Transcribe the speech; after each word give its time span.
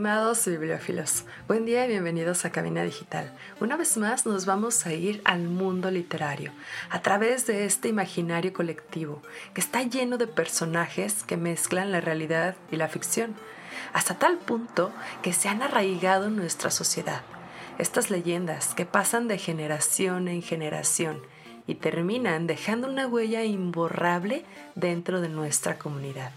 Estimados 0.00 0.46
bibliófilos, 0.46 1.24
buen 1.46 1.66
día 1.66 1.84
y 1.84 1.88
bienvenidos 1.88 2.46
a 2.46 2.50
Cabina 2.50 2.82
Digital. 2.82 3.36
Una 3.60 3.76
vez 3.76 3.98
más 3.98 4.24
nos 4.24 4.46
vamos 4.46 4.86
a 4.86 4.94
ir 4.94 5.20
al 5.26 5.42
mundo 5.42 5.90
literario 5.90 6.52
a 6.88 7.02
través 7.02 7.46
de 7.46 7.66
este 7.66 7.88
imaginario 7.88 8.54
colectivo 8.54 9.20
que 9.52 9.60
está 9.60 9.82
lleno 9.82 10.16
de 10.16 10.26
personajes 10.26 11.22
que 11.24 11.36
mezclan 11.36 11.92
la 11.92 12.00
realidad 12.00 12.56
y 12.72 12.76
la 12.76 12.88
ficción, 12.88 13.34
hasta 13.92 14.18
tal 14.18 14.38
punto 14.38 14.90
que 15.20 15.34
se 15.34 15.50
han 15.50 15.60
arraigado 15.60 16.28
en 16.28 16.36
nuestra 16.36 16.70
sociedad. 16.70 17.20
Estas 17.76 18.10
leyendas 18.10 18.72
que 18.72 18.86
pasan 18.86 19.28
de 19.28 19.36
generación 19.36 20.28
en 20.28 20.40
generación 20.40 21.20
y 21.66 21.74
terminan 21.74 22.46
dejando 22.46 22.88
una 22.88 23.06
huella 23.06 23.44
imborrable 23.44 24.46
dentro 24.74 25.20
de 25.20 25.28
nuestra 25.28 25.76
comunidad. 25.76 26.32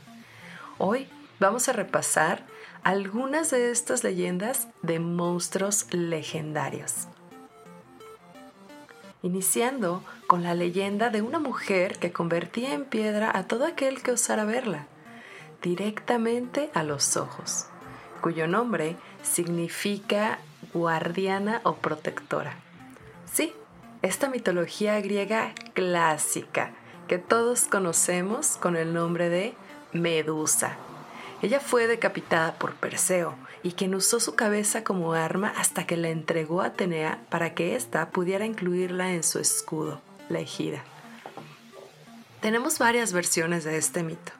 Hoy 0.79 1.07
vamos 1.39 1.69
a 1.69 1.71
repasar 1.71 2.43
algunas 2.83 3.49
de 3.49 3.71
estas 3.71 4.03
leyendas 4.03 4.67
de 4.81 4.99
monstruos 4.99 5.87
legendarios. 5.91 7.07
Iniciando 9.21 10.03
con 10.27 10.43
la 10.43 10.53
leyenda 10.53 11.09
de 11.09 11.21
una 11.21 11.39
mujer 11.39 11.97
que 11.97 12.11
convertía 12.11 12.73
en 12.73 12.83
piedra 12.83 13.31
a 13.33 13.47
todo 13.47 13.65
aquel 13.65 14.03
que 14.03 14.11
osara 14.11 14.43
verla, 14.43 14.87
directamente 15.61 16.69
a 16.73 16.83
los 16.83 17.15
ojos, 17.15 17.67
cuyo 18.19 18.47
nombre 18.47 18.97
significa 19.21 20.39
guardiana 20.73 21.61
o 21.63 21.75
protectora. 21.75 22.55
Sí, 23.31 23.53
esta 24.01 24.27
mitología 24.27 24.99
griega 24.99 25.53
clásica 25.73 26.71
que 27.07 27.17
todos 27.17 27.63
conocemos 27.63 28.57
con 28.57 28.75
el 28.75 28.93
nombre 28.93 29.29
de 29.29 29.53
Medusa 29.93 30.77
ella 31.43 31.59
fue 31.59 31.87
decapitada 31.87 32.53
por 32.53 32.73
Perseo, 32.75 33.35
y 33.63 33.73
quien 33.73 33.95
usó 33.95 34.21
su 34.21 34.33
cabeza 34.33 34.85
como 34.85 35.11
arma 35.11 35.53
hasta 35.57 35.85
que 35.85 35.97
la 35.97 36.07
entregó 36.07 36.61
a 36.61 36.67
Atenea 36.67 37.19
para 37.29 37.53
que 37.53 37.75
ésta 37.75 38.11
pudiera 38.11 38.45
incluirla 38.45 39.11
en 39.11 39.23
su 39.23 39.39
escudo, 39.39 39.99
la 40.29 40.39
ejida. 40.39 40.85
Tenemos 42.39 42.79
varias 42.79 43.11
versiones 43.11 43.65
de 43.65 43.77
este 43.77 44.03
mito, 44.03 44.31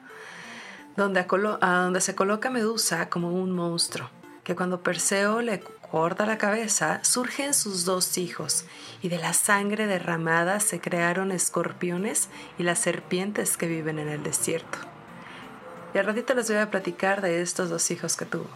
donde, 0.96 1.26
donde 1.60 2.00
se 2.00 2.14
coloca 2.14 2.48
Medusa 2.48 3.10
como 3.10 3.28
un 3.28 3.52
monstruo, 3.52 4.08
que 4.42 4.56
cuando 4.56 4.82
Perseo 4.82 5.42
le 5.42 5.60
corta 5.60 6.24
la 6.24 6.38
cabeza, 6.38 7.04
surgen 7.04 7.52
sus 7.52 7.84
dos 7.84 8.16
hijos, 8.16 8.64
y 9.02 9.10
de 9.10 9.18
la 9.18 9.34
sangre 9.34 9.86
derramada 9.86 10.58
se 10.58 10.80
crearon 10.80 11.32
escorpiones 11.32 12.30
y 12.56 12.62
las 12.62 12.78
serpientes 12.78 13.58
que 13.58 13.66
viven 13.66 13.98
en 13.98 14.08
el 14.08 14.22
desierto. 14.22 14.93
Y 15.94 15.98
al 15.98 16.06
ratito 16.06 16.34
les 16.34 16.48
voy 16.48 16.58
a 16.58 16.70
platicar 16.70 17.22
de 17.22 17.40
estos 17.40 17.70
dos 17.70 17.88
hijos 17.92 18.16
que 18.16 18.24
tuvo. 18.24 18.48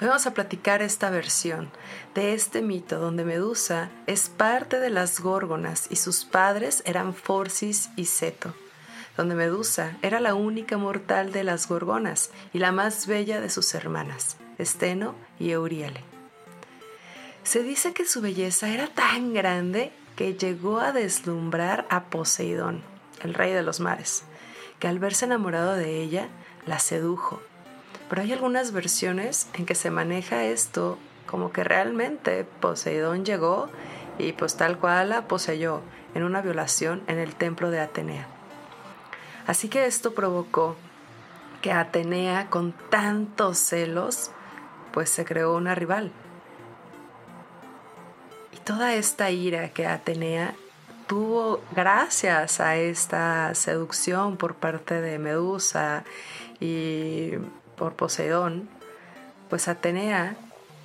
Hoy 0.00 0.08
vamos 0.08 0.26
a 0.26 0.34
platicar 0.34 0.82
esta 0.82 1.08
versión 1.08 1.70
de 2.14 2.34
este 2.34 2.60
mito 2.60 2.98
donde 2.98 3.24
Medusa 3.24 3.88
es 4.06 4.28
parte 4.28 4.78
de 4.78 4.90
las 4.90 5.20
górgonas 5.20 5.86
y 5.88 5.96
sus 5.96 6.26
padres 6.26 6.82
eran 6.84 7.14
Forcis 7.14 7.88
y 7.96 8.04
Seto, 8.04 8.54
donde 9.16 9.34
Medusa 9.34 9.96
era 10.02 10.20
la 10.20 10.34
única 10.34 10.76
mortal 10.76 11.32
de 11.32 11.44
las 11.44 11.66
gorgonas 11.68 12.30
y 12.52 12.58
la 12.58 12.72
más 12.72 13.06
bella 13.06 13.40
de 13.40 13.48
sus 13.48 13.74
hermanas, 13.74 14.36
Esteno 14.58 15.14
y 15.38 15.52
Euriale. 15.52 16.02
Se 17.44 17.62
dice 17.62 17.94
que 17.94 18.04
su 18.04 18.20
belleza 18.20 18.68
era 18.68 18.88
tan 18.88 19.32
grande 19.32 19.92
que 20.16 20.34
llegó 20.34 20.80
a 20.80 20.92
deslumbrar 20.92 21.86
a 21.88 22.04
Poseidón, 22.04 22.82
el 23.22 23.32
rey 23.32 23.52
de 23.52 23.62
los 23.62 23.80
mares, 23.80 24.24
que 24.78 24.88
al 24.88 24.98
verse 24.98 25.24
enamorado 25.24 25.74
de 25.74 26.02
ella, 26.02 26.28
la 26.66 26.78
sedujo. 26.78 27.40
Pero 28.08 28.22
hay 28.22 28.32
algunas 28.32 28.72
versiones 28.72 29.48
en 29.54 29.66
que 29.66 29.74
se 29.74 29.90
maneja 29.90 30.44
esto 30.44 30.98
como 31.26 31.52
que 31.52 31.64
realmente 31.64 32.44
Poseidón 32.44 33.24
llegó 33.24 33.68
y 34.18 34.32
pues 34.32 34.56
tal 34.56 34.78
cual 34.78 35.08
la 35.08 35.26
poseyó 35.26 35.80
en 36.14 36.22
una 36.22 36.42
violación 36.42 37.02
en 37.06 37.18
el 37.18 37.34
templo 37.34 37.70
de 37.70 37.80
Atenea. 37.80 38.26
Así 39.46 39.68
que 39.68 39.86
esto 39.86 40.14
provocó 40.14 40.76
que 41.60 41.72
Atenea 41.72 42.50
con 42.50 42.72
tantos 42.90 43.58
celos 43.58 44.30
pues 44.92 45.10
se 45.10 45.24
creó 45.24 45.56
una 45.56 45.74
rival. 45.74 46.12
Y 48.52 48.58
toda 48.58 48.94
esta 48.94 49.30
ira 49.30 49.70
que 49.70 49.86
Atenea 49.86 50.54
gracias 51.72 52.60
a 52.60 52.76
esta 52.76 53.54
seducción 53.54 54.36
por 54.36 54.54
parte 54.54 55.00
de 55.00 55.18
Medusa 55.18 56.04
y 56.60 57.32
por 57.76 57.94
Poseidón, 57.94 58.68
pues 59.50 59.68
Atenea 59.68 60.36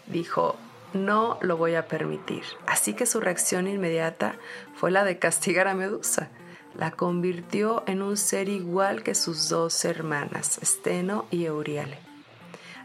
dijo, 0.08 0.56
no 0.94 1.38
lo 1.42 1.58
voy 1.58 1.76
a 1.76 1.88
permitir. 1.88 2.44
Así 2.66 2.94
que 2.94 3.06
su 3.06 3.20
reacción 3.20 3.68
inmediata 3.68 4.36
fue 4.76 4.92
la 4.92 5.04
de 5.04 5.20
castigar 5.20 5.68
a 5.68 5.76
Medusa. 5.76 6.30
La 6.76 6.92
convirtió 6.92 7.84
en 7.88 8.02
un 8.02 8.18
ser 8.18 8.50
igual 8.50 9.04
que 9.04 9.16
sus 9.16 9.50
dos 9.50 9.86
hermanas, 9.86 10.60
Esteno 10.62 11.26
y 11.32 11.46
Euriale. 11.46 12.09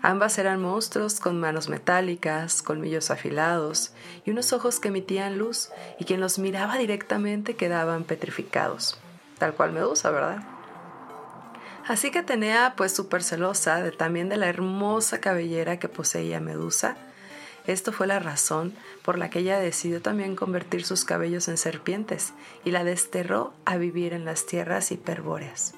Ambas 0.04 0.36
eran 0.36 0.60
monstruos 0.60 1.18
con 1.18 1.40
manos 1.40 1.70
metálicas, 1.70 2.60
colmillos 2.60 3.10
afilados 3.10 3.94
y 4.26 4.32
unos 4.32 4.52
ojos 4.52 4.78
que 4.78 4.88
emitían 4.88 5.38
luz 5.38 5.70
y 5.98 6.04
quien 6.04 6.20
los 6.20 6.38
miraba 6.38 6.76
directamente 6.76 7.56
quedaban 7.56 8.04
petrificados. 8.04 8.98
Tal 9.38 9.54
cual 9.54 9.72
Medusa, 9.72 10.10
¿verdad? 10.10 10.42
Así 11.88 12.10
que 12.10 12.18
Atenea, 12.18 12.74
pues 12.76 12.92
súper 12.94 13.22
celosa 13.22 13.82
de, 13.82 13.92
también 13.92 14.28
de 14.28 14.36
la 14.36 14.48
hermosa 14.48 15.22
cabellera 15.22 15.78
que 15.78 15.88
poseía 15.88 16.38
Medusa, 16.38 16.98
esto 17.66 17.90
fue 17.90 18.06
la 18.06 18.18
razón 18.18 18.74
por 19.06 19.16
la 19.16 19.30
que 19.30 19.38
ella 19.38 19.58
decidió 19.58 20.02
también 20.02 20.36
convertir 20.36 20.84
sus 20.84 21.06
cabellos 21.06 21.48
en 21.48 21.56
serpientes 21.56 22.34
y 22.62 22.72
la 22.72 22.84
desterró 22.84 23.54
a 23.64 23.78
vivir 23.78 24.12
en 24.12 24.26
las 24.26 24.44
tierras 24.44 24.92
hiperbóreas. 24.92 25.74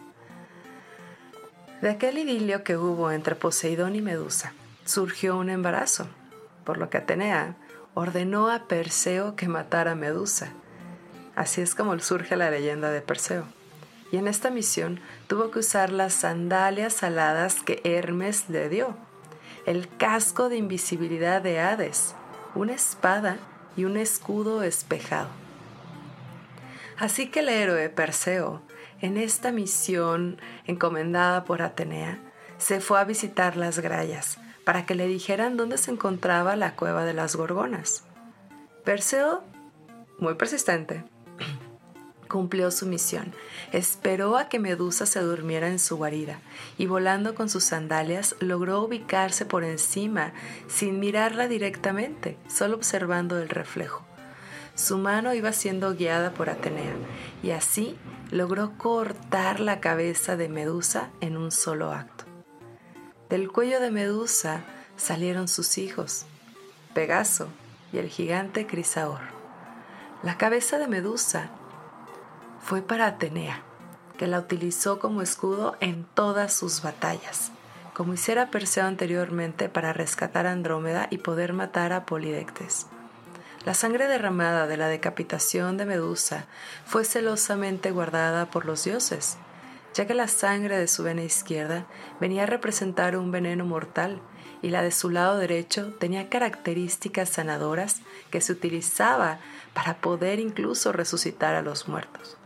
De 1.82 1.90
aquel 1.90 2.16
idilio 2.16 2.64
que 2.64 2.78
hubo 2.78 3.10
entre 3.10 3.34
Poseidón 3.34 3.96
y 3.96 4.00
Medusa 4.00 4.54
surgió 4.86 5.36
un 5.36 5.50
embarazo, 5.50 6.06
por 6.64 6.78
lo 6.78 6.88
que 6.88 6.96
Atenea 6.96 7.54
ordenó 7.92 8.48
a 8.48 8.66
Perseo 8.66 9.36
que 9.36 9.46
matara 9.46 9.92
a 9.92 9.94
Medusa. 9.94 10.52
Así 11.34 11.60
es 11.60 11.74
como 11.74 11.98
surge 11.98 12.34
la 12.36 12.50
leyenda 12.50 12.90
de 12.90 13.02
Perseo. 13.02 13.44
Y 14.10 14.16
en 14.16 14.26
esta 14.26 14.48
misión 14.48 15.00
tuvo 15.26 15.50
que 15.50 15.58
usar 15.58 15.90
las 15.90 16.14
sandalias 16.14 17.02
aladas 17.02 17.56
que 17.62 17.82
Hermes 17.84 18.48
le 18.48 18.70
dio, 18.70 18.96
el 19.66 19.86
casco 19.98 20.48
de 20.48 20.56
invisibilidad 20.56 21.42
de 21.42 21.60
Hades, 21.60 22.14
una 22.54 22.72
espada 22.72 23.36
y 23.76 23.84
un 23.84 23.98
escudo 23.98 24.62
espejado. 24.62 25.28
Así 26.98 27.28
que 27.28 27.40
el 27.40 27.48
héroe 27.48 27.88
Perseo 27.90 28.62
en 29.00 29.16
esta 29.16 29.52
misión 29.52 30.40
encomendada 30.66 31.44
por 31.44 31.62
Atenea, 31.62 32.18
se 32.58 32.80
fue 32.80 32.98
a 32.98 33.04
visitar 33.04 33.56
las 33.56 33.78
grayas 33.78 34.38
para 34.64 34.86
que 34.86 34.94
le 34.94 35.06
dijeran 35.06 35.56
dónde 35.56 35.78
se 35.78 35.90
encontraba 35.90 36.56
la 36.56 36.74
cueva 36.74 37.04
de 37.04 37.14
las 37.14 37.36
gorgonas. 37.36 38.04
Perseo, 38.84 39.44
muy 40.18 40.34
persistente, 40.34 41.04
cumplió 42.28 42.70
su 42.70 42.86
misión. 42.86 43.34
Esperó 43.72 44.36
a 44.36 44.48
que 44.48 44.58
Medusa 44.58 45.06
se 45.06 45.20
durmiera 45.20 45.68
en 45.68 45.78
su 45.78 45.96
guarida 45.96 46.40
y 46.78 46.86
volando 46.86 47.34
con 47.34 47.50
sus 47.50 47.64
sandalias 47.64 48.34
logró 48.40 48.82
ubicarse 48.82 49.44
por 49.44 49.64
encima 49.64 50.32
sin 50.68 50.98
mirarla 50.98 51.48
directamente, 51.48 52.38
solo 52.48 52.76
observando 52.76 53.38
el 53.38 53.50
reflejo. 53.50 54.05
Su 54.76 54.98
mano 54.98 55.32
iba 55.32 55.52
siendo 55.52 55.94
guiada 55.94 56.32
por 56.32 56.50
Atenea 56.50 56.94
y 57.42 57.52
así 57.52 57.96
logró 58.30 58.76
cortar 58.76 59.58
la 59.58 59.80
cabeza 59.80 60.36
de 60.36 60.50
Medusa 60.50 61.08
en 61.22 61.38
un 61.38 61.50
solo 61.50 61.92
acto. 61.92 62.24
Del 63.30 63.50
cuello 63.50 63.80
de 63.80 63.90
Medusa 63.90 64.64
salieron 64.96 65.48
sus 65.48 65.78
hijos, 65.78 66.26
Pegaso 66.92 67.48
y 67.90 67.98
el 67.98 68.08
gigante 68.08 68.66
Crisaor. 68.66 69.22
La 70.22 70.36
cabeza 70.36 70.78
de 70.78 70.88
Medusa 70.88 71.48
fue 72.60 72.82
para 72.82 73.06
Atenea, 73.06 73.62
que 74.18 74.26
la 74.26 74.38
utilizó 74.38 74.98
como 74.98 75.22
escudo 75.22 75.76
en 75.80 76.04
todas 76.04 76.52
sus 76.52 76.82
batallas, 76.82 77.50
como 77.94 78.12
hiciera 78.12 78.50
Perseo 78.50 78.84
anteriormente 78.84 79.70
para 79.70 79.94
rescatar 79.94 80.46
a 80.46 80.52
Andrómeda 80.52 81.06
y 81.08 81.16
poder 81.18 81.54
matar 81.54 81.94
a 81.94 82.04
Polidectes. 82.04 82.88
La 83.66 83.74
sangre 83.74 84.06
derramada 84.06 84.68
de 84.68 84.76
la 84.76 84.86
decapitación 84.86 85.76
de 85.76 85.86
Medusa 85.86 86.46
fue 86.84 87.04
celosamente 87.04 87.90
guardada 87.90 88.48
por 88.48 88.64
los 88.64 88.84
dioses, 88.84 89.38
ya 89.92 90.06
que 90.06 90.14
la 90.14 90.28
sangre 90.28 90.78
de 90.78 90.86
su 90.86 91.02
vena 91.02 91.24
izquierda 91.24 91.84
venía 92.20 92.44
a 92.44 92.46
representar 92.46 93.16
un 93.16 93.32
veneno 93.32 93.64
mortal 93.64 94.20
y 94.62 94.70
la 94.70 94.82
de 94.82 94.92
su 94.92 95.10
lado 95.10 95.36
derecho 95.38 95.92
tenía 95.98 96.28
características 96.28 97.28
sanadoras 97.28 98.02
que 98.30 98.40
se 98.40 98.52
utilizaba 98.52 99.40
para 99.74 99.96
poder 99.96 100.38
incluso 100.38 100.92
resucitar 100.92 101.56
a 101.56 101.62
los 101.62 101.88
muertos. 101.88 102.36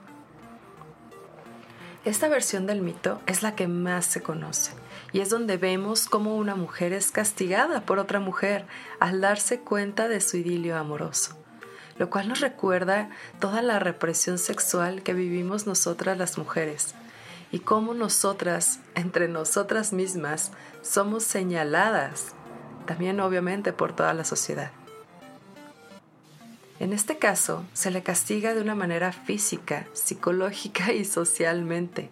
Esta 2.06 2.28
versión 2.28 2.66
del 2.66 2.80
mito 2.80 3.20
es 3.26 3.42
la 3.42 3.54
que 3.54 3.68
más 3.68 4.06
se 4.06 4.22
conoce 4.22 4.79
y 5.12 5.20
es 5.20 5.30
donde 5.30 5.56
vemos 5.56 6.06
cómo 6.06 6.36
una 6.36 6.54
mujer 6.54 6.92
es 6.92 7.10
castigada 7.10 7.82
por 7.82 7.98
otra 7.98 8.20
mujer 8.20 8.66
al 9.00 9.20
darse 9.20 9.60
cuenta 9.60 10.08
de 10.08 10.20
su 10.20 10.36
idilio 10.36 10.76
amoroso, 10.76 11.36
lo 11.98 12.10
cual 12.10 12.28
nos 12.28 12.40
recuerda 12.40 13.10
toda 13.38 13.62
la 13.62 13.78
represión 13.78 14.38
sexual 14.38 15.02
que 15.02 15.14
vivimos 15.14 15.66
nosotras 15.66 16.16
las 16.18 16.38
mujeres 16.38 16.94
y 17.52 17.60
cómo 17.60 17.94
nosotras, 17.94 18.80
entre 18.94 19.28
nosotras 19.28 19.92
mismas, 19.92 20.52
somos 20.82 21.24
señaladas, 21.24 22.34
también 22.86 23.20
obviamente 23.20 23.72
por 23.72 23.94
toda 23.94 24.14
la 24.14 24.24
sociedad. 24.24 24.70
En 26.78 26.94
este 26.94 27.18
caso, 27.18 27.64
se 27.74 27.90
le 27.90 28.02
castiga 28.02 28.54
de 28.54 28.62
una 28.62 28.74
manera 28.74 29.12
física, 29.12 29.86
psicológica 29.92 30.92
y 30.92 31.04
socialmente, 31.04 32.10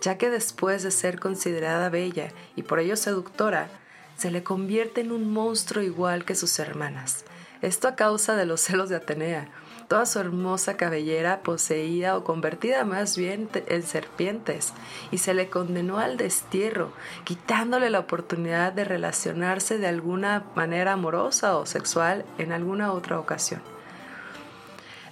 ya 0.00 0.18
que 0.18 0.30
después 0.30 0.82
de 0.82 0.90
ser 0.90 1.18
considerada 1.18 1.88
bella 1.88 2.32
y 2.56 2.62
por 2.62 2.78
ello 2.78 2.96
seductora, 2.96 3.68
se 4.16 4.30
le 4.30 4.42
convierte 4.42 5.00
en 5.00 5.12
un 5.12 5.32
monstruo 5.32 5.82
igual 5.82 6.24
que 6.24 6.34
sus 6.34 6.58
hermanas. 6.58 7.24
Esto 7.62 7.88
a 7.88 7.96
causa 7.96 8.36
de 8.36 8.46
los 8.46 8.60
celos 8.62 8.88
de 8.88 8.96
Atenea, 8.96 9.48
toda 9.88 10.06
su 10.06 10.18
hermosa 10.18 10.76
cabellera 10.76 11.42
poseída 11.42 12.16
o 12.16 12.24
convertida 12.24 12.84
más 12.84 13.16
bien 13.16 13.48
en 13.54 13.82
serpientes, 13.82 14.72
y 15.10 15.18
se 15.18 15.34
le 15.34 15.48
condenó 15.48 15.98
al 15.98 16.16
destierro, 16.16 16.92
quitándole 17.24 17.90
la 17.90 18.00
oportunidad 18.00 18.72
de 18.72 18.84
relacionarse 18.84 19.78
de 19.78 19.86
alguna 19.86 20.44
manera 20.54 20.92
amorosa 20.92 21.56
o 21.56 21.64
sexual 21.64 22.24
en 22.38 22.52
alguna 22.52 22.92
otra 22.92 23.18
ocasión. 23.18 23.62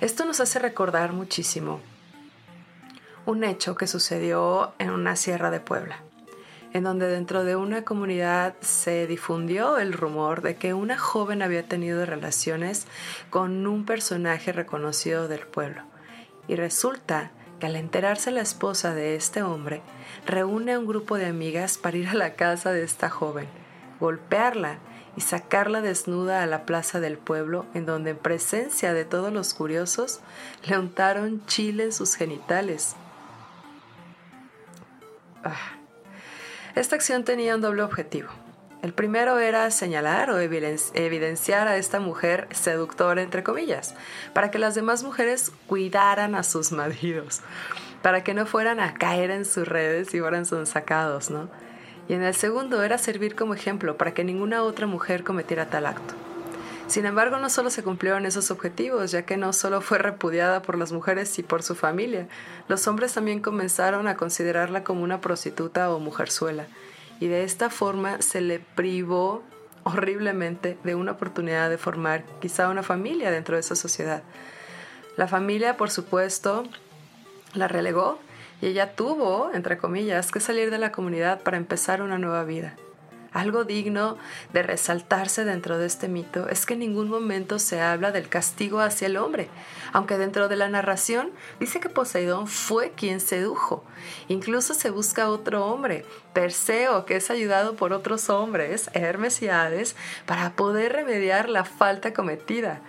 Esto 0.00 0.26
nos 0.26 0.40
hace 0.40 0.58
recordar 0.58 1.12
muchísimo 1.12 1.80
un 3.26 3.42
hecho 3.44 3.74
que 3.74 3.88
sucedió 3.88 4.72
en 4.78 4.90
una 4.90 5.16
sierra 5.16 5.50
de 5.50 5.60
Puebla, 5.60 5.98
en 6.72 6.84
donde 6.84 7.08
dentro 7.08 7.44
de 7.44 7.56
una 7.56 7.82
comunidad 7.82 8.54
se 8.60 9.06
difundió 9.08 9.78
el 9.78 9.92
rumor 9.92 10.42
de 10.42 10.56
que 10.56 10.74
una 10.74 10.96
joven 10.96 11.42
había 11.42 11.68
tenido 11.68 12.06
relaciones 12.06 12.86
con 13.28 13.66
un 13.66 13.84
personaje 13.84 14.52
reconocido 14.52 15.26
del 15.26 15.40
pueblo. 15.40 15.82
Y 16.46 16.54
resulta 16.54 17.32
que 17.58 17.66
al 17.66 17.76
enterarse 17.76 18.30
la 18.30 18.42
esposa 18.42 18.94
de 18.94 19.16
este 19.16 19.42
hombre, 19.42 19.82
reúne 20.24 20.74
a 20.74 20.78
un 20.78 20.86
grupo 20.86 21.16
de 21.16 21.26
amigas 21.26 21.78
para 21.78 21.96
ir 21.96 22.08
a 22.08 22.14
la 22.14 22.34
casa 22.34 22.72
de 22.72 22.84
esta 22.84 23.08
joven, 23.08 23.48
golpearla 23.98 24.78
y 25.16 25.22
sacarla 25.22 25.80
desnuda 25.80 26.42
a 26.42 26.46
la 26.46 26.66
plaza 26.66 27.00
del 27.00 27.16
pueblo, 27.18 27.66
en 27.74 27.86
donde 27.86 28.10
en 28.10 28.18
presencia 28.18 28.92
de 28.92 29.04
todos 29.04 29.32
los 29.32 29.54
curiosos 29.54 30.20
le 30.66 30.78
untaron 30.78 31.44
chile 31.46 31.84
en 31.84 31.92
sus 31.92 32.14
genitales. 32.14 32.94
Ah. 35.46 35.78
Esta 36.74 36.96
acción 36.96 37.24
tenía 37.24 37.54
un 37.54 37.60
doble 37.60 37.82
objetivo. 37.82 38.28
El 38.82 38.92
primero 38.92 39.38
era 39.38 39.70
señalar 39.70 40.30
o 40.30 40.38
evidenciar 40.38 41.66
a 41.66 41.76
esta 41.76 41.98
mujer 41.98 42.46
seductora, 42.50 43.22
entre 43.22 43.42
comillas, 43.42 43.94
para 44.34 44.50
que 44.50 44.58
las 44.58 44.74
demás 44.74 45.02
mujeres 45.02 45.50
cuidaran 45.66 46.34
a 46.34 46.42
sus 46.42 46.72
maridos, 46.72 47.40
para 48.02 48.22
que 48.22 48.34
no 48.34 48.46
fueran 48.46 48.78
a 48.78 48.94
caer 48.94 49.30
en 49.30 49.44
sus 49.44 49.66
redes 49.66 50.14
y 50.14 50.20
fueran 50.20 50.44
sonsacados, 50.44 51.30
¿no? 51.30 51.48
y 52.08 52.14
en 52.14 52.22
el 52.22 52.34
segundo 52.34 52.82
era 52.82 52.98
servir 52.98 53.34
como 53.34 53.54
ejemplo 53.54 53.96
para 53.96 54.14
que 54.14 54.24
ninguna 54.24 54.62
otra 54.62 54.86
mujer 54.86 55.24
cometiera 55.24 55.66
tal 55.66 55.86
acto. 55.86 56.14
Sin 56.86 57.04
embargo, 57.04 57.38
no 57.38 57.50
solo 57.50 57.70
se 57.70 57.82
cumplieron 57.82 58.26
esos 58.26 58.50
objetivos, 58.52 59.10
ya 59.10 59.22
que 59.22 59.36
no 59.36 59.52
solo 59.52 59.80
fue 59.80 59.98
repudiada 59.98 60.62
por 60.62 60.78
las 60.78 60.92
mujeres 60.92 61.36
y 61.38 61.42
por 61.42 61.62
su 61.62 61.74
familia, 61.74 62.28
los 62.68 62.86
hombres 62.86 63.12
también 63.12 63.40
comenzaron 63.40 64.06
a 64.06 64.16
considerarla 64.16 64.84
como 64.84 65.02
una 65.02 65.20
prostituta 65.20 65.90
o 65.90 65.98
mujerzuela, 65.98 66.66
y 67.18 67.26
de 67.26 67.42
esta 67.42 67.70
forma 67.70 68.22
se 68.22 68.40
le 68.40 68.60
privó 68.60 69.42
horriblemente 69.82 70.78
de 70.84 70.94
una 70.94 71.12
oportunidad 71.12 71.70
de 71.70 71.78
formar 71.78 72.24
quizá 72.40 72.68
una 72.68 72.82
familia 72.82 73.30
dentro 73.30 73.56
de 73.56 73.60
esa 73.60 73.76
sociedad. 73.76 74.22
La 75.16 75.26
familia, 75.26 75.76
por 75.76 75.90
supuesto, 75.90 76.64
la 77.54 77.68
relegó 77.68 78.18
y 78.60 78.66
ella 78.66 78.94
tuvo, 78.94 79.50
entre 79.54 79.76
comillas, 79.76 80.30
que 80.30 80.40
salir 80.40 80.70
de 80.70 80.78
la 80.78 80.92
comunidad 80.92 81.40
para 81.42 81.56
empezar 81.56 82.00
una 82.02 82.18
nueva 82.18 82.44
vida. 82.44 82.76
Algo 83.32 83.64
digno 83.64 84.16
de 84.52 84.62
resaltarse 84.62 85.44
dentro 85.44 85.78
de 85.78 85.86
este 85.86 86.08
mito 86.08 86.48
es 86.48 86.66
que 86.66 86.74
en 86.74 86.80
ningún 86.80 87.08
momento 87.08 87.58
se 87.58 87.80
habla 87.80 88.12
del 88.12 88.28
castigo 88.28 88.80
hacia 88.80 89.06
el 89.06 89.16
hombre, 89.16 89.48
aunque 89.92 90.18
dentro 90.18 90.48
de 90.48 90.56
la 90.56 90.68
narración 90.68 91.30
dice 91.60 91.80
que 91.80 91.88
Poseidón 91.88 92.46
fue 92.46 92.92
quien 92.92 93.20
sedujo. 93.20 93.84
Incluso 94.28 94.74
se 94.74 94.90
busca 94.90 95.28
otro 95.28 95.66
hombre, 95.66 96.04
Perseo, 96.32 97.04
que 97.04 97.16
es 97.16 97.30
ayudado 97.30 97.76
por 97.76 97.92
otros 97.92 98.30
hombres, 98.30 98.90
Hermes 98.94 99.42
y 99.42 99.48
Hades, 99.48 99.96
para 100.26 100.54
poder 100.54 100.92
remediar 100.92 101.48
la 101.48 101.64
falta 101.64 102.12
cometida. 102.12 102.80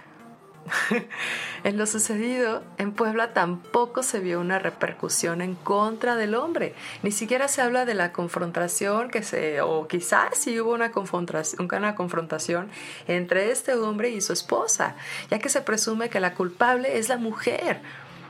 En 1.64 1.78
lo 1.78 1.86
sucedido 1.86 2.64
en 2.78 2.92
Puebla 2.92 3.34
tampoco 3.34 4.04
se 4.04 4.20
vio 4.20 4.40
una 4.40 4.60
repercusión 4.60 5.42
en 5.42 5.56
contra 5.56 6.16
del 6.16 6.36
hombre. 6.36 6.74
Ni 7.04 7.12
siquiera 7.12 7.48
se 7.48 7.62
habla 7.62 7.86
de 7.86 7.94
la 7.94 8.12
confrontación 8.12 9.10
que 9.10 9.24
se, 9.24 9.62
o 9.62 9.88
quizás 9.88 10.38
sí 10.38 10.60
hubo 10.60 10.74
una 10.74 10.92
confrontación, 10.92 11.68
una 11.72 11.96
confrontación 11.96 12.70
entre 13.08 13.52
este 13.52 13.74
hombre 13.74 14.10
y 14.10 14.22
su 14.22 14.34
esposa, 14.34 14.96
ya 15.30 15.40
que 15.40 15.50
se 15.50 15.62
presume 15.62 16.10
que 16.10 16.20
la 16.20 16.34
culpable 16.34 16.98
es 16.98 17.10
la 17.10 17.18
mujer. 17.18 17.82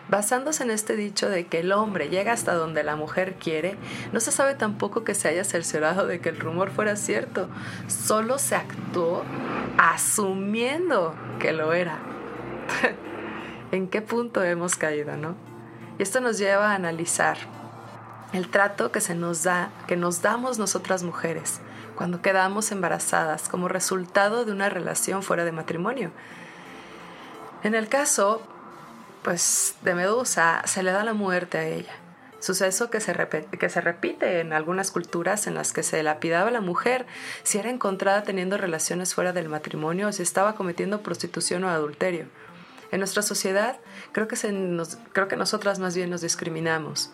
Basándose 0.10 0.64
en 0.64 0.72
este 0.72 0.96
dicho 0.96 1.30
de 1.30 1.48
que 1.48 1.60
el 1.60 1.74
hombre 1.74 2.08
llega 2.08 2.32
hasta 2.32 2.54
donde 2.54 2.84
la 2.84 2.96
mujer 2.96 3.36
quiere, 3.36 3.76
no 4.14 4.22
se 4.22 4.32
sabe 4.32 4.56
tampoco 4.56 5.04
que 5.04 5.14
se 5.14 5.28
haya 5.28 5.44
cerciorado 5.44 6.08
de 6.08 6.22
que 6.22 6.30
el 6.30 6.40
rumor 6.40 6.72
fuera 6.72 6.96
cierto. 6.96 7.50
Solo 7.88 8.40
se 8.40 8.56
actuó 8.56 9.24
asumiendo 9.78 11.14
que 11.40 11.52
lo 11.52 11.74
era. 11.74 12.00
en 13.72 13.88
qué 13.88 14.02
punto 14.02 14.44
hemos 14.44 14.76
caído, 14.76 15.18
¿no? 15.18 15.36
Y 15.98 16.04
esto 16.04 16.22
nos 16.22 16.38
lleva 16.38 16.72
a 16.72 16.76
analizar 16.76 17.38
el 18.34 18.50
trato 18.50 18.92
que 18.92 19.02
se 19.02 19.16
nos 19.16 19.44
da, 19.44 19.72
que 19.88 19.96
nos 19.96 20.22
damos 20.22 20.60
nosotras 20.60 21.04
mujeres 21.04 21.60
cuando 21.96 22.22
quedamos 22.22 22.72
embarazadas 22.72 23.50
como 23.50 23.68
resultado 23.68 24.46
de 24.46 24.52
una 24.52 24.70
relación 24.70 25.24
fuera 25.24 25.46
de 25.46 25.52
matrimonio. 25.52 26.12
En 27.64 27.74
el 27.74 27.90
caso, 27.90 28.42
pues, 29.24 29.76
de 29.82 29.96
Medusa, 29.96 30.62
se 30.66 30.84
le 30.84 30.92
da 30.92 31.04
la 31.04 31.14
muerte 31.14 31.58
a 31.58 31.66
ella. 31.66 31.94
Suceso 32.40 32.92
que 32.92 33.00
se, 33.00 33.14
que 33.60 33.70
se 33.70 33.82
repite 33.82 34.42
en 34.42 34.54
algunas 34.54 34.92
culturas 34.92 35.48
en 35.48 35.56
las 35.56 35.74
que 35.74 35.82
se 35.82 36.04
lapidaba 36.04 36.50
a 36.50 36.52
la 36.52 36.62
mujer 36.62 37.08
si 37.42 37.58
era 37.58 37.72
encontrada 37.72 38.22
teniendo 38.22 38.58
relaciones 38.58 39.16
fuera 39.16 39.34
del 39.34 39.50
matrimonio 39.50 40.08
o 40.08 40.12
si 40.12 40.22
estaba 40.22 40.54
cometiendo 40.54 41.02
prostitución 41.02 41.64
o 41.64 41.70
adulterio. 41.70 42.28
En 42.92 43.00
nuestra 43.00 43.22
sociedad 43.22 43.80
creo 44.12 44.28
que, 44.28 44.36
se 44.36 44.52
nos, 44.52 44.98
creo 45.14 45.28
que 45.28 45.36
nosotras 45.36 45.80
más 45.80 45.96
bien 45.96 46.10
nos 46.10 46.22
discriminamos 46.22 47.12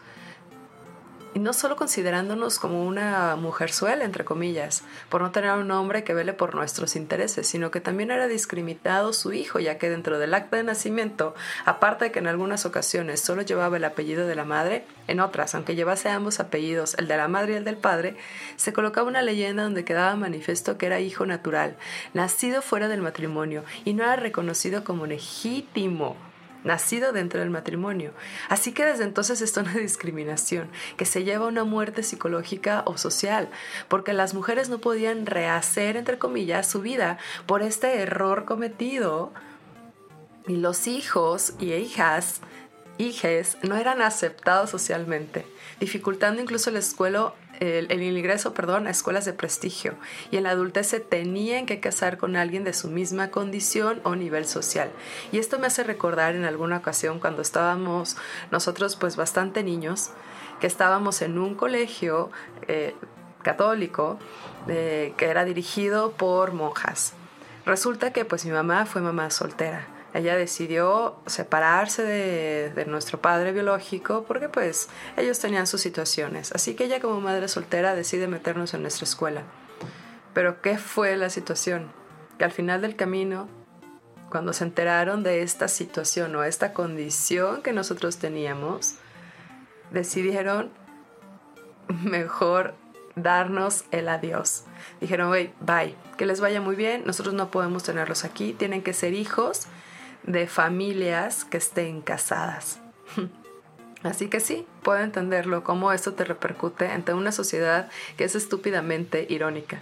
y 1.34 1.40
no 1.40 1.54
solo 1.54 1.76
considerándonos 1.76 2.60
como 2.60 2.86
una 2.86 3.36
mujerzuela, 3.36 4.06
entre 4.06 4.26
comillas, 4.26 4.84
por 5.10 5.22
no 5.22 5.32
tener 5.32 5.52
un 5.54 5.72
hombre 5.72 6.04
que 6.04 6.14
vele 6.14 6.34
por 6.34 6.56
nuestros 6.56 6.96
intereses, 6.96 7.48
sino 7.48 7.72
que 7.72 7.82
también 7.82 8.12
era 8.12 8.28
discriminado 8.28 9.14
su 9.14 9.34
hijo, 9.34 9.60
ya 9.60 9.78
que 9.78 9.90
dentro 9.90 10.20
del 10.20 10.34
acta 10.34 10.58
de 10.58 10.64
nacimiento, 10.64 11.36
aparte 11.66 12.06
de 12.06 12.12
que 12.12 12.20
en 12.20 12.28
algunas 12.28 12.66
ocasiones 12.66 13.22
solo 13.22 13.42
llevaba 13.42 13.78
el 13.78 13.86
apellido 13.86 14.28
de 14.28 14.36
la 14.36 14.46
madre, 14.46 14.86
en 15.08 15.20
otras, 15.20 15.56
aunque 15.56 15.76
llevase 15.76 16.10
ambos 16.10 16.40
apellidos, 16.40 16.96
el 16.98 17.08
de 17.08 17.18
la 17.18 17.28
madre 17.28 17.54
y 17.54 17.56
el 17.58 17.64
del 17.64 17.78
padre, 17.78 18.16
se 18.56 18.74
colocaba 18.74 19.08
una 19.08 19.22
leyenda 19.22 19.64
donde 19.64 19.86
quedaba 19.86 20.16
manifiesto 20.16 20.78
que 20.78 20.86
era 20.86 21.00
hijo 21.00 21.26
natural, 21.26 21.76
nacido 22.14 22.62
fuera 22.62 22.88
del 22.88 23.02
matrimonio, 23.02 23.64
y 23.86 23.94
no 23.94 24.04
era 24.04 24.16
reconocido 24.16 24.84
como 24.84 25.06
legítimo 25.06 26.16
nacido 26.64 27.12
dentro 27.12 27.40
del 27.40 27.50
matrimonio. 27.50 28.14
Así 28.50 28.72
que 28.72 28.86
desde 28.86 29.04
entonces 29.04 29.42
está 29.42 29.62
una 29.62 29.74
discriminación 29.80 30.70
que 30.98 31.06
se 31.06 31.24
lleva 31.24 31.46
a 31.46 31.50
una 31.50 31.64
muerte 31.64 32.04
psicológica 32.04 32.84
o 32.86 32.98
social, 32.98 33.50
porque 33.88 34.14
las 34.14 34.34
mujeres 34.34 34.70
no 34.70 34.80
podían 34.80 35.26
rehacer, 35.26 35.98
entre 35.98 36.18
comillas, 36.18 36.68
su 36.68 36.82
vida 36.82 37.18
por 37.46 37.62
este 37.62 38.00
error 38.00 38.46
cometido 38.46 39.34
Y 40.48 40.58
los 40.58 40.88
hijos 40.88 41.54
y 41.60 41.72
hijas, 41.74 42.42
hijes, 42.98 43.58
no 43.62 43.78
eran 43.78 44.02
aceptados 44.02 44.70
socialmente, 44.70 45.46
dificultando 45.80 46.42
incluso 46.42 46.70
el, 46.70 46.76
escuelo, 46.76 47.34
el, 47.64 48.02
ingreso 48.02 48.54
perdón, 48.54 48.88
a 48.88 48.92
escuelas 48.92 49.26
de 49.26 49.34
prestigio. 49.34 49.96
Y 50.32 50.38
en 50.38 50.44
la 50.44 50.52
adultez 50.52 50.88
se 50.88 51.00
tenían 51.00 51.66
que 51.66 51.80
casar 51.80 52.18
con 52.18 52.36
alguien 52.36 52.64
de 52.64 52.74
su 52.74 52.90
misma 52.90 53.30
condición 53.32 54.02
o 54.04 54.16
nivel 54.16 54.46
social. 54.46 54.92
Y 55.32 55.38
esto 55.38 55.60
me 55.60 55.68
hace 55.68 55.84
recordar 55.84 56.36
en 56.36 56.46
alguna 56.46 56.78
ocasión 56.78 57.20
cuando 57.20 57.42
estábamos 57.42 58.18
nosotros 58.52 58.96
pues 58.96 59.16
bastante 59.16 59.64
niños, 59.64 60.12
que 60.60 60.68
estábamos 60.68 61.22
en 61.22 61.38
un 61.38 61.56
colegio 61.56 62.32
eh, 62.68 62.96
católico 63.42 64.20
eh, 64.68 65.14
que 65.18 65.26
era 65.26 65.46
dirigido 65.46 66.12
por 66.12 66.54
monjas. 66.54 67.14
Resulta 67.66 68.12
que 68.12 68.26
pues 68.26 68.46
mi 68.46 68.52
mamá 68.52 68.86
fue 68.86 69.02
mamá 69.02 69.30
soltera 69.30 69.93
ella 70.14 70.36
decidió 70.36 71.16
separarse 71.26 72.04
de, 72.04 72.86
nuestro 72.86 73.20
padre 73.20 73.52
biológico 73.52 74.26
porque 74.28 74.48
pues 74.48 74.90
ellos 75.18 75.40
tenían 75.40 75.66
sus 75.66 75.82
situaciones. 75.82 76.52
Así 76.52 76.76
que 76.76 76.86
ella 76.86 77.00
como 77.00 77.20
madre 77.20 77.48
soltera 77.48 77.96
decide 77.96 78.28
meternos 78.28 78.74
en 78.74 78.84
nuestra 78.84 79.06
escuela. 79.06 79.42
Pero 80.34 80.62
¿qué 80.62 80.78
fue 80.78 81.16
la 81.18 81.30
situación? 81.30 81.92
Que 82.38 82.46
al 82.46 82.52
final 82.52 82.82
del 82.82 82.96
camino, 82.96 83.48
cuando 84.30 84.54
se 84.54 84.64
enteraron 84.66 85.24
de 85.24 85.42
esta 85.42 85.68
situación 85.68 86.36
o 86.36 86.44
esta 86.44 86.74
condición 86.74 87.64
que 87.64 87.74
nosotros 87.74 88.18
teníamos, 88.18 88.96
decidieron 89.92 90.72
mejor 92.04 92.76
darnos 93.16 93.86
el 93.92 94.10
adiós. 94.10 94.66
Dijeron, 95.02 95.32
bye, 95.60 95.96
que 96.18 96.26
les 96.28 96.40
vaya 96.40 96.62
muy 96.62 96.76
bien, 96.76 97.04
nosotros 97.06 97.34
no 97.34 97.50
podemos 97.50 97.84
tenerlos 97.84 98.26
aquí, 98.26 98.54
tienen 98.54 98.84
que 98.84 98.94
ser 98.94 99.14
hijos 99.14 99.68
de 100.24 100.48
familias 100.48 101.46
que 101.46 101.58
estén 101.58 102.02
casadas. 102.02 102.80
Así 104.04 104.28
que 104.28 104.40
sí, 104.40 104.68
puedo 104.84 105.00
entenderlo, 105.00 105.64
cómo 105.64 105.92
esto 105.94 106.14
te 106.14 106.26
repercute 106.26 106.88
ante 106.88 107.14
una 107.14 107.32
sociedad 107.32 107.90
que 108.18 108.26
es 108.26 108.36
estúpidamente 108.36 109.26
irónica. 109.30 109.82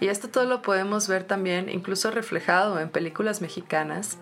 Y 0.00 0.08
esto 0.08 0.28
todo 0.28 0.46
lo 0.46 0.62
podemos 0.62 1.06
ver 1.06 1.24
también 1.24 1.68
incluso 1.68 2.10
reflejado 2.10 2.80
en 2.80 2.88
películas 2.88 3.40
mexicanas, 3.40 4.18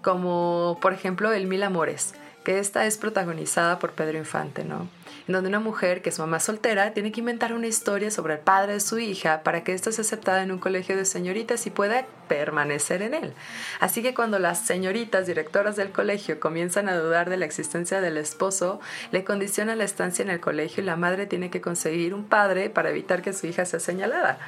como 0.00 0.78
por 0.80 0.92
ejemplo 0.92 1.32
El 1.32 1.46
Mil 1.46 1.62
Amores, 1.64 2.14
que 2.44 2.60
esta 2.60 2.86
es 2.86 2.96
protagonizada 2.96 3.78
por 3.78 3.92
Pedro 3.92 4.16
Infante, 4.16 4.64
¿no? 4.64 4.88
Donde 5.28 5.50
una 5.50 5.60
mujer 5.60 6.00
que 6.00 6.08
es 6.08 6.18
mamá 6.18 6.40
soltera 6.40 6.94
tiene 6.94 7.12
que 7.12 7.20
inventar 7.20 7.52
una 7.52 7.66
historia 7.66 8.10
sobre 8.10 8.34
el 8.34 8.40
padre 8.40 8.72
de 8.72 8.80
su 8.80 8.98
hija 8.98 9.42
para 9.42 9.62
que 9.62 9.74
ésta 9.74 9.92
sea 9.92 10.00
aceptada 10.00 10.42
en 10.42 10.50
un 10.50 10.58
colegio 10.58 10.96
de 10.96 11.04
señoritas 11.04 11.66
y 11.66 11.70
pueda 11.70 12.06
permanecer 12.28 13.02
en 13.02 13.12
él. 13.12 13.34
Así 13.78 14.02
que 14.02 14.14
cuando 14.14 14.38
las 14.38 14.60
señoritas 14.60 15.26
directoras 15.26 15.76
del 15.76 15.92
colegio 15.92 16.40
comienzan 16.40 16.88
a 16.88 16.96
dudar 16.96 17.28
de 17.28 17.36
la 17.36 17.44
existencia 17.44 18.00
del 18.00 18.16
esposo, 18.16 18.80
le 19.12 19.22
condiciona 19.22 19.76
la 19.76 19.84
estancia 19.84 20.22
en 20.22 20.30
el 20.30 20.40
colegio 20.40 20.82
y 20.82 20.86
la 20.86 20.96
madre 20.96 21.26
tiene 21.26 21.50
que 21.50 21.60
conseguir 21.60 22.14
un 22.14 22.24
padre 22.24 22.70
para 22.70 22.88
evitar 22.88 23.20
que 23.20 23.34
su 23.34 23.46
hija 23.46 23.66
sea 23.66 23.80
señalada. 23.80 24.38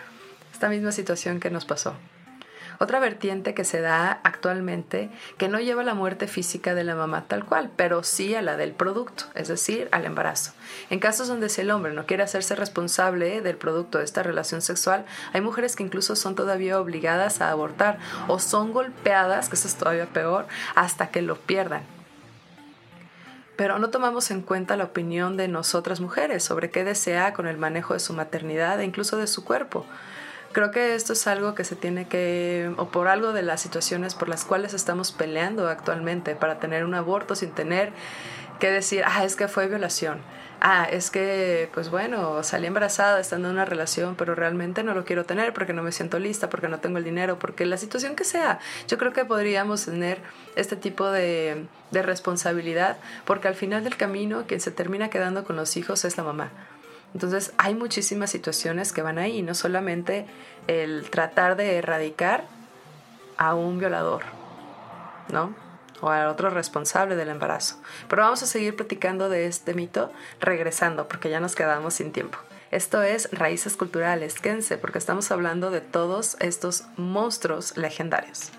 Esta 0.51 0.71
misma 0.71 0.93
situación 0.93 1.41
que 1.41 1.51
nos 1.51 1.67
pasó. 1.67 1.95
Otra 2.83 2.99
vertiente 2.99 3.53
que 3.53 3.65
se 3.65 3.83
da 3.83 4.21
actualmente 4.25 5.11
que 5.37 5.49
no 5.49 5.61
lleva 5.61 5.83
a 5.83 5.85
la 5.85 5.93
muerte 5.93 6.27
física 6.27 6.75
de 6.75 6.83
la 6.83 6.95
mamá 6.95 7.27
tal 7.29 7.45
cual, 7.45 7.71
pero 7.77 8.03
sí 8.03 8.35
a 8.35 8.41
la 8.41 8.57
del 8.57 8.73
producto, 8.73 9.25
es 9.35 9.49
decir, 9.49 9.91
al 9.93 10.07
embarazo. 10.07 10.53
En 10.89 10.99
casos 10.99 11.29
donde 11.29 11.51
si 11.51 11.61
el 11.61 11.71
hombre 11.73 11.93
no 11.93 12.07
quiere 12.07 12.23
hacerse 12.23 12.57
responsable 12.57 13.43
del 13.43 13.59
producto 13.59 13.99
de 13.99 14.05
esta 14.05 14.23
relación 14.23 14.63
sexual, 14.63 15.05
hay 15.35 15.43
mujeres 15.43 15.77
que 15.77 15.83
incluso 15.83 16.17
son 16.17 16.35
todavía 16.35 16.81
obligadas 16.81 17.43
a 17.43 17.51
abortar 17.51 17.99
o 18.29 18.39
son 18.39 18.73
golpeadas, 18.73 19.51
que 19.51 19.57
eso 19.57 19.69
es 19.69 19.75
todavía 19.75 20.07
peor, 20.07 20.47
hasta 20.75 21.11
que 21.11 21.21
lo 21.21 21.37
pierdan 21.37 21.83
pero 23.57 23.79
no 23.79 23.91
tomamos 23.91 24.31
en 24.31 24.41
cuenta 24.41 24.75
la 24.79 24.85
opinión 24.85 25.37
de 25.37 25.47
nosotras 25.47 26.01
mujeres 26.01 26.43
sobre 26.43 26.71
qué 26.71 26.83
desea 26.83 27.35
con 27.35 27.47
el 27.47 27.59
manejo 27.59 27.93
de 27.93 28.01
su 28.01 28.15
maternidad 28.15 28.81
e 28.81 28.87
incluso 28.87 29.19
de 29.19 29.27
su 29.27 29.45
cuerpo. 29.45 29.85
Creo 30.53 30.73
que 30.73 30.97
esto 30.97 31.13
es 31.13 31.29
algo 31.29 31.55
que 31.55 31.63
se 31.63 31.77
tiene 31.77 32.09
que, 32.09 32.73
o 32.77 32.89
por 32.89 33.07
algo 33.07 33.33
de 33.33 33.43
las 33.43 33.61
situaciones 33.61 34.17
por 34.17 34.29
las 34.29 34.45
cuales 34.45 34.75
estamos 34.75 35.13
peleando 35.13 35.69
actualmente 35.69 36.35
para 36.35 36.59
tener 36.59 36.85
un 36.85 36.95
aborto 36.95 37.37
sin 37.37 37.53
tener 37.53 37.93
que 38.59 38.71
decir, 38.71 39.05
ah, 39.07 39.25
es 39.25 39.37
que 39.37 39.47
fue 39.47 39.69
violación. 39.69 40.21
Ah, 40.61 40.87
es 40.91 41.11
que, 41.11 41.71
pues 41.73 41.89
bueno, 41.89 42.43
salí 42.43 42.67
embarazada 42.67 43.21
estando 43.21 43.49
en 43.49 43.55
una 43.55 43.65
relación, 43.65 44.17
pero 44.17 44.35
realmente 44.35 44.83
no 44.83 44.93
lo 44.93 45.05
quiero 45.05 45.25
tener 45.25 45.55
porque 45.55 45.73
no 45.73 45.83
me 45.83 45.93
siento 45.93 46.19
lista, 46.19 46.51
porque 46.51 46.69
no 46.69 46.81
tengo 46.81 46.99
el 46.99 47.05
dinero, 47.05 47.39
porque 47.39 47.65
la 47.65 47.79
situación 47.79 48.17
que 48.17 48.25
sea. 48.25 48.59
Yo 48.89 48.99
creo 48.99 49.13
que 49.13 49.25
podríamos 49.25 49.87
tener 49.87 50.19
este 50.57 50.77
tipo 50.77 51.11
de, 51.11 51.65
de 51.93 52.03
responsabilidad, 52.03 52.99
porque 53.25 53.49
al 53.49 53.55
final 53.55 53.85
del 53.85 53.97
camino 53.97 54.45
quien 54.47 54.61
se 54.61 54.71
termina 54.71 55.11
quedando 55.11 55.45
con 55.45 55.57
los 55.57 55.77
hijos 55.77 56.05
es 56.05 56.19
la 56.19 56.25
mamá. 56.25 56.51
Entonces 57.15 57.53
hay 57.59 57.75
muchísimas 57.75 58.31
situaciones 58.31 58.93
que 58.93 59.03
van 59.03 59.19
ahí, 59.19 59.43
no 59.43 59.55
solamente 59.55 60.27
el 60.67 61.09
tratar 61.11 61.57
de 61.57 61.77
erradicar 61.77 62.45
a 63.37 63.55
un 63.55 63.79
violador, 63.79 64.23
¿no? 65.33 65.55
O 66.01 66.09
al 66.09 66.29
otro 66.29 66.51
responsable 66.51 67.17
del 67.17 67.29
embarazo. 67.29 67.77
Pero 68.09 68.23
vamos 68.23 68.43
a 68.43 68.47
seguir 68.47 68.77
platicando 68.77 69.29
de 69.29 69.47
este 69.47 69.75
mito 69.75 70.13
regresando, 70.41 71.09
porque 71.09 71.31
ya 71.31 71.41
nos 71.41 71.55
quedamos 71.55 71.95
sin 71.95 72.13
tiempo. 72.13 72.39
Esto 72.71 73.03
es 73.03 73.29
Raíces 73.33 73.77
Culturales. 73.77 74.35
Quédense, 74.41 74.79
porque 74.79 74.99
estamos 74.99 75.31
hablando 75.33 75.71
de 75.71 75.81
todos 75.81 76.37
estos 76.39 76.85
monstruos 76.97 77.77
legendarios. 77.77 78.53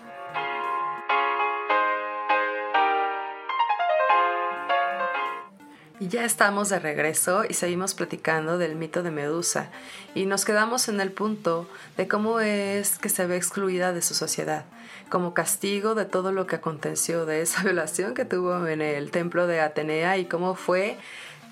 Y 6.02 6.08
ya 6.08 6.24
estamos 6.24 6.68
de 6.68 6.80
regreso 6.80 7.44
y 7.48 7.54
seguimos 7.54 7.94
platicando 7.94 8.58
del 8.58 8.74
mito 8.74 9.04
de 9.04 9.12
Medusa 9.12 9.70
y 10.16 10.26
nos 10.26 10.44
quedamos 10.44 10.88
en 10.88 11.00
el 11.00 11.12
punto 11.12 11.68
de 11.96 12.08
cómo 12.08 12.40
es 12.40 12.98
que 12.98 13.08
se 13.08 13.24
ve 13.24 13.36
excluida 13.36 13.92
de 13.92 14.02
su 14.02 14.14
sociedad, 14.14 14.64
como 15.10 15.32
castigo 15.32 15.94
de 15.94 16.04
todo 16.04 16.32
lo 16.32 16.48
que 16.48 16.56
aconteció 16.56 17.24
de 17.24 17.40
esa 17.40 17.62
violación 17.62 18.14
que 18.14 18.24
tuvo 18.24 18.66
en 18.66 18.82
el 18.82 19.12
templo 19.12 19.46
de 19.46 19.60
Atenea 19.60 20.18
y 20.18 20.24
cómo 20.24 20.56
fue 20.56 20.96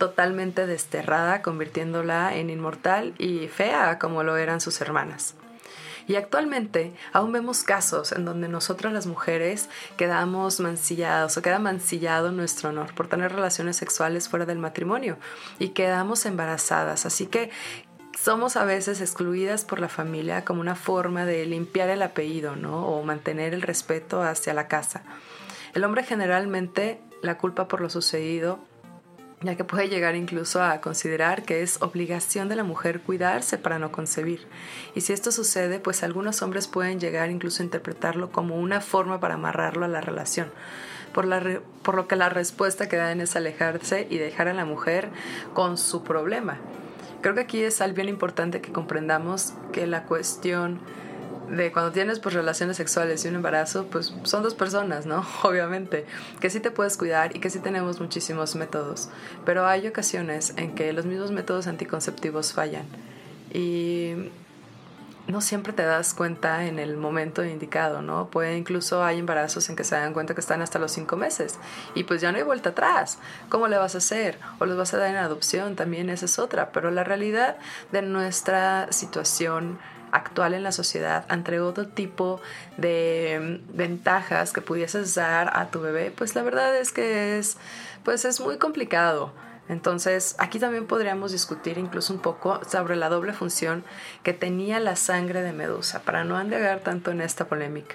totalmente 0.01 0.67
desterrada, 0.67 1.43
convirtiéndola 1.43 2.35
en 2.35 2.51
inmortal 2.51 3.15
y 3.19 3.47
fea 3.47 4.01
como 4.01 4.25
lo 4.25 4.37
eran 4.37 4.61
sus 4.61 4.81
hermanas. 4.81 5.37
Y 6.11 6.17
actualmente 6.17 6.93
aún 7.13 7.31
vemos 7.31 7.63
casos 7.63 8.11
en 8.11 8.25
donde 8.25 8.49
nosotras 8.49 8.93
las 8.93 9.07
mujeres 9.07 9.69
quedamos 9.97 10.59
mancillados 10.59 11.37
o 11.37 11.43
queda 11.43 11.61
mancillado 11.61 12.33
nuestro 12.33 12.71
honor 12.71 12.93
por 12.97 13.07
tener 13.07 13.31
relaciones 13.31 13.77
sexuales 13.77 14.29
fuera 14.29 14.45
del 14.45 14.59
matrimonio 14.59 15.19
y 15.61 15.69
quedamos 15.69 16.27
embarazadas. 16.27 17.07
Así 17.07 17.27
que 17.27 17.53
somos 18.19 18.57
a 18.57 18.65
veces 18.65 19.01
excluidas 19.01 19.65
por 19.65 19.79
la 19.79 19.89
familia 19.89 20.45
como 20.45 20.61
una 20.61 20.75
forma 20.75 21.25
de 21.27 21.47
limpiar 21.47 21.91
el 21.91 22.03
apellido, 22.03 22.57
¿no? 22.57 22.89
O 22.89 23.05
mantener 23.05 23.55
el 23.55 23.63
respeto 23.63 24.21
hacia 24.21 24.53
la 24.53 24.67
casa. 24.67 25.05
El 25.75 25.85
hombre 25.85 26.03
generalmente 26.03 27.01
la 27.23 27.39
culpa 27.39 27.69
por 27.69 27.81
lo 27.81 27.89
sucedido 27.89 28.59
ya 29.43 29.57
que 29.57 29.65
puede 29.65 29.89
llegar 29.89 30.17
incluso 30.17 30.63
a 30.63 30.81
considerar 30.81 31.45
que 31.45 31.63
es 31.63 31.81
obligación 31.81 32.49
de 32.49 32.57
la 32.57 32.65
mujer 32.65 33.01
cuidarse 33.01 33.57
para 33.57 33.79
no 33.79 33.91
concebir. 33.91 34.47
Y 34.95 35.01
si 35.01 35.15
esto 35.15 35.33
sucede, 35.33 35.81
pues 35.81 36.03
algunos 36.03 36.43
hombres 36.43 36.69
pueden 36.69 37.01
llegar 37.01 37.31
incluso 37.31 37.63
a 37.63 37.65
interpretarlo 37.65 38.31
como 38.31 38.57
una 38.57 38.81
forma 38.81 39.19
para 39.19 39.35
amarrarlo 39.35 39.87
a 39.87 39.89
la 39.89 40.03
relación. 40.03 40.49
Por, 41.15 41.27
por 41.83 41.95
lo 41.95 42.07
que 42.07 42.17
la 42.17 42.29
respuesta 42.29 42.89
que 42.89 42.97
dan 42.97 43.21
es 43.21 43.35
alejarse 43.35 44.07
y 44.11 44.19
dejar 44.19 44.49
a 44.49 44.55
la 44.55 44.65
mujer 44.65 45.09
con 45.55 45.79
su 45.79 46.05
problema. 46.05 46.59
Creo 47.23 47.35
que 47.35 47.41
aquí 47.41 47.63
es 47.63 47.81
algo 47.81 47.97
bien 47.97 48.09
importante 48.09 48.61
que 48.61 48.73
comprendamos 48.73 49.55
que 49.73 49.87
la 49.87 50.05
cuestión 50.05 50.81
de 51.51 51.73
cuando 51.73 51.93
tienes 51.93 52.21
pues 52.21 52.35
relaciones 52.35 52.77
sexuales 52.77 53.25
y 53.25 53.29
un 53.29 53.37
embarazo, 53.37 53.87
pues 53.87 54.15
son 54.23 54.43
dos 54.43 54.55
personas, 54.55 55.07
¿no? 55.07 55.27
Obviamente, 55.43 56.07
que 56.41 56.51
sí 56.51 56.61
te 56.61 56.71
puedes 56.71 56.97
cuidar 56.97 57.37
y 57.37 57.41
que 57.41 57.51
sí 57.51 57.59
tenemos 57.59 58.01
muchísimos 58.01 58.55
métodos, 58.55 59.09
pero 59.45 59.67
hay 59.67 59.87
ocasiones 59.87 60.55
en 60.57 60.75
que 60.75 60.93
los 60.93 61.07
mismos 61.07 61.33
métodos 61.33 61.67
anticonceptivos 61.67 62.53
fallan 62.53 62.87
y 63.53 64.31
no 65.27 65.41
siempre 65.41 65.73
te 65.73 65.83
das 65.83 66.15
cuenta 66.15 66.67
en 66.67 66.79
el 66.79 66.97
momento 66.97 67.45
indicado, 67.45 68.03
¿no? 68.03 68.29
Puede 68.31 68.57
incluso 68.57 69.05
hay 69.05 69.19
embarazos 69.19 69.69
en 69.69 69.77
que 69.77 69.85
se 69.85 69.95
dan 69.95 70.13
cuenta 70.13 70.35
que 70.35 70.41
están 70.41 70.63
hasta 70.63 70.79
los 70.79 70.93
cinco 70.93 71.17
meses 71.17 71.59
y 71.95 72.05
pues 72.05 72.21
ya 72.21 72.33
no 72.33 72.39
hay 72.39 72.45
vuelta 72.45 72.71
atrás. 72.71 73.19
¿Cómo 73.49 73.69
le 73.69 73.77
vas 73.77 73.95
a 73.95 73.99
hacer? 73.99 74.39
¿O 74.59 74.67
los 74.67 74.77
vas 74.77 74.93
a 74.95 74.99
dar 74.99 75.11
en 75.11 75.17
adopción? 75.17 75.77
También 75.77 76.11
esa 76.11 76.25
es 76.25 76.39
otra. 76.39 76.73
Pero 76.73 76.91
la 76.91 77.05
realidad 77.05 77.57
de 77.93 78.03
nuestra 78.03 78.91
situación 78.91 79.79
actual 80.13 80.55
en 80.55 80.63
la 80.63 80.73
sociedad 80.73 81.25
ante 81.29 81.61
otro 81.61 81.87
tipo 81.89 82.41
de 82.77 83.61
mm, 83.71 83.77
ventajas 83.77 84.53
que 84.53 84.61
pudieses 84.61 85.15
dar 85.15 85.57
a 85.57 85.71
tu 85.71 85.81
bebé, 85.81 86.11
pues 86.11 86.35
la 86.35 86.43
verdad 86.43 86.77
es 86.77 86.93
que 86.93 87.39
es, 87.39 87.57
pues 88.05 88.25
es 88.25 88.41
muy 88.41 88.59
complicado. 88.59 89.33
Entonces, 89.69 90.35
aquí 90.39 90.59
también 90.59 90.89
podríamos 90.89 91.31
discutir 91.31 91.79
incluso 91.79 92.13
un 92.13 92.19
poco 92.19 92.61
sobre 92.69 92.97
la 92.97 93.09
doble 93.09 93.33
función 93.33 93.85
que 94.25 94.33
tenía 94.33 94.81
la 94.81 94.97
sangre 94.97 95.43
de 95.43 95.53
Medusa, 95.53 96.03
para 96.03 96.25
no 96.25 96.37
andegar 96.37 96.81
tanto 96.81 97.13
en 97.13 97.21
esta 97.21 97.47
polémica. 97.47 97.95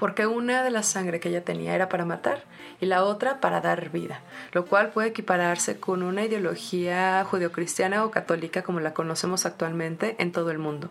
Porque 0.00 0.26
una 0.26 0.62
de 0.62 0.70
la 0.70 0.82
sangre 0.82 1.20
que 1.20 1.28
ella 1.28 1.44
tenía 1.44 1.74
era 1.74 1.90
para 1.90 2.06
matar 2.06 2.42
y 2.80 2.86
la 2.86 3.04
otra 3.04 3.38
para 3.38 3.60
dar 3.60 3.90
vida, 3.90 4.22
lo 4.52 4.64
cual 4.64 4.88
puede 4.88 5.08
equipararse 5.08 5.78
con 5.78 6.02
una 6.02 6.24
ideología 6.24 7.22
judeocristiana 7.28 8.02
o 8.06 8.10
católica 8.10 8.62
como 8.62 8.80
la 8.80 8.94
conocemos 8.94 9.44
actualmente 9.44 10.16
en 10.18 10.32
todo 10.32 10.50
el 10.52 10.58
mundo, 10.58 10.88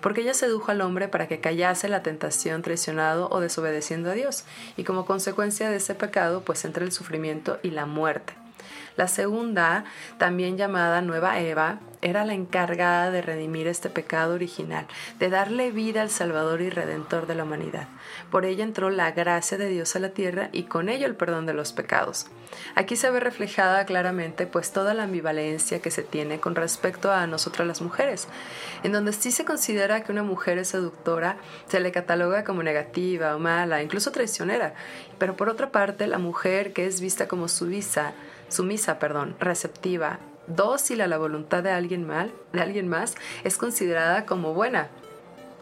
porque 0.00 0.22
ella 0.22 0.32
sedujo 0.32 0.70
al 0.70 0.80
hombre 0.80 1.06
para 1.06 1.28
que 1.28 1.38
callase 1.38 1.90
la 1.90 2.02
tentación 2.02 2.62
traicionado 2.62 3.28
o 3.30 3.40
desobedeciendo 3.40 4.10
a 4.10 4.14
Dios, 4.14 4.44
y 4.78 4.84
como 4.84 5.04
consecuencia 5.04 5.68
de 5.68 5.76
ese 5.76 5.94
pecado 5.94 6.40
pues 6.40 6.64
entra 6.64 6.82
el 6.82 6.92
sufrimiento 6.92 7.58
y 7.62 7.72
la 7.72 7.84
muerte. 7.84 8.32
La 8.96 9.08
segunda, 9.08 9.84
también 10.16 10.56
llamada 10.56 11.02
Nueva 11.02 11.38
Eva, 11.40 11.80
era 12.06 12.24
la 12.24 12.34
encargada 12.34 13.10
de 13.10 13.20
redimir 13.20 13.66
este 13.66 13.90
pecado 13.90 14.34
original, 14.34 14.86
de 15.18 15.28
darle 15.28 15.72
vida 15.72 16.02
al 16.02 16.10
Salvador 16.10 16.60
y 16.60 16.70
Redentor 16.70 17.26
de 17.26 17.34
la 17.34 17.42
humanidad. 17.42 17.88
Por 18.30 18.44
ella 18.44 18.62
entró 18.62 18.90
la 18.90 19.10
gracia 19.10 19.58
de 19.58 19.68
Dios 19.68 19.96
a 19.96 19.98
la 19.98 20.10
tierra 20.10 20.48
y 20.52 20.64
con 20.64 20.88
ello 20.88 21.06
el 21.06 21.16
perdón 21.16 21.46
de 21.46 21.54
los 21.54 21.72
pecados. 21.72 22.28
Aquí 22.76 22.94
se 22.94 23.10
ve 23.10 23.18
reflejada 23.18 23.84
claramente 23.86 24.46
pues 24.46 24.70
toda 24.70 24.94
la 24.94 25.02
ambivalencia 25.02 25.82
que 25.82 25.90
se 25.90 26.04
tiene 26.04 26.38
con 26.38 26.54
respecto 26.54 27.10
a 27.10 27.26
nosotras 27.26 27.66
las 27.66 27.82
mujeres, 27.82 28.28
en 28.84 28.92
donde 28.92 29.12
sí 29.12 29.32
se 29.32 29.44
considera 29.44 30.04
que 30.04 30.12
una 30.12 30.22
mujer 30.22 30.58
es 30.58 30.68
seductora, 30.68 31.38
se 31.66 31.80
le 31.80 31.90
cataloga 31.90 32.44
como 32.44 32.62
negativa 32.62 33.34
o 33.34 33.40
mala, 33.40 33.82
incluso 33.82 34.12
traicionera, 34.12 34.74
pero 35.18 35.34
por 35.34 35.48
otra 35.48 35.72
parte 35.72 36.06
la 36.06 36.18
mujer 36.18 36.72
que 36.72 36.86
es 36.86 37.00
vista 37.00 37.26
como 37.26 37.48
sumisa, 37.48 38.12
sumisa, 38.48 39.00
perdón, 39.00 39.34
receptiva, 39.40 40.20
dócil 40.46 41.00
a 41.00 41.06
la 41.06 41.18
voluntad 41.18 41.62
de 41.62 41.70
alguien 41.70 42.06
mal, 42.06 42.32
de 42.52 42.60
alguien 42.60 42.88
más, 42.88 43.14
es 43.44 43.56
considerada 43.56 44.26
como 44.26 44.54
buena. 44.54 44.88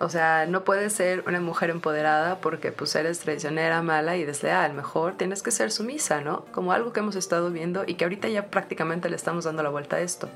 O 0.00 0.08
sea, 0.08 0.46
no 0.46 0.64
puedes 0.64 0.92
ser 0.92 1.22
una 1.26 1.40
mujer 1.40 1.70
empoderada 1.70 2.40
porque 2.40 2.72
pues 2.72 2.94
eres 2.96 3.20
traicionera, 3.20 3.80
mala 3.82 4.16
y 4.16 4.24
desleal. 4.24 4.74
Mejor 4.74 5.16
tienes 5.16 5.42
que 5.42 5.52
ser 5.52 5.70
sumisa, 5.70 6.20
¿no? 6.20 6.44
Como 6.46 6.72
algo 6.72 6.92
que 6.92 7.00
hemos 7.00 7.16
estado 7.16 7.50
viendo 7.50 7.84
y 7.86 7.94
que 7.94 8.04
ahorita 8.04 8.28
ya 8.28 8.46
prácticamente 8.46 9.08
le 9.08 9.16
estamos 9.16 9.44
dando 9.44 9.62
la 9.62 9.70
vuelta 9.70 9.96
a 9.96 10.00
esto. 10.00 10.28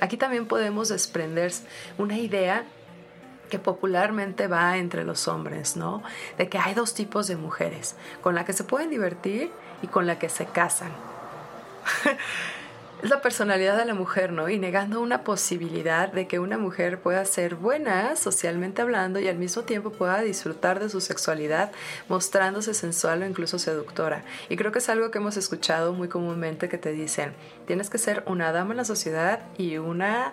Aquí 0.00 0.16
también 0.16 0.46
podemos 0.46 0.88
desprender 0.88 1.52
una 1.98 2.18
idea 2.18 2.64
que 3.50 3.58
popularmente 3.58 4.46
va 4.48 4.76
entre 4.76 5.04
los 5.04 5.28
hombres, 5.28 5.76
¿no? 5.76 6.02
De 6.36 6.48
que 6.48 6.58
hay 6.58 6.74
dos 6.74 6.94
tipos 6.94 7.26
de 7.28 7.36
mujeres, 7.36 7.94
con 8.22 8.34
la 8.34 8.44
que 8.44 8.52
se 8.52 8.64
pueden 8.64 8.90
divertir 8.90 9.50
y 9.82 9.86
con 9.86 10.06
la 10.06 10.18
que 10.18 10.28
se 10.28 10.46
casan. 10.46 10.90
es 13.02 13.10
la 13.10 13.20
personalidad 13.20 13.76
de 13.76 13.84
la 13.84 13.94
mujer, 13.94 14.32
¿no? 14.32 14.48
Y 14.48 14.58
negando 14.58 15.00
una 15.00 15.22
posibilidad 15.22 16.10
de 16.10 16.26
que 16.26 16.38
una 16.38 16.56
mujer 16.56 17.00
pueda 17.00 17.24
ser 17.24 17.54
buena 17.54 18.16
socialmente 18.16 18.80
hablando 18.80 19.20
y 19.20 19.28
al 19.28 19.36
mismo 19.36 19.62
tiempo 19.62 19.90
pueda 19.90 20.20
disfrutar 20.22 20.80
de 20.80 20.88
su 20.88 21.00
sexualidad 21.00 21.72
mostrándose 22.08 22.72
sensual 22.74 23.22
o 23.22 23.26
incluso 23.26 23.58
seductora. 23.58 24.24
Y 24.48 24.56
creo 24.56 24.72
que 24.72 24.78
es 24.78 24.88
algo 24.88 25.10
que 25.10 25.18
hemos 25.18 25.36
escuchado 25.36 25.92
muy 25.92 26.08
comúnmente 26.08 26.68
que 26.68 26.78
te 26.78 26.92
dicen, 26.92 27.34
tienes 27.66 27.90
que 27.90 27.98
ser 27.98 28.22
una 28.26 28.52
dama 28.52 28.72
en 28.72 28.78
la 28.78 28.84
sociedad 28.84 29.40
y 29.58 29.76
una 29.76 30.32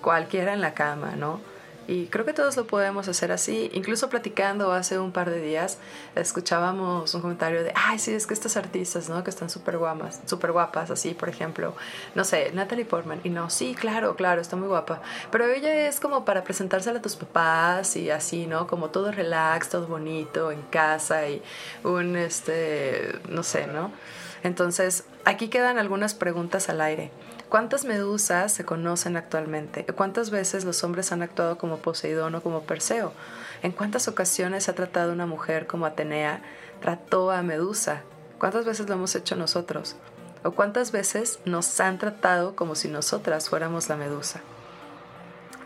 cualquiera 0.00 0.52
en 0.52 0.60
la 0.60 0.74
cama, 0.74 1.16
¿no? 1.16 1.40
Y 1.86 2.06
creo 2.06 2.24
que 2.24 2.32
todos 2.32 2.56
lo 2.56 2.66
podemos 2.66 3.08
hacer 3.08 3.32
así. 3.32 3.70
Incluso 3.74 4.08
platicando 4.08 4.72
hace 4.72 4.98
un 4.98 5.12
par 5.12 5.30
de 5.30 5.40
días, 5.40 5.78
escuchábamos 6.14 7.14
un 7.14 7.20
comentario 7.20 7.62
de, 7.62 7.72
ay, 7.74 7.98
sí, 7.98 8.12
es 8.12 8.26
que 8.26 8.34
estas 8.34 8.56
artistas, 8.56 9.08
¿no? 9.08 9.22
Que 9.22 9.30
están 9.30 9.50
súper 9.50 9.78
guapas, 9.78 10.20
súper 10.26 10.52
guapas, 10.52 10.90
así, 10.90 11.14
por 11.14 11.28
ejemplo, 11.28 11.74
no 12.14 12.24
sé, 12.24 12.50
Natalie 12.52 12.84
Portman. 12.84 13.20
Y 13.24 13.28
no, 13.28 13.50
sí, 13.50 13.74
claro, 13.74 14.16
claro, 14.16 14.40
está 14.40 14.56
muy 14.56 14.68
guapa. 14.68 15.02
Pero 15.30 15.46
ella 15.46 15.88
es 15.88 16.00
como 16.00 16.24
para 16.24 16.44
presentársela 16.44 16.98
a 16.98 17.02
tus 17.02 17.16
papás 17.16 17.96
y 17.96 18.10
así, 18.10 18.46
¿no? 18.46 18.66
Como 18.66 18.90
todo 18.90 19.12
relax, 19.12 19.68
todo 19.68 19.86
bonito, 19.86 20.50
en 20.50 20.62
casa 20.62 21.28
y 21.28 21.42
un, 21.82 22.16
este, 22.16 23.18
no 23.28 23.42
sé, 23.42 23.66
¿no? 23.66 23.90
Entonces, 24.42 25.04
aquí 25.24 25.48
quedan 25.48 25.78
algunas 25.78 26.14
preguntas 26.14 26.68
al 26.68 26.80
aire. 26.80 27.10
¿Cuántas 27.54 27.84
medusas 27.84 28.50
se 28.50 28.64
conocen 28.64 29.16
actualmente? 29.16 29.86
¿Cuántas 29.86 30.30
veces 30.30 30.64
los 30.64 30.82
hombres 30.82 31.12
han 31.12 31.22
actuado 31.22 31.56
como 31.56 31.78
Poseidón 31.78 32.34
o 32.34 32.42
como 32.42 32.62
Perseo? 32.62 33.12
¿En 33.62 33.70
cuántas 33.70 34.08
ocasiones 34.08 34.68
ha 34.68 34.72
tratado 34.72 35.12
una 35.12 35.26
mujer 35.26 35.68
como 35.68 35.86
Atenea 35.86 36.42
trató 36.80 37.30
a 37.30 37.42
Medusa? 37.42 38.02
¿Cuántas 38.40 38.64
veces 38.64 38.88
lo 38.88 38.94
hemos 38.96 39.14
hecho 39.14 39.36
nosotros? 39.36 39.94
¿O 40.42 40.50
cuántas 40.50 40.90
veces 40.90 41.38
nos 41.44 41.78
han 41.78 41.98
tratado 41.98 42.56
como 42.56 42.74
si 42.74 42.88
nosotras 42.88 43.48
fuéramos 43.48 43.88
la 43.88 43.94
Medusa? 43.94 44.40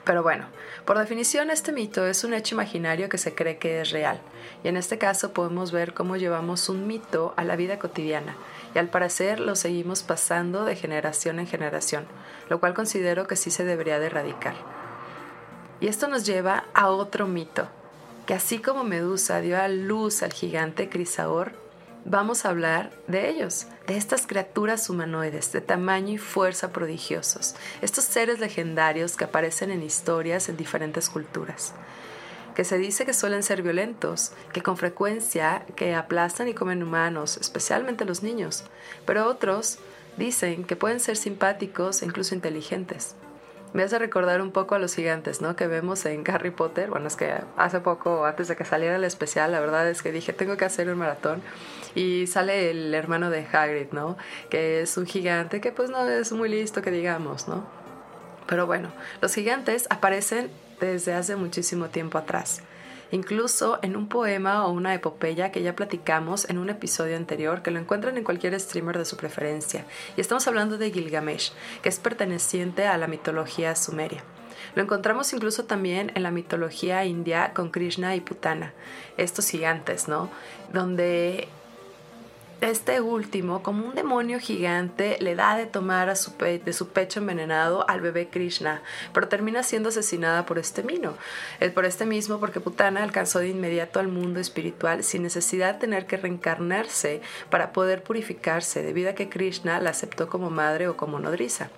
Pero 0.09 0.23
bueno, 0.23 0.47
por 0.87 0.99
definición 0.99 1.51
este 1.51 1.71
mito 1.71 2.07
es 2.07 2.25
un 2.25 2.33
hecho 2.33 2.55
imaginario 2.55 3.11
que 3.11 3.19
se 3.19 3.35
cree 3.35 3.59
que 3.59 3.83
es 3.83 3.91
real, 3.91 4.19
y 4.65 4.69
en 4.69 4.79
este 4.79 4.97
caso 4.97 5.35
podemos 5.35 5.71
ver 5.71 5.93
cómo 5.93 6.17
llevamos 6.17 6.71
un 6.71 6.87
mito 6.87 7.35
a 7.37 7.45
la 7.45 7.57
vida 7.57 7.79
cotidiana, 7.79 8.35
y 8.75 8.79
al 8.79 8.89
parecer 8.89 9.39
lo 9.39 9.55
seguimos 9.55 10.03
pasando 10.03 10.65
de 10.65 10.77
generación 10.77 11.41
en 11.41 11.47
generación, 11.47 12.07
lo 12.49 12.59
cual 12.59 12.73
considero 12.73 13.27
que 13.27 13.37
sí 13.37 13.51
se 13.51 13.67
debería 13.67 13.99
de 13.99 14.07
erradicar. 14.07 14.55
Y 15.79 15.89
esto 15.89 16.09
nos 16.09 16.25
lleva 16.25 16.65
a 16.73 16.89
otro 16.89 17.27
mito, 17.27 17.69
que 18.25 18.33
así 18.33 18.61
como 18.61 18.85
Medusa 18.85 19.43
dio 19.43 19.61
a 19.61 19.69
luz 19.69 20.23
al 20.23 20.33
gigante 20.33 20.89
Crisaor, 20.89 21.53
vamos 22.05 22.45
a 22.45 22.51
hablar 22.51 22.91
de 23.07 23.29
ellos, 23.31 23.67
de 23.87 23.97
estas 23.97 24.27
criaturas 24.27 24.89
humanoides 24.91 25.53
de 25.53 25.61
tamaño 25.61 26.15
y 26.15 26.19
fuerza 26.19 26.73
prodigiosos, 26.73 27.55
estos 27.83 28.05
seres 28.05 28.41
legendarios 28.41 29.17
que 29.17 29.25
aparecen 29.25 29.71
en 29.71 29.83
historias 29.83 30.49
en 30.49 30.57
diferentes 30.57 31.09
culturas 31.09 31.75
que 32.59 32.65
se 32.65 32.77
dice 32.77 33.07
que 33.07 33.15
suelen 33.15 33.45
ser 33.45 33.63
violentos, 33.63 34.33
que 34.53 34.65
con 34.65 34.77
frecuencia 34.77 35.65
que 35.77 35.95
aplastan 35.95 36.49
y 36.49 36.55
comen 36.55 36.83
humanos, 36.83 37.37
especialmente 37.37 38.05
los 38.05 38.25
niños, 38.25 38.65
pero 39.07 39.29
otros 39.29 39.79
dicen 40.17 40.65
que 40.65 40.75
pueden 40.75 40.99
ser 40.99 41.17
simpáticos 41.17 42.03
e 42.03 42.07
incluso 42.07 42.35
inteligentes. 42.35 43.15
Me 43.75 43.85
hace 43.85 43.99
recordar 43.99 44.43
un 44.43 44.51
poco 44.51 44.75
a 44.75 44.81
los 44.81 44.95
gigantes, 44.95 45.41
¿no? 45.41 45.55
Que 45.55 45.69
vemos 45.69 46.05
en 46.05 46.29
Harry 46.29 46.51
Potter. 46.51 46.91
Bueno, 46.91 47.07
es 47.07 47.15
que 47.15 47.35
hace 47.57 47.79
poco, 47.79 48.25
antes 48.25 48.49
de 48.49 48.57
que 48.57 48.65
saliera 48.65 48.97
el 48.97 49.05
especial, 49.05 49.53
la 49.53 49.61
verdad 49.61 49.89
es 49.89 50.03
que 50.03 50.11
dije, 50.11 50.33
tengo 50.33 50.57
que 50.57 50.65
hacer 50.65 50.89
un 50.89 50.99
maratón. 50.99 51.43
Y 51.95 52.27
sale 52.27 52.71
el 52.71 52.95
hermano 52.95 53.31
de 53.31 53.47
Hagrid, 53.51 53.93
¿no? 53.93 54.17
Que 54.51 54.83
es 54.83 54.97
un 54.97 55.07
gigante 55.07 55.61
que 55.61 55.73
pues 55.73 55.91
no 55.91 56.07
es 56.07 56.33
muy 56.33 56.49
listo 56.49 56.83
que 56.83 56.91
digamos, 56.91 57.49
¿no? 57.49 57.67
Pero 58.47 58.67
bueno, 58.67 58.91
los 59.21 59.35
gigantes 59.35 59.87
aparecen 59.91 60.51
desde 60.81 61.15
hace 61.15 61.37
muchísimo 61.37 61.89
tiempo 61.89 62.19
atrás. 62.19 62.63
Incluso 63.11 63.79
en 63.83 63.97
un 63.97 64.09
poema 64.09 64.67
o 64.67 64.73
una 64.73 64.95
epopeya 64.95 65.51
que 65.51 65.63
ya 65.63 65.75
platicamos 65.75 66.49
en 66.51 66.59
un 66.59 66.69
episodio 66.69 67.17
anterior, 67.17 67.63
que 67.63 67.71
lo 67.71 67.79
encuentran 67.79 68.19
en 68.19 68.25
cualquier 68.25 68.59
streamer 68.61 68.99
de 68.99 69.07
su 69.07 69.17
preferencia. 69.17 69.85
Y 70.17 70.21
estamos 70.21 70.47
hablando 70.47 70.77
de 70.77 70.91
Gilgamesh, 70.91 71.53
que 71.83 71.89
es 71.89 71.99
perteneciente 71.99 72.87
a 72.87 72.99
la 72.99 73.07
mitología 73.07 73.75
sumeria. 73.77 74.23
Lo 74.75 74.83
encontramos 74.83 75.33
incluso 75.33 75.65
también 75.65 76.13
en 76.15 76.23
la 76.23 76.31
mitología 76.31 77.05
india 77.05 77.53
con 77.55 77.71
Krishna 77.71 78.15
y 78.15 78.21
Putana, 78.21 78.75
estos 79.17 79.49
gigantes, 79.49 80.09
¿no? 80.09 80.29
Donde 80.73 81.49
este 82.61 83.01
último, 83.01 83.63
como 83.63 83.87
un 83.87 83.95
demonio 83.95 84.41
gigante, 84.41 85.17
le 85.21 85.35
da 85.35 85.57
de 85.57 85.67
tomar 85.67 86.09
a 86.09 86.17
su 86.17 86.33
de 86.39 86.73
su 86.73 86.89
pecho 86.89 87.21
envenenado 87.21 87.89
al 87.89 88.01
bebé 88.01 88.29
Krishna, 88.29 88.83
pero 89.13 89.29
termina 89.29 89.63
siendo 89.63 89.91
asesinada 89.91 90.45
por 90.47 90.59
este 90.59 90.83
mino. 90.83 91.15
Por 91.75 91.85
este 91.85 92.05
mismo, 92.05 92.41
porque 92.41 92.61
Putana 92.61 93.03
alcanzó 93.03 93.39
de 93.39 93.49
inmediato 93.49 94.01
al 94.01 94.09
mundo 94.09 94.41
espiritual 94.41 95.05
sin 95.05 95.23
necesidad 95.23 95.75
de 95.75 95.81
tener 95.81 96.07
que 96.07 96.17
reencarnarse 96.17 97.21
para 97.51 97.73
poder 97.73 98.03
purificarse, 98.03 98.83
debido 98.83 99.11
a 99.11 99.15
que 99.15 99.29
Krishna 99.29 99.81
la 99.81 99.91
aceptó 99.91 100.29
como 100.29 100.51
madre 100.51 100.89
o 100.89 100.97
como 100.97 101.19
nodriza. 101.21 101.71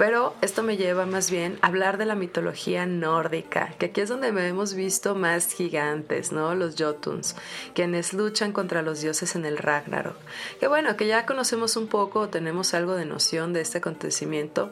Pero 0.00 0.34
esto 0.40 0.62
me 0.62 0.78
lleva 0.78 1.04
más 1.04 1.30
bien 1.30 1.58
a 1.60 1.66
hablar 1.66 1.98
de 1.98 2.06
la 2.06 2.14
mitología 2.14 2.86
nórdica, 2.86 3.74
que 3.78 3.84
aquí 3.84 4.00
es 4.00 4.08
donde 4.08 4.28
hemos 4.28 4.72
visto 4.72 5.14
más 5.14 5.52
gigantes, 5.52 6.32
¿no? 6.32 6.54
Los 6.54 6.76
Jotuns, 6.78 7.36
quienes 7.74 8.14
luchan 8.14 8.52
contra 8.52 8.80
los 8.80 9.02
dioses 9.02 9.36
en 9.36 9.44
el 9.44 9.58
Ragnarok. 9.58 10.16
Que 10.58 10.68
bueno, 10.68 10.96
que 10.96 11.06
ya 11.06 11.26
conocemos 11.26 11.76
un 11.76 11.86
poco 11.86 12.30
tenemos 12.30 12.72
algo 12.72 12.94
de 12.94 13.04
noción 13.04 13.52
de 13.52 13.60
este 13.60 13.76
acontecimiento 13.76 14.70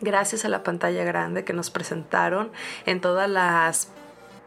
gracias 0.00 0.44
a 0.44 0.48
la 0.48 0.64
pantalla 0.64 1.04
grande 1.04 1.44
que 1.44 1.52
nos 1.52 1.70
presentaron 1.70 2.50
en 2.86 3.00
todas 3.00 3.30
las 3.30 3.86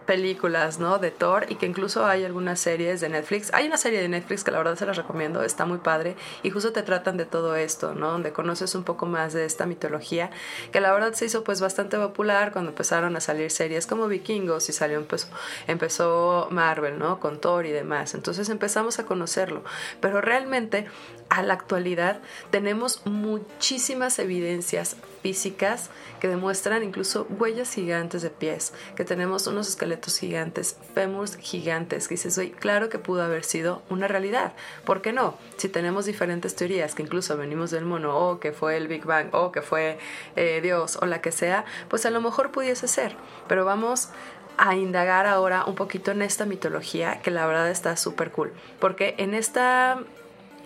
películas, 0.05 0.79
¿no? 0.79 0.99
De 0.99 1.11
Thor 1.11 1.45
y 1.49 1.55
que 1.55 1.65
incluso 1.65 2.05
hay 2.05 2.23
algunas 2.23 2.59
series 2.59 3.01
de 3.01 3.09
Netflix. 3.09 3.53
Hay 3.53 3.67
una 3.67 3.77
serie 3.77 4.01
de 4.01 4.09
Netflix 4.09 4.43
que 4.43 4.51
la 4.51 4.57
verdad 4.57 4.75
se 4.75 4.85
las 4.85 4.97
recomiendo, 4.97 5.43
está 5.43 5.65
muy 5.65 5.79
padre 5.79 6.15
y 6.43 6.49
justo 6.49 6.71
te 6.71 6.83
tratan 6.83 7.17
de 7.17 7.25
todo 7.25 7.55
esto, 7.55 7.93
¿no? 7.93 8.11
Donde 8.11 8.31
conoces 8.31 8.75
un 8.75 8.83
poco 8.83 9.05
más 9.05 9.33
de 9.33 9.45
esta 9.45 9.65
mitología 9.65 10.31
que 10.71 10.81
la 10.81 10.91
verdad 10.91 11.13
se 11.13 11.25
hizo 11.25 11.43
pues 11.43 11.61
bastante 11.61 11.97
popular 11.97 12.51
cuando 12.51 12.71
empezaron 12.71 13.15
a 13.15 13.21
salir 13.21 13.51
series 13.51 13.87
como 13.87 14.07
Vikingos 14.07 14.69
y 14.69 14.73
salió 14.73 14.97
empezó, 14.97 15.27
empezó 15.67 16.47
Marvel, 16.51 16.99
¿no? 16.99 17.19
Con 17.19 17.39
Thor 17.39 17.65
y 17.65 17.71
demás. 17.71 18.13
Entonces 18.13 18.49
empezamos 18.49 18.99
a 18.99 19.05
conocerlo, 19.05 19.63
pero 19.99 20.21
realmente 20.21 20.85
a 21.29 21.41
la 21.41 21.53
actualidad 21.53 22.19
tenemos 22.51 23.05
muchísimas 23.05 24.19
evidencias 24.19 24.95
físicas 25.23 25.89
que 26.19 26.27
demuestran 26.27 26.83
incluso 26.83 27.25
huellas 27.29 27.73
gigantes 27.73 28.21
de 28.21 28.29
pies, 28.29 28.73
que 28.95 29.05
tenemos 29.05 29.47
unos 29.47 29.69
esqueletos 29.69 30.19
gigantes, 30.19 30.77
fémurs 30.93 31.37
gigantes, 31.37 32.07
que 32.07 32.15
dices, 32.15 32.39
claro 32.59 32.89
que 32.89 32.99
pudo 32.99 33.23
haber 33.23 33.45
sido 33.45 33.81
una 33.89 34.07
realidad. 34.07 34.53
¿Por 34.85 35.01
qué 35.01 35.13
no? 35.13 35.37
Si 35.57 35.69
tenemos 35.69 36.05
diferentes 36.05 36.55
teorías, 36.55 36.93
que 36.93 37.03
incluso 37.03 37.37
venimos 37.37 37.71
del 37.71 37.85
mono, 37.85 38.17
o 38.17 38.39
que 38.39 38.51
fue 38.51 38.75
el 38.77 38.87
Big 38.87 39.05
Bang, 39.05 39.29
o 39.33 39.51
que 39.51 39.61
fue 39.61 39.97
eh, 40.35 40.59
Dios, 40.61 40.99
o 41.01 41.05
la 41.05 41.21
que 41.21 41.31
sea, 41.31 41.65
pues 41.87 42.05
a 42.05 42.09
lo 42.11 42.21
mejor 42.21 42.51
pudiese 42.51 42.87
ser. 42.87 43.15
Pero 43.47 43.63
vamos 43.63 44.09
a 44.57 44.75
indagar 44.75 45.25
ahora 45.25 45.63
un 45.65 45.75
poquito 45.75 46.11
en 46.11 46.21
esta 46.21 46.45
mitología 46.45 47.21
que 47.21 47.31
la 47.31 47.47
verdad 47.47 47.69
está 47.69 47.95
súper 47.95 48.31
cool. 48.31 48.53
Porque 48.79 49.15
en 49.17 49.33
esta 49.33 49.99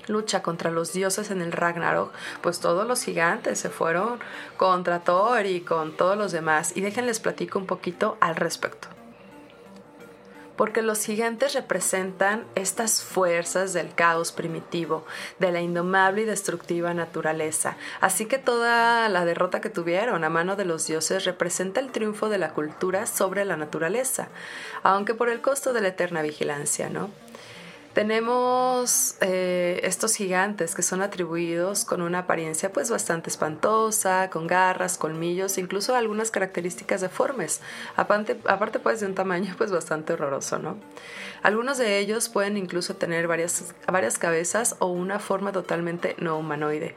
lucha 0.08 0.42
contra 0.42 0.72
los 0.72 0.94
dioses 0.94 1.32
en 1.32 1.42
el 1.42 1.52
Ragnarok, 1.52 2.12
pues 2.42 2.60
todos 2.60 2.88
los 2.88 3.04
gigantes 3.04 3.60
se 3.60 3.70
fueron 3.70 4.20
contra 4.58 5.00
Thor 5.00 5.46
y 5.46 5.62
con 5.62 5.96
todos 5.96 6.18
los 6.18 6.32
demás. 6.32 6.76
Y 6.76 6.82
déjenles 6.82 7.20
platico 7.20 7.60
un 7.60 7.66
poquito 7.66 8.18
al 8.20 8.36
respecto 8.36 8.88
porque 10.58 10.82
los 10.82 11.06
gigantes 11.06 11.54
representan 11.54 12.44
estas 12.56 13.04
fuerzas 13.04 13.74
del 13.74 13.94
caos 13.94 14.32
primitivo, 14.32 15.06
de 15.40 15.52
la 15.52 15.62
indomable 15.62 16.24
y 16.24 16.26
destructiva 16.26 16.94
naturaleza. 16.94 17.78
Así 18.02 18.26
que 18.26 18.40
toda 18.40 19.08
la 19.08 19.24
derrota 19.24 19.62
que 19.62 19.70
tuvieron 19.70 20.24
a 20.24 20.30
mano 20.30 20.56
de 20.56 20.66
los 20.66 20.88
dioses 20.88 21.24
representa 21.26 21.80
el 21.80 21.92
triunfo 21.92 22.28
de 22.28 22.40
la 22.40 22.54
cultura 22.54 23.06
sobre 23.06 23.46
la 23.46 23.56
naturaleza, 23.56 24.30
aunque 24.84 25.14
por 25.14 25.30
el 25.30 25.42
costo 25.42 25.74
de 25.74 25.82
la 25.82 25.90
eterna 25.90 26.24
vigilancia, 26.24 26.90
¿no? 26.90 27.12
Tenemos 27.98 29.16
eh, 29.22 29.80
estos 29.82 30.14
gigantes 30.14 30.76
que 30.76 30.84
son 30.84 31.02
atribuidos 31.02 31.84
con 31.84 32.04
una 32.04 32.20
apariencia 32.20 32.72
pues 32.72 32.92
bastante 32.92 33.32
espantosa, 33.32 34.30
con 34.30 34.46
garras, 34.46 35.00
colmillos, 35.00 35.58
incluso 35.58 35.96
algunas 35.96 36.30
características 36.30 37.02
deformes, 37.02 37.60
aparte, 37.96 38.40
aparte 38.46 38.78
pues 38.78 39.00
de 39.00 39.08
un 39.08 39.16
tamaño 39.16 39.56
pues 39.58 39.72
bastante 39.72 40.14
horroroso, 40.14 40.60
¿no? 40.60 40.78
Algunos 41.42 41.80
de 41.80 41.98
ellos 41.98 42.30
pueden 42.30 42.56
incluso 42.56 42.96
tener 42.96 43.28
varias, 43.28 43.74
varias 43.92 44.20
cabezas 44.20 44.76
o 44.78 44.86
una 44.86 45.18
forma 45.18 45.52
totalmente 45.52 46.16
no 46.20 46.38
humanoide, 46.38 46.96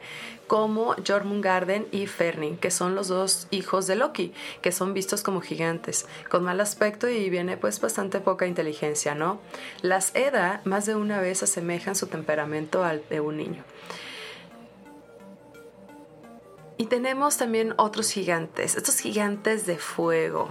como 0.51 0.95
Jormungandr 1.07 1.87
y 1.93 2.07
Ferning, 2.07 2.57
que 2.57 2.71
son 2.71 2.93
los 2.93 3.07
dos 3.07 3.47
hijos 3.51 3.87
de 3.87 3.95
Loki, 3.95 4.33
que 4.61 4.73
son 4.73 4.93
vistos 4.93 5.23
como 5.23 5.39
gigantes, 5.39 6.07
con 6.29 6.43
mal 6.43 6.59
aspecto 6.59 7.07
y 7.07 7.29
viene 7.29 7.55
pues 7.55 7.79
bastante 7.79 8.19
poca 8.19 8.47
inteligencia, 8.47 9.15
¿no? 9.15 9.39
Las 9.81 10.13
Eda 10.13 10.59
más 10.65 10.85
de 10.85 10.95
una 10.95 11.21
vez 11.21 11.41
asemejan 11.41 11.95
su 11.95 12.07
temperamento 12.07 12.83
al 12.83 13.01
de 13.09 13.21
un 13.21 13.37
niño. 13.37 13.63
Y 16.75 16.87
tenemos 16.87 17.37
también 17.37 17.73
otros 17.77 18.11
gigantes, 18.11 18.75
estos 18.75 18.99
gigantes 18.99 19.65
de 19.65 19.77
fuego, 19.77 20.49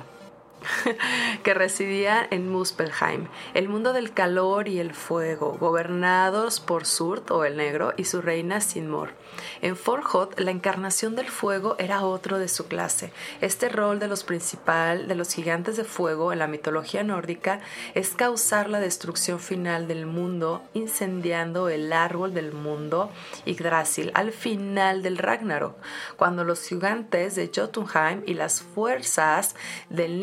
que 1.42 1.54
residía 1.54 2.26
en 2.30 2.48
Muspelheim, 2.48 3.28
el 3.54 3.68
mundo 3.68 3.92
del 3.92 4.12
calor 4.12 4.68
y 4.68 4.78
el 4.78 4.94
fuego, 4.94 5.56
gobernados 5.58 6.60
por 6.60 6.86
Surt 6.86 7.30
o 7.30 7.44
el 7.44 7.56
Negro 7.56 7.94
y 7.96 8.04
su 8.04 8.20
reina 8.20 8.60
Sinmor. 8.60 9.14
En 9.62 9.76
Forhot, 9.76 10.38
la 10.40 10.50
encarnación 10.50 11.16
del 11.16 11.28
fuego 11.28 11.76
era 11.78 12.04
otro 12.04 12.38
de 12.38 12.48
su 12.48 12.66
clase. 12.66 13.12
Este 13.40 13.68
rol 13.68 13.98
de 13.98 14.08
los 14.08 14.24
principal 14.24 15.08
de 15.08 15.14
los 15.14 15.32
gigantes 15.34 15.76
de 15.76 15.84
fuego 15.84 16.32
en 16.32 16.38
la 16.38 16.46
mitología 16.46 17.02
nórdica 17.02 17.60
es 17.94 18.10
causar 18.10 18.68
la 18.68 18.80
destrucción 18.80 19.40
final 19.40 19.86
del 19.88 20.06
mundo, 20.06 20.62
incendiando 20.74 21.68
el 21.68 21.92
árbol 21.92 22.34
del 22.34 22.52
mundo 22.52 23.10
Yggdrasil 23.44 24.10
al 24.14 24.32
final 24.32 25.02
del 25.02 25.18
Ragnarok, 25.18 25.76
cuando 26.16 26.44
los 26.44 26.66
gigantes 26.66 27.34
de 27.34 27.50
Jotunheim 27.54 28.22
y 28.26 28.34
las 28.34 28.62
fuerzas 28.62 29.54
del 29.88 30.20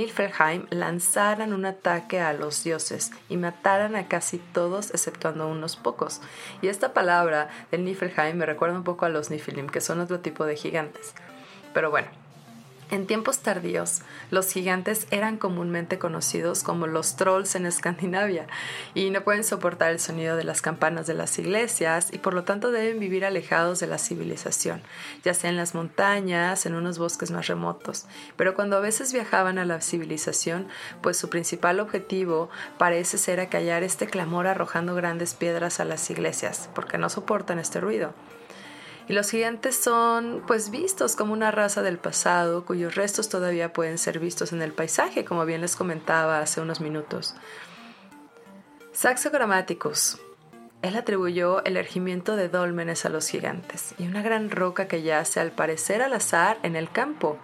Lanzaran 0.70 1.54
un 1.54 1.66
ataque 1.66 2.20
a 2.20 2.34
los 2.34 2.64
dioses 2.64 3.12
y 3.30 3.38
mataran 3.38 3.96
a 3.96 4.08
casi 4.08 4.38
todos 4.38 4.92
exceptuando 4.92 5.48
unos 5.48 5.76
pocos. 5.76 6.22
Y 6.62 6.68
esta 6.68 6.94
palabra 6.94 7.50
del 7.72 7.86
Niflheim 7.86 8.38
me 8.38 8.46
recuerda 8.46 8.78
un 8.78 8.84
poco 8.84 9.06
a 9.06 9.10
los 9.10 9.30
Nifilim, 9.30 9.68
que 9.68 9.82
son 9.82 10.00
otro 10.00 10.20
tipo 10.20 10.46
de 10.46 10.56
gigantes. 10.56 11.14
Pero 11.74 11.92
bueno, 11.92 12.08
en 12.90 13.06
tiempos 13.06 13.40
tardíos, 13.40 14.02
los 14.32 14.52
gigantes 14.52 15.08
eran 15.12 15.38
comúnmente 15.38 16.00
conocidos 16.00 16.64
como 16.64 16.88
los 16.88 17.16
trolls 17.16 17.56
en 17.56 17.66
Escandinavia 17.66 18.48
y 18.94 19.10
no 19.10 19.24
pueden 19.24 19.44
soportar 19.44 19.92
el 19.92 20.00
sonido 20.00 20.38
de 20.38 20.44
las 20.44 20.62
campanas 20.62 21.06
de 21.08 21.14
las 21.14 21.38
iglesias 21.38 22.10
y 22.14 22.20
por 22.20 22.34
lo 22.34 22.44
tanto 22.44 22.72
deben 22.72 23.00
vivir 23.00 23.26
alejados 23.26 23.80
de 23.80 23.88
la 23.88 23.98
civilización, 23.98 24.82
ya 25.24 25.34
sea 25.34 25.50
en 25.50 25.58
las 25.58 25.76
montañas, 25.76 26.66
en 26.66 26.76
unos 26.76 26.98
bosques 26.98 27.32
más 27.32 27.48
remotos. 27.48 28.06
Pero 28.38 28.54
cuando 28.54 28.78
a 28.78 28.82
veces 28.82 29.12
viajaban 29.12 29.58
a 29.58 29.66
la 29.66 29.82
civilización, 29.82 30.68
pues 31.02 31.18
su 31.18 31.30
principal 31.30 31.80
objetivo 31.80 32.50
parece 32.78 33.18
ser 33.18 33.40
acallar 33.40 33.84
este 33.84 34.08
clamor 34.08 34.48
arrojando 34.48 34.96
grandes 34.96 35.34
piedras 35.34 35.80
a 35.80 35.86
las 35.86 36.10
iglesias, 36.10 36.70
porque 36.74 36.98
no 36.98 37.10
soportan 37.10 37.60
este 37.60 37.82
ruido. 37.82 38.14
Y 39.08 39.14
los 39.14 39.30
gigantes 39.32 39.78
son 39.78 40.44
pues 40.46 40.70
vistos 40.70 41.16
como 41.16 41.32
una 41.32 41.50
raza 41.50 41.82
del 41.82 41.98
pasado 41.98 42.66
cuyos 42.66 42.96
restos 42.96 43.30
todavía 43.30 43.72
pueden 43.72 43.98
ser 43.98 44.20
vistos 44.20 44.52
en 44.52 44.62
el 44.62 44.74
paisaje, 44.74 45.24
como 45.24 45.46
bien 45.46 45.62
les 45.62 45.78
comentaba 45.78 46.40
hace 46.40 46.60
unos 46.60 46.82
minutos. 46.82 47.36
Saxo 48.92 49.32
Grammaticus. 49.32 50.20
Él 50.82 50.96
atribuyó 50.96 51.64
el 51.64 51.78
ergimiento 51.78 52.36
de 52.36 52.50
dólmenes 52.50 53.06
a 53.06 53.10
los 53.10 53.28
gigantes 53.28 53.96
y 53.98 54.08
una 54.08 54.22
gran 54.22 54.52
roca 54.52 54.88
que 54.88 55.02
yace 55.02 55.40
al 55.40 55.52
parecer 55.52 56.02
al 56.02 56.14
azar 56.14 56.58
en 56.64 56.76
el 56.76 56.92
campo. 56.92 57.38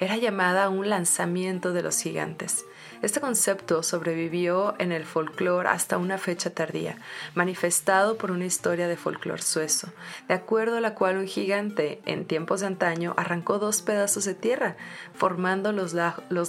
Era 0.00 0.16
llamada 0.16 0.68
un 0.68 0.88
lanzamiento 0.88 1.72
de 1.72 1.82
los 1.82 2.00
gigantes 2.00 2.64
este 3.02 3.20
concepto 3.20 3.82
sobrevivió 3.82 4.74
en 4.78 4.90
el 4.90 5.04
folclore 5.04 5.68
hasta 5.68 5.98
una 5.98 6.16
fecha 6.16 6.50
tardía, 6.50 6.96
manifestado 7.34 8.16
por 8.16 8.30
una 8.30 8.46
historia 8.46 8.88
de 8.88 8.96
folclore 8.96 9.42
suezo, 9.42 9.88
de 10.28 10.34
acuerdo 10.34 10.78
a 10.78 10.80
la 10.80 10.94
cual 10.94 11.18
un 11.18 11.26
gigante, 11.26 12.00
en 12.06 12.24
tiempos 12.24 12.60
de 12.60 12.68
antaño, 12.68 13.14
arrancó 13.16 13.58
dos 13.58 13.82
pedazos 13.82 14.24
de 14.24 14.34
tierra, 14.34 14.76
formando 15.14 15.72
los, 15.72 15.92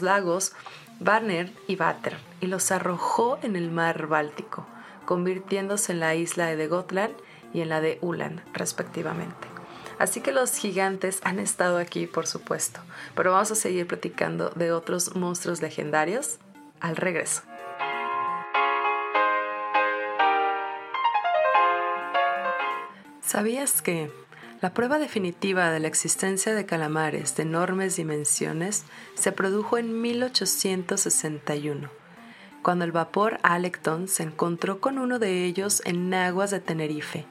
lagos 0.01 0.53
Barner 0.99 1.51
y 1.67 1.75
Vater, 1.75 2.17
y 2.39 2.47
los 2.47 2.71
arrojó 2.71 3.39
en 3.43 3.55
el 3.55 3.69
mar 3.69 4.07
Báltico, 4.07 4.65
convirtiéndose 5.05 5.91
en 5.91 5.99
la 5.99 6.15
isla 6.15 6.55
de 6.55 6.67
Gotland 6.67 7.13
y 7.53 7.61
en 7.61 7.69
la 7.69 7.81
de 7.81 7.97
Ulan, 8.01 8.41
respectivamente. 8.53 9.56
Así 9.99 10.21
que 10.21 10.31
los 10.31 10.55
gigantes 10.55 11.19
han 11.23 11.39
estado 11.39 11.77
aquí, 11.77 12.05
por 12.07 12.27
supuesto, 12.27 12.79
pero 13.15 13.31
vamos 13.31 13.51
a 13.51 13.55
seguir 13.55 13.87
platicando 13.87 14.49
de 14.51 14.71
otros 14.71 15.15
monstruos 15.15 15.61
legendarios 15.61 16.37
al 16.79 16.95
regreso. 16.95 17.41
¿Sabías 23.21 23.81
que 23.81 24.09
la 24.61 24.73
prueba 24.73 24.97
definitiva 24.97 25.69
de 25.69 25.79
la 25.79 25.87
existencia 25.87 26.55
de 26.55 26.65
calamares 26.65 27.35
de 27.35 27.43
enormes 27.43 27.95
dimensiones 27.95 28.85
se 29.15 29.31
produjo 29.31 29.77
en 29.77 30.01
1861, 30.01 31.89
cuando 32.63 32.85
el 32.85 32.91
vapor 32.91 33.37
Alecton 33.43 34.07
se 34.07 34.23
encontró 34.23 34.79
con 34.79 34.97
uno 34.97 35.19
de 35.19 35.45
ellos 35.45 35.83
en 35.85 36.11
aguas 36.13 36.49
de 36.49 36.59
Tenerife, 36.59 37.27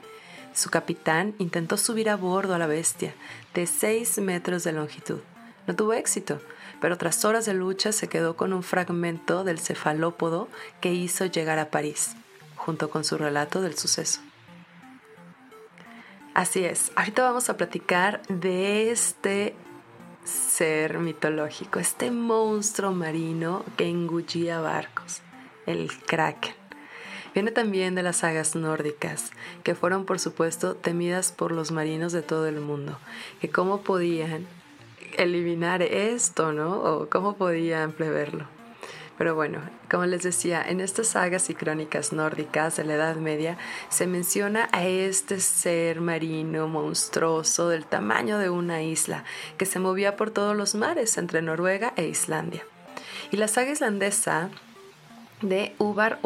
su 0.56 0.70
capitán 0.70 1.34
intentó 1.38 1.76
subir 1.76 2.08
a 2.08 2.16
bordo 2.16 2.54
a 2.54 2.58
la 2.58 2.66
bestia, 2.66 3.14
de 3.52 3.66
6 3.66 4.18
metros 4.18 4.64
de 4.64 4.72
longitud. 4.72 5.20
No 5.66 5.76
tuvo 5.76 5.92
éxito, 5.92 6.40
pero 6.80 6.96
tras 6.96 7.24
horas 7.26 7.44
de 7.44 7.52
lucha 7.52 7.92
se 7.92 8.08
quedó 8.08 8.36
con 8.36 8.54
un 8.54 8.62
fragmento 8.62 9.44
del 9.44 9.58
cefalópodo 9.58 10.48
que 10.80 10.94
hizo 10.94 11.26
llegar 11.26 11.58
a 11.58 11.70
París, 11.70 12.16
junto 12.56 12.88
con 12.88 13.04
su 13.04 13.18
relato 13.18 13.60
del 13.60 13.76
suceso. 13.76 14.20
Así 16.32 16.64
es, 16.64 16.90
ahorita 16.96 17.22
vamos 17.22 17.50
a 17.50 17.56
platicar 17.58 18.22
de 18.28 18.90
este 18.90 19.54
ser 20.24 20.98
mitológico, 20.98 21.80
este 21.80 22.10
monstruo 22.10 22.92
marino 22.92 23.62
que 23.76 23.88
engullía 23.88 24.60
barcos, 24.60 25.20
el 25.66 25.90
kraken. 26.06 26.65
Viene 27.36 27.50
también 27.50 27.94
de 27.94 28.02
las 28.02 28.16
sagas 28.16 28.56
nórdicas, 28.56 29.30
que 29.62 29.74
fueron 29.74 30.06
por 30.06 30.18
supuesto 30.18 30.74
temidas 30.74 31.32
por 31.32 31.52
los 31.52 31.70
marinos 31.70 32.12
de 32.12 32.22
todo 32.22 32.46
el 32.46 32.62
mundo, 32.62 32.98
que 33.42 33.50
cómo 33.50 33.82
podían 33.82 34.46
eliminar 35.18 35.82
esto, 35.82 36.52
¿no? 36.52 36.78
O 36.78 37.10
cómo 37.10 37.36
podían 37.36 37.92
preverlo. 37.92 38.46
Pero 39.18 39.34
bueno, 39.34 39.60
como 39.90 40.06
les 40.06 40.22
decía, 40.22 40.64
en 40.66 40.80
estas 40.80 41.08
sagas 41.08 41.50
y 41.50 41.54
crónicas 41.54 42.14
nórdicas 42.14 42.78
de 42.78 42.84
la 42.84 42.94
Edad 42.94 43.16
Media 43.16 43.58
se 43.90 44.06
menciona 44.06 44.70
a 44.72 44.86
este 44.86 45.38
ser 45.40 46.00
marino 46.00 46.68
monstruoso 46.68 47.68
del 47.68 47.84
tamaño 47.84 48.38
de 48.38 48.48
una 48.48 48.80
isla 48.80 49.24
que 49.58 49.66
se 49.66 49.78
movía 49.78 50.16
por 50.16 50.30
todos 50.30 50.56
los 50.56 50.74
mares 50.74 51.18
entre 51.18 51.42
Noruega 51.42 51.92
e 51.96 52.06
Islandia. 52.06 52.64
Y 53.30 53.36
la 53.36 53.46
saga 53.46 53.72
islandesa 53.72 54.48
de 55.42 55.74
Odr 55.76 56.18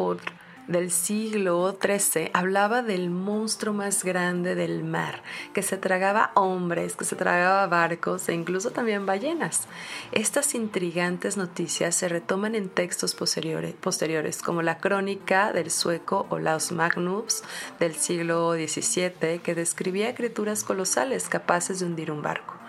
del 0.70 0.92
siglo 0.92 1.76
XIII 1.82 2.30
hablaba 2.32 2.82
del 2.82 3.10
monstruo 3.10 3.74
más 3.74 4.04
grande 4.04 4.54
del 4.54 4.84
mar, 4.84 5.22
que 5.52 5.62
se 5.62 5.76
tragaba 5.76 6.30
hombres, 6.34 6.94
que 6.94 7.04
se 7.04 7.16
tragaba 7.16 7.66
barcos 7.66 8.28
e 8.28 8.34
incluso 8.34 8.70
también 8.70 9.04
ballenas. 9.04 9.66
Estas 10.12 10.54
intrigantes 10.54 11.36
noticias 11.36 11.96
se 11.96 12.08
retoman 12.08 12.54
en 12.54 12.68
textos 12.68 13.16
posteriores, 13.16 14.42
como 14.42 14.62
la 14.62 14.78
crónica 14.78 15.52
del 15.52 15.72
sueco 15.72 16.26
Olaus 16.30 16.70
Magnus 16.70 17.42
del 17.80 17.96
siglo 17.96 18.52
XVII, 18.52 19.40
que 19.42 19.54
describía 19.56 20.14
criaturas 20.14 20.62
colosales 20.62 21.28
capaces 21.28 21.80
de 21.80 21.86
hundir 21.86 22.12
un 22.12 22.22
barco. 22.22 22.59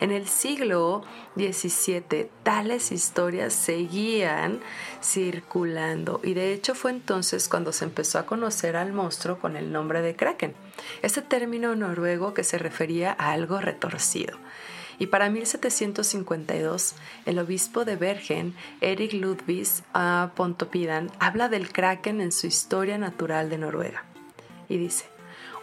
En 0.00 0.10
el 0.10 0.28
siglo 0.28 1.02
XVII 1.36 2.28
tales 2.42 2.92
historias 2.92 3.54
seguían 3.54 4.60
circulando 5.02 6.20
y 6.22 6.34
de 6.34 6.52
hecho 6.52 6.74
fue 6.74 6.90
entonces 6.90 7.48
cuando 7.48 7.72
se 7.72 7.84
empezó 7.84 8.18
a 8.18 8.26
conocer 8.26 8.76
al 8.76 8.92
monstruo 8.92 9.38
con 9.38 9.56
el 9.56 9.72
nombre 9.72 10.02
de 10.02 10.14
Kraken, 10.14 10.54
este 11.02 11.22
término 11.22 11.74
noruego 11.76 12.34
que 12.34 12.44
se 12.44 12.58
refería 12.58 13.16
a 13.18 13.32
algo 13.32 13.58
retorcido. 13.58 14.36
Y 14.98 15.06
para 15.06 15.28
1752, 15.28 16.94
el 17.26 17.38
obispo 17.38 17.84
de 17.84 17.96
Bergen, 17.96 18.54
Erik 18.80 19.12
Ludvig 19.12 19.68
a 19.92 20.30
Pontopidan, 20.34 21.10
habla 21.18 21.48
del 21.48 21.70
kraken 21.70 22.20
en 22.20 22.32
su 22.32 22.46
historia 22.46 22.96
natural 22.96 23.50
de 23.50 23.58
Noruega. 23.58 24.04
Y 24.70 24.78
dice, 24.78 25.04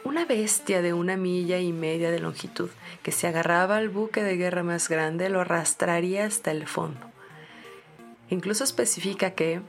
una 0.04 0.26
bestia 0.26 0.82
de 0.82 0.94
una 0.94 1.18
milla 1.18 1.60
y 1.60 1.72
media 1.72 2.12
de 2.12 2.20
longitud 2.20 2.70
que 3.04 3.12
se 3.12 3.28
agarraba 3.28 3.78
al 3.78 3.90
buque 3.90 4.24
de 4.24 4.38
guerra 4.38 4.64
más 4.64 4.90
grande 4.90 5.30
lo 5.30 5.42
arrastraría 5.42 6.26
hasta 6.26 6.52
el 6.52 6.66
fondo. 6.68 7.12
Incluso 8.30 8.64
especifica 8.64 9.32
que 9.32 9.62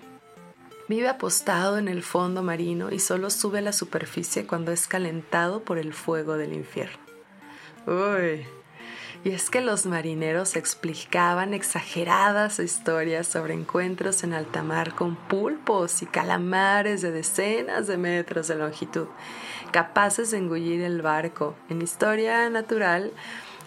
vive 0.89 1.09
apostado 1.09 1.77
en 1.77 1.89
el 1.89 2.03
fondo 2.03 2.43
marino 2.43 2.93
y 2.93 2.99
solo 3.01 3.31
sube 3.31 3.59
a 3.59 3.63
la 3.63 3.73
superficie 3.73 4.47
cuando 4.47 4.73
es 4.73 4.87
calentado 4.87 5.63
por 5.65 5.79
el 5.79 5.93
fuego 5.93 6.37
del 6.39 6.53
infierno. 6.53 6.99
Uy, 7.87 8.47
y 9.25 9.31
es 9.31 9.49
que 9.49 9.63
los 9.63 9.87
marineros 9.87 10.55
explicaban 10.55 11.55
exageradas 11.55 12.59
historias 12.59 13.27
sobre 13.27 13.55
encuentros 13.55 14.23
en 14.23 14.35
alta 14.35 14.63
mar 14.63 14.95
con 14.95 15.17
pulpos 15.17 16.03
y 16.03 16.07
calamares 16.07 17.01
de 17.01 17.11
decenas 17.11 17.87
de 17.87 17.97
metros 17.97 18.49
de 18.49 18.57
longitud, 18.57 19.07
capaces 19.73 20.31
de 20.31 20.39
engullir 20.39 20.83
el 20.83 21.01
barco. 21.01 21.57
En 21.71 21.81
historia 21.81 22.51
natural, 22.51 23.13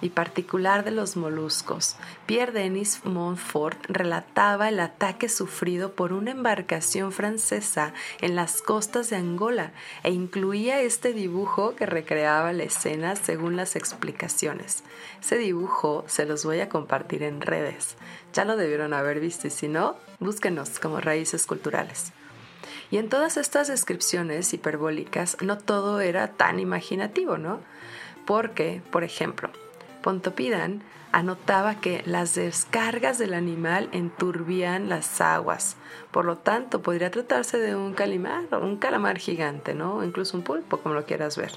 y 0.02 0.10
particular 0.10 0.84
de 0.84 0.92
los 0.92 1.16
moluscos. 1.16 1.96
Pierre 2.26 2.52
Denis 2.52 3.02
Montfort 3.04 3.78
relataba 3.88 4.70
el 4.70 4.80
ataque 4.80 5.30
sufrido 5.30 5.94
por 5.94 6.14
una 6.14 6.32
embarcación 6.32 7.12
francesa 7.12 7.94
en 8.22 8.36
las 8.36 8.62
costas 8.62 9.10
de 9.10 9.18
Angola 9.18 9.72
e 10.04 10.12
incluía 10.12 10.82
este 10.82 11.14
dibujo 11.14 11.76
que 11.76 11.86
recreaba 11.86 12.54
la 12.54 12.64
escena 12.64 13.16
según 13.16 13.56
las 13.56 13.76
explicaciones. 13.76 14.84
Ese 15.22 15.38
dibujo 15.38 16.04
se 16.08 16.26
los 16.26 16.46
voy 16.46 16.60
a 16.60 16.70
compartir 16.70 17.24
en 17.24 17.42
redes. 17.42 17.96
Ya 18.34 18.46
lo 18.46 18.58
debieron 18.58 18.94
haber 18.94 19.20
visto 19.20 19.48
y 19.48 19.52
si 19.52 19.68
no, 19.68 19.96
búsquenos 20.20 20.80
como 20.80 21.00
raíces 21.00 21.46
culturales. 21.46 22.12
Y 22.90 22.98
en 22.98 23.10
todas 23.10 23.38
estas 23.38 23.68
descripciones 23.68 24.54
hiperbólicas 24.54 25.38
no 25.42 25.58
todo 25.58 26.00
era 26.00 26.30
tan 26.34 26.60
imaginativo, 26.60 27.38
¿no? 27.38 27.60
Porque, 28.26 28.82
por 28.92 29.04
ejemplo, 29.04 29.50
Pontopidan 30.08 30.84
anotaba 31.12 31.82
que 31.82 32.02
las 32.06 32.34
descargas 32.34 33.18
del 33.18 33.34
animal 33.34 33.90
enturbían 33.92 34.88
las 34.88 35.20
aguas. 35.20 35.76
Por 36.12 36.24
lo 36.24 36.38
tanto, 36.38 36.82
podría 36.82 37.12
tratarse 37.12 37.58
de 37.58 37.76
un 37.76 37.94
calimar 37.94 38.46
o 38.54 38.60
un 38.60 38.78
calamar 38.78 39.18
gigante, 39.18 39.74
¿no? 39.74 40.06
Incluso 40.06 40.38
un 40.38 40.44
pulpo, 40.44 40.78
como 40.78 40.96
lo 40.96 41.06
quieras 41.06 41.36
ver. 41.36 41.52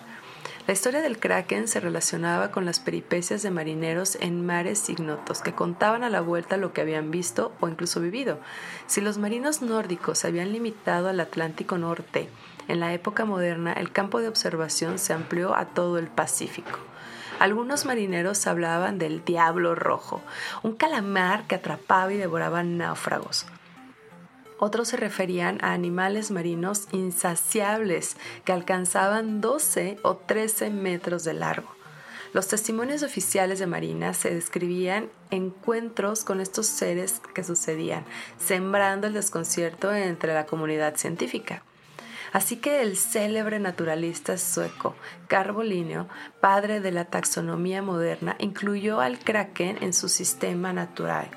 La 0.67 0.73
historia 0.73 1.01
del 1.01 1.21
kraken 1.21 1.69
se 1.69 1.79
relacionaba 1.79 2.51
con 2.51 2.65
las 2.65 2.81
peripecias 2.81 3.45
de 3.45 3.53
marineros 3.53 4.19
en 4.21 4.45
mares 4.45 4.91
ignotos 4.91 5.43
que 5.43 5.55
contaban 5.55 6.03
a 6.03 6.11
la 6.11 6.21
vuelta 6.21 6.57
lo 6.57 6.73
que 6.73 6.81
habían 6.81 7.13
visto 7.13 7.53
o 7.61 7.69
incluso 7.69 8.01
vivido. 8.01 8.41
Si 8.89 9.01
los 9.01 9.17
marinos 9.17 9.63
nórdicos 9.63 10.19
se 10.19 10.27
habían 10.27 10.51
limitado 10.51 11.09
al 11.09 11.21
Atlántico 11.21 11.79
Norte, 11.79 12.29
en 12.67 12.81
la 12.81 12.93
época 12.95 13.25
moderna 13.25 13.73
el 13.75 13.93
campo 13.93 14.21
de 14.21 14.27
observación 14.27 14.99
se 14.99 15.13
amplió 15.13 15.55
a 15.55 15.67
todo 15.67 15.99
el 15.99 16.09
Pacífico. 16.09 16.90
Algunos 17.41 17.87
marineros 17.87 18.47
hablaban 18.47 18.99
del 18.99 19.25
diablo 19.25 19.75
rojo, 19.75 20.21
un 20.63 20.75
calamar 20.75 21.47
que 21.47 21.55
atrapaba 21.55 22.13
y 22.13 22.19
devoraba 22.19 22.63
náufragos. 22.63 23.47
Otros 24.59 24.89
se 24.89 24.99
referían 24.99 25.57
a 25.63 25.73
animales 25.73 26.31
marinos 26.31 26.87
insaciables 26.93 28.19
que 28.45 28.53
alcanzaban 28.53 29.41
12 29.41 29.97
o 30.03 30.17
13 30.17 30.69
metros 30.69 31.25
de 31.25 31.33
largo. 31.33 31.75
Los 32.35 32.47
testimonios 32.47 33.03
oficiales 33.03 33.59
de 33.59 33.67
Marina 33.67 34.13
se 34.13 34.35
describían 34.35 35.09
encuentros 35.31 36.25
con 36.25 36.43
estos 36.43 36.67
seres 36.67 37.23
que 37.35 37.43
sucedían, 37.43 38.05
sembrando 38.39 39.07
el 39.07 39.15
desconcierto 39.15 39.95
entre 39.95 40.35
la 40.35 40.45
comunidad 40.45 40.97
científica. 40.97 41.63
Así 42.33 42.57
que 42.57 42.83
el 42.83 42.97
célebre 42.97 43.59
naturalista 43.59 44.39
sueco 44.39 44.95
Carbolinio, 45.27 46.09
padre 46.41 46.81
de 46.81 46.93
la 46.93 47.05
taxonomía 47.05 47.83
moderna, 47.83 48.37
incluyó 48.39 49.01
al 49.01 49.19
kraken 49.19 49.83
en 49.83 49.93
su 49.93 50.09
sistema 50.09 50.73
natural 50.73 51.29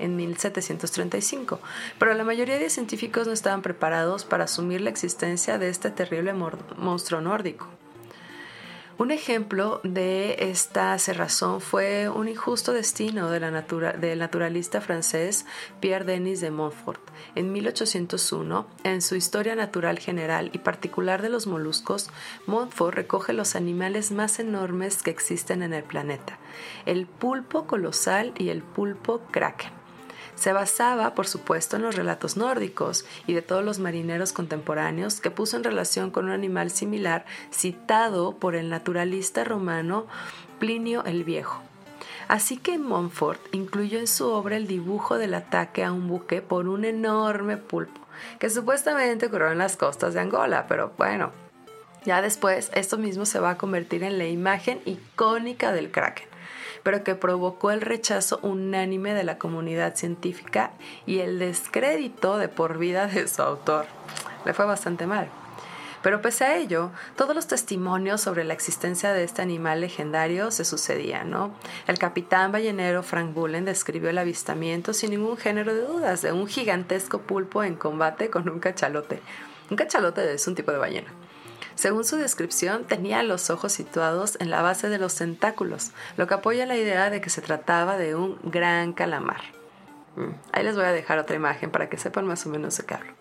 en 0.00 0.16
1735, 0.16 1.60
pero 1.98 2.14
la 2.14 2.24
mayoría 2.24 2.58
de 2.58 2.70
científicos 2.70 3.26
no 3.26 3.32
estaban 3.32 3.62
preparados 3.62 4.24
para 4.24 4.44
asumir 4.44 4.80
la 4.80 4.90
existencia 4.90 5.58
de 5.58 5.68
este 5.68 5.90
terrible 5.90 6.32
monstruo 6.32 7.20
nórdico. 7.20 7.68
Un 9.00 9.12
ejemplo 9.12 9.80
de 9.82 10.50
esta 10.50 10.98
cerrazón 10.98 11.62
fue 11.62 12.10
un 12.10 12.28
injusto 12.28 12.74
destino 12.74 13.30
de 13.30 13.40
la 13.40 13.50
del 13.92 14.18
naturalista 14.18 14.82
francés 14.82 15.46
Pierre 15.80 16.04
Denis 16.04 16.42
de 16.42 16.50
Montfort. 16.50 17.00
En 17.34 17.50
1801, 17.50 18.66
en 18.84 19.00
su 19.00 19.16
Historia 19.16 19.56
Natural 19.56 19.98
General 19.98 20.50
y 20.52 20.58
particular 20.58 21.22
de 21.22 21.30
los 21.30 21.46
moluscos, 21.46 22.10
Montfort 22.46 22.94
recoge 22.94 23.32
los 23.32 23.56
animales 23.56 24.12
más 24.12 24.38
enormes 24.38 25.02
que 25.02 25.08
existen 25.08 25.62
en 25.62 25.72
el 25.72 25.84
planeta, 25.84 26.38
el 26.84 27.06
pulpo 27.06 27.66
colosal 27.66 28.34
y 28.36 28.50
el 28.50 28.62
pulpo 28.62 29.22
kraken. 29.30 29.79
Se 30.40 30.54
basaba, 30.54 31.12
por 31.12 31.26
supuesto, 31.26 31.76
en 31.76 31.82
los 31.82 31.96
relatos 31.96 32.38
nórdicos 32.38 33.04
y 33.26 33.34
de 33.34 33.42
todos 33.42 33.62
los 33.62 33.78
marineros 33.78 34.32
contemporáneos 34.32 35.20
que 35.20 35.30
puso 35.30 35.58
en 35.58 35.64
relación 35.64 36.10
con 36.10 36.24
un 36.24 36.30
animal 36.30 36.70
similar 36.70 37.26
citado 37.52 38.34
por 38.36 38.54
el 38.54 38.70
naturalista 38.70 39.44
romano 39.44 40.06
Plinio 40.58 41.04
el 41.04 41.24
Viejo. 41.24 41.60
Así 42.26 42.56
que 42.56 42.78
Montfort 42.78 43.38
incluyó 43.52 43.98
en 43.98 44.06
su 44.06 44.30
obra 44.30 44.56
el 44.56 44.66
dibujo 44.66 45.18
del 45.18 45.34
ataque 45.34 45.84
a 45.84 45.92
un 45.92 46.08
buque 46.08 46.40
por 46.40 46.68
un 46.68 46.86
enorme 46.86 47.58
pulpo, 47.58 48.00
que 48.38 48.48
supuestamente 48.48 49.26
ocurrió 49.26 49.52
en 49.52 49.58
las 49.58 49.76
costas 49.76 50.14
de 50.14 50.20
Angola, 50.20 50.64
pero 50.66 50.94
bueno, 50.96 51.32
ya 52.06 52.22
después 52.22 52.70
esto 52.74 52.96
mismo 52.96 53.26
se 53.26 53.40
va 53.40 53.50
a 53.50 53.58
convertir 53.58 54.04
en 54.04 54.16
la 54.16 54.26
imagen 54.26 54.80
icónica 54.86 55.72
del 55.72 55.90
kraken 55.90 56.29
pero 56.82 57.04
que 57.04 57.14
provocó 57.14 57.70
el 57.70 57.80
rechazo 57.80 58.40
unánime 58.42 59.14
de 59.14 59.24
la 59.24 59.38
comunidad 59.38 59.94
científica 59.96 60.72
y 61.06 61.18
el 61.18 61.38
descrédito 61.38 62.38
de 62.38 62.48
por 62.48 62.78
vida 62.78 63.06
de 63.06 63.28
su 63.28 63.42
autor. 63.42 63.86
Le 64.44 64.54
fue 64.54 64.64
bastante 64.64 65.06
mal. 65.06 65.28
Pero 66.02 66.22
pese 66.22 66.44
a 66.44 66.56
ello, 66.56 66.90
todos 67.16 67.34
los 67.34 67.46
testimonios 67.46 68.22
sobre 68.22 68.44
la 68.44 68.54
existencia 68.54 69.12
de 69.12 69.22
este 69.22 69.42
animal 69.42 69.82
legendario 69.82 70.50
se 70.50 70.64
sucedían, 70.64 71.30
¿no? 71.30 71.52
El 71.86 71.98
capitán 71.98 72.52
ballenero 72.52 73.02
Frank 73.02 73.34
Bullen 73.34 73.66
describió 73.66 74.08
el 74.08 74.16
avistamiento 74.16 74.94
sin 74.94 75.10
ningún 75.10 75.36
género 75.36 75.74
de 75.74 75.82
dudas 75.82 76.22
de 76.22 76.32
un 76.32 76.46
gigantesco 76.46 77.20
pulpo 77.20 77.62
en 77.62 77.74
combate 77.74 78.30
con 78.30 78.48
un 78.48 78.60
cachalote. 78.60 79.20
Un 79.70 79.76
cachalote 79.76 80.32
es 80.32 80.46
un 80.48 80.54
tipo 80.54 80.72
de 80.72 80.78
ballena. 80.78 81.12
Según 81.80 82.04
su 82.04 82.16
descripción, 82.16 82.84
tenía 82.84 83.22
los 83.22 83.48
ojos 83.48 83.72
situados 83.72 84.36
en 84.38 84.50
la 84.50 84.60
base 84.60 84.90
de 84.90 84.98
los 84.98 85.14
tentáculos, 85.14 85.92
lo 86.18 86.26
que 86.26 86.34
apoya 86.34 86.66
la 86.66 86.76
idea 86.76 87.08
de 87.08 87.22
que 87.22 87.30
se 87.30 87.40
trataba 87.40 87.96
de 87.96 88.14
un 88.14 88.38
gran 88.42 88.92
calamar. 88.92 89.40
Mm, 90.14 90.32
ahí 90.52 90.62
les 90.62 90.76
voy 90.76 90.84
a 90.84 90.92
dejar 90.92 91.18
otra 91.18 91.36
imagen 91.36 91.70
para 91.70 91.88
que 91.88 91.96
sepan 91.96 92.26
más 92.26 92.44
o 92.44 92.50
menos 92.50 92.76
de 92.76 92.84
qué 92.84 92.96
hablo. 92.96 93.14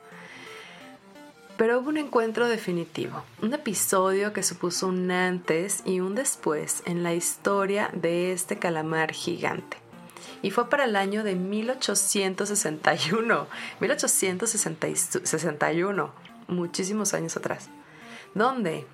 Pero 1.56 1.80
hubo 1.80 1.88
un 1.88 1.95
encuentro 1.95 2.50
definitivo, 2.50 3.24
un 3.41 3.54
episodio 3.54 4.34
que 4.34 4.43
supuso 4.43 4.88
un 4.88 5.10
antes 5.10 5.82
y 5.86 6.02
un 6.02 6.13
después 6.13 6.84
en 6.84 7.02
la 7.02 7.13
historia 7.13 7.89
de 7.93 8.34
este 8.34 8.60
calamar 8.60 9.13
gigante. 9.13 9.78
Y 10.41 10.52
fue 10.52 10.69
para 10.69 10.84
el 10.84 10.98
año 10.98 11.24
de 11.24 11.36
1861, 11.36 13.48
1861, 13.80 16.12
muchísimos 16.50 17.13
años 17.13 17.38
atrás 17.38 17.69
donde 18.34 18.86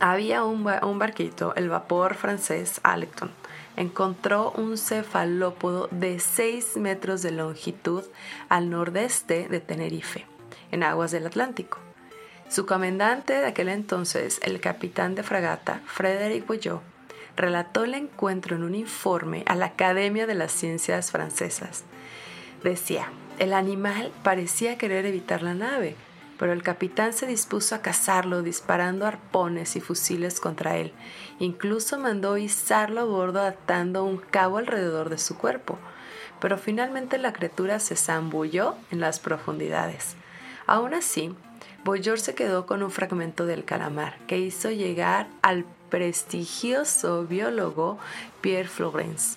había 0.00 0.44
un, 0.44 0.64
barquito, 0.98 1.54
el 1.54 1.68
vapor 1.68 2.14
francés 2.14 2.80
Alecton, 2.82 3.30
encontró 3.76 4.50
un 4.52 4.76
cefalópodo 4.76 5.88
de 5.90 6.18
6 6.18 6.76
metros 6.76 7.22
de 7.22 7.30
longitud 7.30 8.04
al 8.48 8.70
nordeste 8.70 9.48
de 9.48 9.60
Tenerife, 9.60 10.26
en 10.72 10.82
aguas 10.82 11.10
del 11.10 11.26
Atlántico. 11.26 11.78
Su 12.48 12.66
comandante 12.66 13.32
de 13.32 13.46
aquel 13.46 13.68
entonces, 13.68 14.40
el 14.42 14.60
capitán 14.60 15.14
de 15.14 15.22
fragata, 15.22 15.80
Frederick 15.86 16.46
Bouillot, 16.46 16.82
relató 17.36 17.84
el 17.84 17.94
encuentro 17.94 18.54
en 18.56 18.62
un 18.62 18.74
informe 18.74 19.42
a 19.46 19.54
la 19.54 19.66
Academia 19.66 20.26
de 20.26 20.34
las 20.34 20.52
Ciencias 20.52 21.10
Francesas. 21.10 21.84
Decía, 22.62 23.08
el 23.38 23.52
animal 23.52 24.12
parecía 24.22 24.78
querer 24.78 25.06
evitar 25.06 25.42
la 25.42 25.54
nave, 25.54 25.96
pero 26.38 26.52
el 26.52 26.62
capitán 26.62 27.12
se 27.12 27.26
dispuso 27.26 27.74
a 27.74 27.82
cazarlo 27.82 28.42
disparando 28.42 29.06
arpones 29.06 29.76
y 29.76 29.80
fusiles 29.80 30.40
contra 30.40 30.76
él. 30.76 30.92
Incluso 31.38 31.98
mandó 31.98 32.36
izarlo 32.36 33.02
a 33.02 33.04
bordo 33.04 33.42
atando 33.42 34.04
un 34.04 34.18
cabo 34.18 34.58
alrededor 34.58 35.10
de 35.10 35.18
su 35.18 35.36
cuerpo. 35.36 35.78
Pero 36.40 36.58
finalmente 36.58 37.18
la 37.18 37.32
criatura 37.32 37.78
se 37.78 37.96
zambulló 37.96 38.74
en 38.90 39.00
las 39.00 39.20
profundidades. 39.20 40.16
Aún 40.66 40.94
así, 40.94 41.34
Boyor 41.84 42.18
se 42.18 42.34
quedó 42.34 42.66
con 42.66 42.82
un 42.82 42.90
fragmento 42.90 43.46
del 43.46 43.64
calamar 43.64 44.18
que 44.26 44.38
hizo 44.38 44.70
llegar 44.70 45.28
al 45.42 45.64
prestigioso 45.90 47.24
biólogo 47.24 47.98
Pierre 48.40 48.68
Florence. 48.68 49.36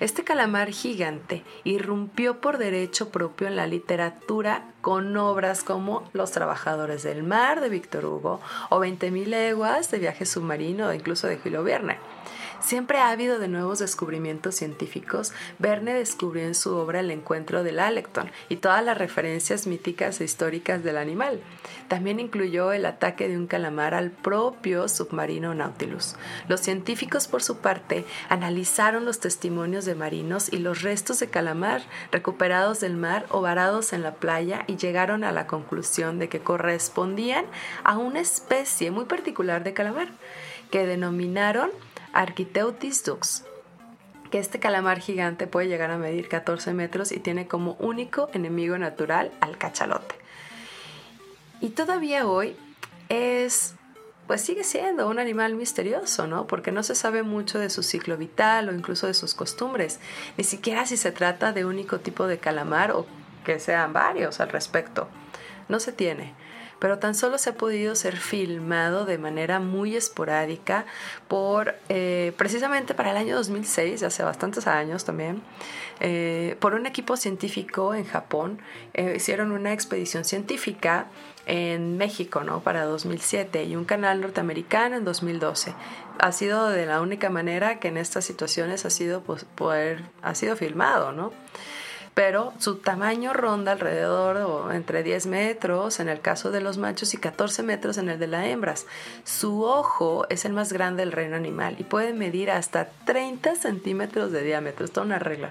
Este 0.00 0.24
calamar 0.24 0.70
gigante 0.70 1.44
irrumpió 1.62 2.40
por 2.40 2.56
derecho 2.56 3.10
propio 3.10 3.46
en 3.48 3.56
la 3.56 3.66
literatura 3.66 4.64
con 4.80 5.14
obras 5.18 5.62
como 5.62 6.08
Los 6.14 6.30
Trabajadores 6.30 7.02
del 7.02 7.22
Mar 7.22 7.60
de 7.60 7.68
Víctor 7.68 8.06
Hugo 8.06 8.40
o 8.70 8.80
20.000 8.80 9.26
leguas 9.26 9.90
de 9.90 9.98
viaje 9.98 10.24
submarino 10.24 10.86
o 10.88 10.94
incluso 10.94 11.26
de 11.26 11.36
Julio 11.36 11.62
Verne. 11.62 11.98
Siempre 12.60 12.98
ha 12.98 13.10
habido 13.10 13.38
de 13.38 13.48
nuevos 13.48 13.78
descubrimientos 13.78 14.54
científicos. 14.54 15.32
Verne 15.58 15.94
descubrió 15.94 16.44
en 16.44 16.54
su 16.54 16.76
obra 16.76 17.00
el 17.00 17.10
encuentro 17.10 17.62
del 17.62 17.80
Alecton 17.80 18.30
y 18.48 18.56
todas 18.56 18.84
las 18.84 18.98
referencias 18.98 19.66
míticas 19.66 20.20
e 20.20 20.24
históricas 20.24 20.84
del 20.84 20.98
animal. 20.98 21.40
También 21.88 22.20
incluyó 22.20 22.72
el 22.72 22.84
ataque 22.84 23.28
de 23.28 23.36
un 23.36 23.46
calamar 23.46 23.94
al 23.94 24.10
propio 24.10 24.88
submarino 24.88 25.54
Nautilus. 25.54 26.16
Los 26.48 26.60
científicos, 26.60 27.28
por 27.28 27.42
su 27.42 27.58
parte, 27.58 28.04
analizaron 28.28 29.04
los 29.04 29.20
testimonios 29.20 29.86
de 29.86 29.94
marinos 29.94 30.52
y 30.52 30.58
los 30.58 30.82
restos 30.82 31.18
de 31.18 31.28
calamar 31.28 31.82
recuperados 32.12 32.80
del 32.80 32.96
mar 32.96 33.26
o 33.30 33.40
varados 33.40 33.92
en 33.92 34.02
la 34.02 34.14
playa 34.14 34.64
y 34.66 34.76
llegaron 34.76 35.24
a 35.24 35.32
la 35.32 35.46
conclusión 35.46 36.18
de 36.18 36.28
que 36.28 36.40
correspondían 36.40 37.46
a 37.84 37.96
una 37.96 38.20
especie 38.20 38.90
muy 38.90 39.06
particular 39.06 39.64
de 39.64 39.72
calamar 39.72 40.08
que 40.70 40.86
denominaron 40.86 41.70
Architeutis 42.12 43.04
dux, 43.04 43.44
que 44.30 44.38
este 44.38 44.60
calamar 44.60 45.00
gigante 45.00 45.46
puede 45.46 45.68
llegar 45.68 45.90
a 45.90 45.98
medir 45.98 46.28
14 46.28 46.72
metros 46.72 47.12
y 47.12 47.20
tiene 47.20 47.46
como 47.46 47.74
único 47.74 48.28
enemigo 48.32 48.78
natural 48.78 49.32
al 49.40 49.58
cachalote. 49.58 50.14
Y 51.60 51.70
todavía 51.70 52.26
hoy 52.26 52.56
es, 53.08 53.74
pues 54.26 54.40
sigue 54.40 54.64
siendo 54.64 55.08
un 55.08 55.18
animal 55.18 55.54
misterioso, 55.54 56.26
¿no? 56.26 56.46
Porque 56.46 56.72
no 56.72 56.82
se 56.82 56.94
sabe 56.94 57.22
mucho 57.22 57.58
de 57.58 57.70
su 57.70 57.82
ciclo 57.82 58.16
vital 58.16 58.68
o 58.68 58.72
incluso 58.72 59.06
de 59.06 59.14
sus 59.14 59.34
costumbres, 59.34 60.00
ni 60.36 60.44
siquiera 60.44 60.86
si 60.86 60.96
se 60.96 61.12
trata 61.12 61.52
de 61.52 61.64
único 61.64 62.00
tipo 62.00 62.26
de 62.26 62.38
calamar 62.38 62.92
o 62.92 63.06
que 63.44 63.60
sean 63.60 63.92
varios 63.92 64.40
al 64.40 64.48
respecto. 64.48 65.08
No 65.68 65.80
se 65.80 65.92
tiene 65.92 66.34
pero 66.80 66.98
tan 66.98 67.14
solo 67.14 67.38
se 67.38 67.50
ha 67.50 67.54
podido 67.54 67.94
ser 67.94 68.16
filmado 68.16 69.04
de 69.04 69.18
manera 69.18 69.60
muy 69.60 69.94
esporádica 69.94 70.86
por, 71.28 71.76
eh, 71.88 72.32
precisamente 72.36 72.94
para 72.94 73.12
el 73.12 73.16
año 73.16 73.36
2006, 73.36 74.02
hace 74.02 74.24
bastantes 74.24 74.66
años 74.66 75.04
también, 75.04 75.42
eh, 76.00 76.56
por 76.58 76.74
un 76.74 76.86
equipo 76.86 77.16
científico 77.16 77.94
en 77.94 78.04
Japón. 78.04 78.58
Eh, 78.94 79.14
hicieron 79.16 79.52
una 79.52 79.72
expedición 79.72 80.24
científica 80.24 81.06
en 81.46 81.98
México, 81.98 82.42
¿no? 82.42 82.60
Para 82.60 82.84
2007 82.84 83.64
y 83.64 83.76
un 83.76 83.84
canal 83.84 84.20
norteamericano 84.20 84.96
en 84.96 85.04
2012. 85.04 85.74
Ha 86.18 86.32
sido 86.32 86.68
de 86.68 86.86
la 86.86 87.00
única 87.00 87.30
manera 87.30 87.78
que 87.78 87.88
en 87.88 87.96
estas 87.98 88.24
situaciones 88.24 88.84
ha 88.84 88.90
sido, 88.90 89.22
pues, 89.22 89.44
poder, 89.44 90.02
ha 90.22 90.34
sido 90.34 90.56
filmado, 90.56 91.12
¿no? 91.12 91.32
Pero 92.14 92.52
su 92.58 92.76
tamaño 92.76 93.32
ronda 93.32 93.72
alrededor 93.72 94.36
o 94.38 94.72
entre 94.72 95.02
10 95.02 95.26
metros 95.26 96.00
en 96.00 96.08
el 96.08 96.20
caso 96.20 96.50
de 96.50 96.60
los 96.60 96.78
machos 96.78 97.14
y 97.14 97.16
14 97.16 97.62
metros 97.62 97.98
en 97.98 98.08
el 98.08 98.18
de 98.18 98.26
las 98.26 98.46
hembras. 98.46 98.86
Su 99.24 99.62
ojo 99.62 100.26
es 100.28 100.44
el 100.44 100.52
más 100.52 100.72
grande 100.72 101.02
del 101.02 101.12
reino 101.12 101.36
animal 101.36 101.76
y 101.78 101.84
puede 101.84 102.12
medir 102.12 102.50
hasta 102.50 102.88
30 103.06 103.54
centímetros 103.54 104.32
de 104.32 104.42
diámetro. 104.42 104.84
Es 104.84 104.92
toda 104.92 105.06
una 105.06 105.18
regla. 105.18 105.50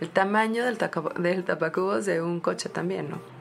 El 0.00 0.10
tamaño 0.10 0.64
del, 0.64 0.78
del 1.18 1.44
tapacubos 1.44 2.06
de 2.06 2.20
un 2.20 2.40
coche 2.40 2.68
también, 2.68 3.08
¿no? 3.10 3.31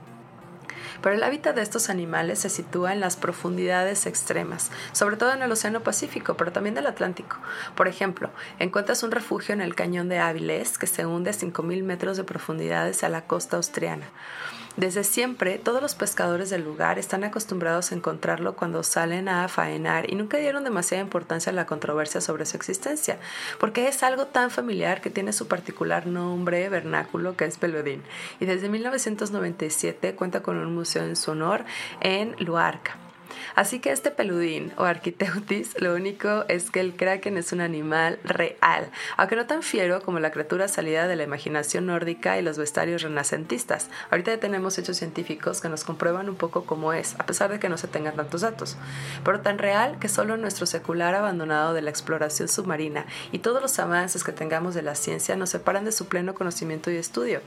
Pero 1.02 1.16
el 1.16 1.24
hábitat 1.24 1.56
de 1.56 1.62
estos 1.62 1.90
animales 1.90 2.40
se 2.40 2.50
sitúa 2.50 2.94
en 2.94 3.00
las 3.00 3.16
profundidades 3.16 4.06
extremas, 4.06 4.72
sobre 4.92 5.18
todo 5.18 5.34
en 5.34 5.42
el 5.42 5.52
Océano 5.52 5.82
Pacífico, 5.82 6.36
pero 6.36 6.52
también 6.52 6.76
del 6.76 6.88
Atlántico. 6.88 7.38
Por 7.76 7.88
ejemplo, 7.88 8.30
encuentras 8.60 9.04
un 9.04 9.12
refugio 9.12 9.54
en 9.54 9.62
el 9.62 9.76
cañón 9.76 10.10
de 10.10 10.20
Áviles 10.20 10.78
que 10.78 10.88
se 10.88 11.06
hunde 11.06 11.32
a 11.32 11.34
5.000 11.34 11.84
metros 11.84 12.18
de 12.18 12.24
profundidades 12.24 13.04
a 13.04 13.10
la 13.10 13.26
costa 13.26 13.58
austriana. 13.58 14.08
Desde 14.78 15.04
siempre, 15.04 15.58
todos 15.58 15.82
los 15.82 15.96
pescadores 15.96 16.50
del 16.50 16.64
lugar 16.64 16.98
están 16.98 17.26
acostumbrados 17.26 17.92
a 17.92 17.96
encontrarlo 17.96 18.56
cuando 18.56 18.84
salen 18.84 19.28
a 19.28 19.50
faenar 19.50 20.10
y 20.10 20.16
nunca 20.16 20.38
dieron 20.38 20.64
demasiada 20.64 21.04
importancia 21.04 21.52
a 21.52 21.56
la 21.56 21.66
controversia 21.66 22.22
sobre 22.22 22.46
su 22.46 22.56
existencia, 22.56 23.20
porque 23.60 23.90
es 23.90 24.02
algo 24.02 24.28
tan 24.28 24.50
familiar 24.50 25.02
que 25.02 25.10
tiene 25.10 25.34
su 25.34 25.50
particular 25.50 26.08
nombre 26.08 26.70
vernáculo 26.70 27.36
que 27.36 27.46
es 27.46 27.58
peludín, 27.58 28.02
y 28.40 28.46
desde 28.46 28.70
1997 28.70 30.16
cuenta 30.16 30.42
con 30.42 30.56
un 30.56 30.74
museo 30.74 31.04
en 31.04 31.18
su 31.18 31.32
honor 31.32 31.66
en 32.00 32.36
Luarca. 32.40 33.01
Así 33.56 33.80
que 33.80 33.92
este 33.92 34.12
peludín 34.12 34.72
o 34.78 34.84
arquiteutis, 34.84 35.80
lo 35.80 35.94
único 35.96 36.46
es 36.48 36.72
que 36.72 36.80
el 36.80 36.96
kraken 36.96 37.38
es 37.38 37.52
un 37.52 37.62
animal 37.62 38.20
real, 38.24 38.90
aunque 39.18 39.36
no 39.36 39.46
tan 39.46 39.64
fiero 39.64 40.02
como 40.02 40.20
la 40.20 40.32
criatura 40.32 40.68
salida 40.68 41.08
de 41.08 41.16
la 41.16 41.24
imaginación 41.24 41.86
nórdica 41.86 42.38
y 42.38 42.42
los 42.42 42.58
vestuarios 42.58 43.02
renacentistas. 43.02 43.90
Ahorita 44.10 44.32
ya 44.32 44.40
tenemos 44.40 44.78
hechos 44.78 44.98
científicos 44.98 45.62
que 45.62 45.70
nos 45.70 45.84
comprueban 45.84 46.30
un 46.30 46.36
poco 46.36 46.66
cómo 46.66 46.94
es, 46.94 47.16
a 47.20 47.26
pesar 47.26 47.52
de 47.52 47.60
que 47.60 47.70
no 47.70 47.78
se 47.78 47.88
tengan 47.88 48.16
tantos 48.16 48.42
datos, 48.42 48.78
pero 49.24 49.42
tan 49.42 49.58
real 49.58 50.00
que 50.00 50.10
solo 50.10 50.38
nuestro 50.38 50.66
secular 50.66 51.16
abandonado 51.16 51.74
de 51.74 51.82
la 51.82 51.90
exploración 51.90 52.48
submarina 52.48 53.06
y 53.32 53.40
todos 53.40 53.62
los 53.62 53.78
avances 53.80 54.24
que 54.24 54.32
tengamos 54.32 54.76
de 54.76 54.82
la 54.82 54.96
ciencia 54.96 55.36
nos 55.36 55.50
separan 55.50 55.86
de 55.86 55.92
su 55.92 56.08
pleno 56.08 56.34
conocimiento 56.34 56.92
y 56.92 56.96
estudio. 56.96 57.42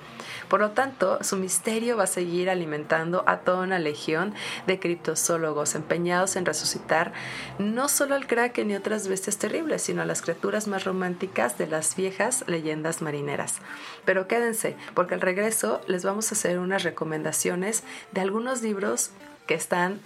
Por 0.49 0.61
lo 0.61 0.71
tanto, 0.71 1.23
su 1.23 1.37
misterio 1.37 1.97
va 1.97 2.05
a 2.05 2.09
seguir 2.09 2.51
alimentando 2.51 3.25
a 3.27 3.38
toda 3.38 3.62
una 3.62 3.79
legión 3.79 4.35
de 4.67 4.79
criptozoólogos 4.79 5.75
en 5.94 6.44
resucitar 6.44 7.12
no 7.59 7.88
solo 7.88 8.14
al 8.14 8.26
kraken 8.26 8.70
y 8.70 8.74
otras 8.74 9.07
bestias 9.09 9.38
terribles, 9.38 9.83
sino 9.83 10.02
a 10.02 10.04
las 10.04 10.22
criaturas 10.22 10.66
más 10.66 10.85
románticas 10.85 11.57
de 11.57 11.66
las 11.66 11.94
viejas 11.94 12.44
leyendas 12.46 13.00
marineras. 13.00 13.57
Pero 14.04 14.26
quédense, 14.26 14.76
porque 14.94 15.14
al 15.14 15.20
regreso 15.20 15.80
les 15.87 16.04
vamos 16.04 16.30
a 16.30 16.35
hacer 16.35 16.59
unas 16.59 16.83
recomendaciones 16.83 17.85
de 18.12 18.20
algunos 18.20 18.62
libros 18.62 19.11
que 19.46 19.54
están 19.54 20.00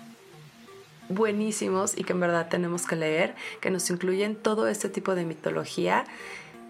buenísimos 1.09 1.97
y 1.97 2.05
que 2.05 2.13
en 2.13 2.21
verdad 2.21 2.49
tenemos 2.49 2.87
que 2.87 2.97
leer, 2.97 3.35
que 3.61 3.71
nos 3.71 3.89
incluyen 3.89 4.37
todo 4.37 4.69
este 4.69 4.89
tipo 4.89 5.15
de 5.15 5.25
mitología 5.25 6.05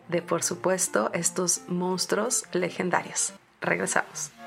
de, 0.09 0.23
por 0.23 0.43
supuesto, 0.43 1.11
estos 1.13 1.63
monstruos 1.67 2.45
legendarios. 2.53 3.33
Regresamos. 3.61 4.38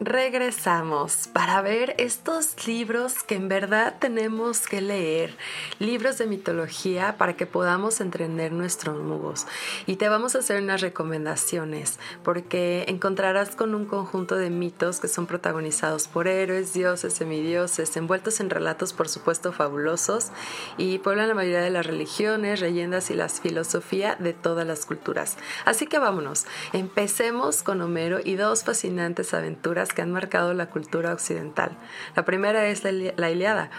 Regresamos 0.00 1.28
para 1.28 1.60
ver 1.60 1.94
estos 1.98 2.66
libros 2.66 3.22
que 3.22 3.34
en 3.34 3.48
verdad 3.48 3.96
tenemos 4.00 4.66
que 4.66 4.80
leer, 4.80 5.36
libros 5.78 6.16
de 6.16 6.26
mitología 6.26 7.18
para 7.18 7.36
que 7.36 7.44
podamos 7.44 8.00
entender 8.00 8.50
nuestros 8.50 8.98
mugos. 8.98 9.46
Y 9.84 9.96
te 9.96 10.08
vamos 10.08 10.34
a 10.34 10.38
hacer 10.38 10.62
unas 10.62 10.80
recomendaciones 10.80 11.98
porque 12.24 12.86
encontrarás 12.88 13.54
con 13.54 13.74
un 13.74 13.84
conjunto 13.84 14.36
de 14.36 14.48
mitos 14.48 15.00
que 15.00 15.08
son 15.08 15.26
protagonizados 15.26 16.08
por 16.08 16.28
héroes, 16.28 16.72
dioses, 16.72 17.12
semidioses, 17.12 17.94
envueltos 17.98 18.40
en 18.40 18.48
relatos 18.48 18.94
por 18.94 19.06
supuesto 19.06 19.52
fabulosos 19.52 20.30
y 20.78 20.98
pueblan 20.98 21.28
la 21.28 21.34
mayoría 21.34 21.60
de 21.60 21.70
las 21.70 21.84
religiones, 21.84 22.62
leyendas 22.62 23.10
y 23.10 23.14
la 23.14 23.28
filosofía 23.28 24.16
de 24.18 24.32
todas 24.32 24.66
las 24.66 24.86
culturas. 24.86 25.36
Así 25.66 25.86
que 25.86 25.98
vámonos, 25.98 26.46
empecemos 26.72 27.62
con 27.62 27.82
Homero 27.82 28.18
y 28.24 28.36
dos 28.36 28.64
fascinantes 28.64 29.34
aventuras 29.34 29.89
que 29.92 30.02
han 30.02 30.12
marcado 30.12 30.54
la 30.54 30.70
cultura 30.70 31.12
occidental. 31.12 31.76
La 32.16 32.24
primera 32.24 32.66
es 32.66 32.84
la, 32.84 32.92
la 32.92 33.30
Iliada. 33.30 33.70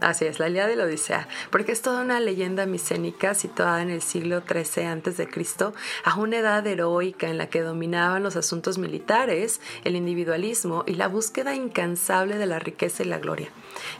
Así 0.00 0.24
es, 0.24 0.38
la 0.38 0.48
Iliada 0.48 0.72
y 0.72 0.76
la 0.76 0.84
Odisea, 0.84 1.28
porque 1.50 1.72
es 1.72 1.80
toda 1.80 2.02
una 2.02 2.18
leyenda 2.18 2.66
micénica 2.66 3.34
situada 3.34 3.80
en 3.80 3.90
el 3.90 4.02
siglo 4.02 4.42
XIII 4.42 4.86
a.C., 4.86 5.28
a 6.04 6.16
una 6.16 6.38
edad 6.38 6.66
heroica 6.66 7.28
en 7.28 7.38
la 7.38 7.48
que 7.48 7.62
dominaban 7.62 8.22
los 8.22 8.36
asuntos 8.36 8.76
militares, 8.76 9.60
el 9.84 9.94
individualismo 9.94 10.84
y 10.86 10.94
la 10.94 11.08
búsqueda 11.08 11.54
incansable 11.54 12.38
de 12.38 12.46
la 12.46 12.58
riqueza 12.58 13.04
y 13.04 13.06
la 13.06 13.18
gloria. 13.18 13.48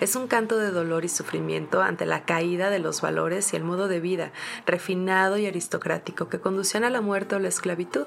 Es 0.01 0.17
un 0.17 0.27
canto 0.27 0.59
de 0.59 0.71
dolor 0.71 1.05
y 1.05 1.09
sufrimiento 1.09 1.81
ante 1.81 2.07
la 2.07 2.25
caída 2.25 2.71
de 2.71 2.81
los 2.81 3.01
valores 3.01 3.53
y 3.53 3.57
el 3.57 3.65
modo 3.65 3.89
de 3.89 4.01
vida 4.01 4.33
refinado 4.67 5.39
y 5.39 5.47
aristocrático 5.47 6.29
que 6.29 6.41
conducían 6.41 6.85
a 6.85 6.91
la 6.91 7.01
muerte 7.01 7.37
o 7.37 7.39
la 7.39 7.49
esclavitud. 7.49 8.07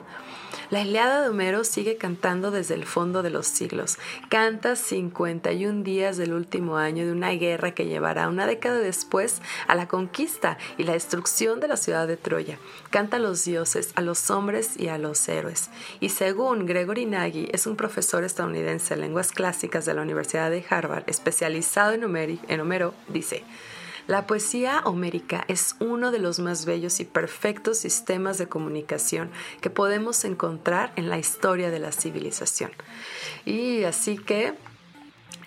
La 0.70 0.82
Iliada 0.82 1.22
de 1.22 1.30
Homero 1.30 1.64
sigue 1.64 1.96
cantando 1.96 2.52
desde 2.52 2.74
el 2.74 2.84
fondo 2.84 3.24
de 3.24 3.30
los 3.30 3.48
siglos. 3.48 3.98
Canta 4.28 4.76
51 4.76 5.84
días 5.84 6.18
del 6.18 6.34
último 6.34 6.76
año 6.76 7.06
de 7.06 7.14
una 7.14 7.32
guerra 7.32 7.72
que 7.72 7.86
llevará 7.86 8.28
una 8.28 8.46
década 8.46 8.78
después 8.80 9.42
a 9.70 9.76
la 9.76 9.88
conquista 9.88 10.58
y 10.78 10.84
la 10.84 10.92
destrucción 10.92 11.62
de 11.62 11.70
la 11.70 11.78
ciudad 11.78 12.06
de 12.06 12.18
Troya. 12.18 12.60
Canta 12.90 13.16
a 13.16 13.22
los 13.22 13.46
dioses, 13.46 13.94
a 13.96 14.02
los 14.02 14.30
hombres 14.30 14.78
y 14.78 14.90
a 14.90 14.98
los 14.98 15.30
héroes. 15.30 15.70
Y 16.02 16.10
según 16.10 16.66
Gregory 16.66 17.06
Nagy, 17.06 17.48
es 17.54 17.66
un 17.66 17.78
profesor 17.78 18.26
estadounidense 18.26 18.96
de 18.96 19.02
lenguas 19.02 19.32
clásicas 19.32 19.86
de 19.86 19.94
la 19.94 20.02
Universidad 20.02 20.52
de 20.52 20.66
Harvard, 20.70 21.06
especializado 21.08 21.94
en 21.94 22.04
Homero, 22.04 22.94
dice, 23.08 23.46
la 24.08 24.26
poesía 24.26 24.82
homérica 24.86 25.44
es 25.48 25.76
uno 25.80 26.12
de 26.12 26.20
los 26.20 26.40
más 26.40 26.66
bellos 26.66 27.00
y 27.00 27.06
perfectos 27.06 27.78
sistemas 27.78 28.38
de 28.38 28.48
comunicación 28.48 29.30
que 29.62 29.70
podemos 29.70 30.24
encontrar 30.24 30.94
en 30.96 31.10
la 31.10 31.20
historia 31.20 31.70
de 31.70 31.80
la 31.80 31.92
civilización. 31.92 32.72
Y 33.46 33.84
así 33.84 34.18
que 34.18 34.54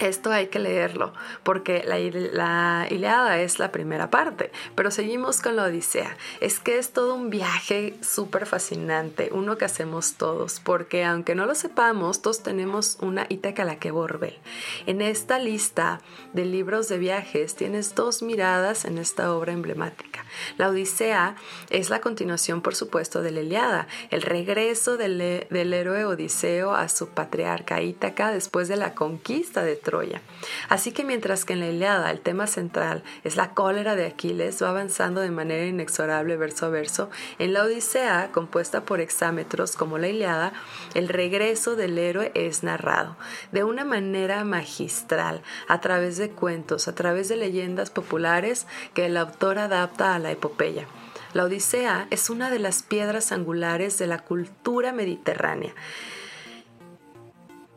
esto 0.00 0.32
hay 0.32 0.48
que 0.48 0.58
leerlo, 0.58 1.12
porque 1.42 1.84
la, 1.86 1.98
la, 1.98 2.86
Iliada 2.90 3.40
es 3.40 3.58
la 3.58 3.70
primera 3.70 4.10
parte, 4.10 4.50
pero 4.74 4.90
seguimos 4.90 5.40
con 5.40 5.56
la 5.56 5.64
Odisea. 5.64 6.16
Es 6.40 6.58
que 6.58 6.78
es 6.78 6.92
todo 6.92 7.14
un 7.14 7.30
viaje 7.30 7.94
súper 8.02 8.46
fascinante, 8.46 9.30
uno 9.32 9.58
que 9.58 9.64
hacemos 9.64 10.14
todos, 10.14 10.60
porque 10.60 11.04
aunque 11.04 11.34
no 11.34 11.46
lo 11.46 11.54
sepamos, 11.54 12.22
todos 12.22 12.42
tenemos 12.42 12.98
una 13.00 13.26
Ítaca 13.28 13.64
la 13.64 13.78
que 13.78 13.90
Borbel. 13.90 14.38
En 14.86 15.00
esta 15.00 15.38
lista 15.38 16.00
de 16.32 16.44
libros 16.44 16.88
de 16.88 16.98
viajes 16.98 17.54
tienes 17.54 17.94
dos 17.94 18.22
miradas 18.22 18.84
en 18.84 18.98
esta 18.98 19.34
obra 19.34 19.52
emblemática. 19.52 20.24
La 20.56 20.68
Odisea 20.68 21.36
es 21.70 21.90
la 21.90 22.00
continuación, 22.00 22.62
por 22.62 22.74
supuesto, 22.74 23.22
de 23.22 23.30
la 23.30 23.40
Iliada, 23.40 23.86
el 24.10 24.22
regreso 24.22 24.96
del, 24.96 25.46
del 25.50 25.72
héroe 25.72 26.04
Odiseo 26.04 26.74
a 26.74 26.88
su 26.88 27.08
patriarca 27.08 27.82
Ítaca 27.82 28.32
después 28.32 28.68
de 28.68 28.76
la 28.76 28.94
conquista 28.94 29.62
de 29.62 29.76
Así 30.68 30.92
que 30.92 31.04
mientras 31.04 31.44
que 31.44 31.54
en 31.54 31.60
la 31.60 31.66
Iliada 31.66 32.10
el 32.10 32.20
tema 32.20 32.46
central 32.46 33.02
es 33.24 33.36
la 33.36 33.54
cólera 33.54 33.96
de 33.96 34.06
Aquiles, 34.06 34.62
va 34.62 34.70
avanzando 34.70 35.20
de 35.20 35.30
manera 35.30 35.66
inexorable 35.66 36.36
verso 36.36 36.66
a 36.66 36.68
verso, 36.68 37.10
en 37.38 37.52
la 37.52 37.64
Odisea, 37.64 38.30
compuesta 38.32 38.84
por 38.84 39.00
exámetros 39.00 39.76
como 39.76 39.98
la 39.98 40.08
Iliada, 40.08 40.52
el 40.94 41.08
regreso 41.08 41.74
del 41.76 41.98
héroe 41.98 42.30
es 42.34 42.62
narrado 42.62 43.16
de 43.52 43.64
una 43.64 43.84
manera 43.84 44.44
magistral, 44.44 45.42
a 45.68 45.80
través 45.80 46.16
de 46.18 46.30
cuentos, 46.30 46.88
a 46.88 46.94
través 46.94 47.28
de 47.28 47.36
leyendas 47.36 47.90
populares 47.90 48.66
que 48.94 49.06
el 49.06 49.16
autor 49.16 49.58
adapta 49.58 50.14
a 50.14 50.18
la 50.18 50.30
epopeya. 50.30 50.86
La 51.32 51.44
Odisea 51.44 52.08
es 52.10 52.28
una 52.28 52.50
de 52.50 52.58
las 52.58 52.82
piedras 52.82 53.30
angulares 53.30 53.98
de 53.98 54.06
la 54.06 54.18
cultura 54.18 54.92
mediterránea. 54.92 55.74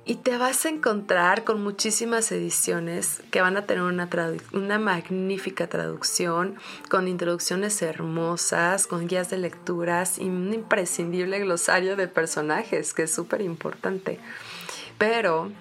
Y 0.06 0.16
te 0.16 0.38
vas 0.38 0.66
a 0.66 0.70
encontrar 0.70 1.46
con 1.46 1.64
muchísimas 1.64 2.30
ediciones 2.34 3.22
que 3.32 3.40
van 3.40 3.56
a 3.56 3.66
tener 3.66 3.84
una, 3.84 4.10
una 4.52 4.78
magnífica 4.78 5.68
traducción, 5.68 6.56
con 6.90 7.08
introducciones 7.08 7.82
hermosas, 7.82 8.86
con 8.86 9.08
guías 9.08 9.30
de 9.30 9.38
lecturas 9.38 10.20
y 10.20 10.26
un 10.26 10.54
imprescindible 10.54 11.40
glosario 11.40 11.96
de 11.96 12.10
personajes, 12.10 12.94
que 12.94 13.04
es 13.04 13.14
súper 13.14 13.42
importante. 13.42 14.20
Pero 14.98 15.52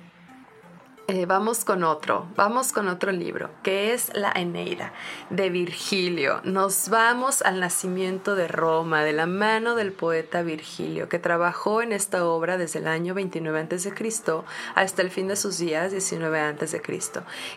eh, 1.08 1.26
vamos 1.26 1.64
con 1.64 1.82
otro, 1.82 2.26
vamos 2.36 2.72
con 2.72 2.88
otro 2.88 3.10
libro, 3.10 3.50
que 3.62 3.92
es 3.92 4.12
La 4.14 4.30
Eneida 4.32 4.92
de 5.30 5.50
Virgilio. 5.50 6.40
Nos 6.44 6.88
vamos 6.90 7.42
al 7.42 7.58
nacimiento 7.58 8.36
de 8.36 8.46
Roma, 8.46 9.02
de 9.02 9.12
la 9.12 9.26
mano 9.26 9.74
del 9.74 9.92
poeta 9.92 10.42
Virgilio, 10.42 11.08
que 11.08 11.18
trabajó 11.18 11.82
en 11.82 11.92
esta 11.92 12.24
obra 12.24 12.56
desde 12.56 12.78
el 12.78 12.86
año 12.86 13.14
29 13.14 13.60
a.C. 13.60 13.92
hasta 14.76 15.02
el 15.02 15.10
fin 15.10 15.26
de 15.26 15.36
sus 15.36 15.58
días, 15.58 15.90
19 15.90 16.40
a.C. 16.40 16.80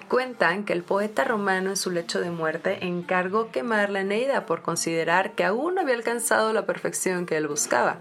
Cuentan 0.07 0.63
que 0.65 0.73
el 0.73 0.81
poeta 0.83 1.23
romano 1.23 1.69
en 1.69 1.77
su 1.77 1.91
lecho 1.91 2.19
de 2.19 2.31
muerte 2.31 2.85
encargó 2.85 3.51
quemar 3.51 3.91
la 3.91 4.01
Eneida 4.01 4.45
por 4.47 4.63
considerar 4.63 5.33
que 5.33 5.43
aún 5.43 5.75
no 5.75 5.81
había 5.81 5.95
alcanzado 5.95 6.51
la 6.51 6.65
perfección 6.65 7.25
que 7.25 7.37
él 7.37 7.47
buscaba. 7.47 7.97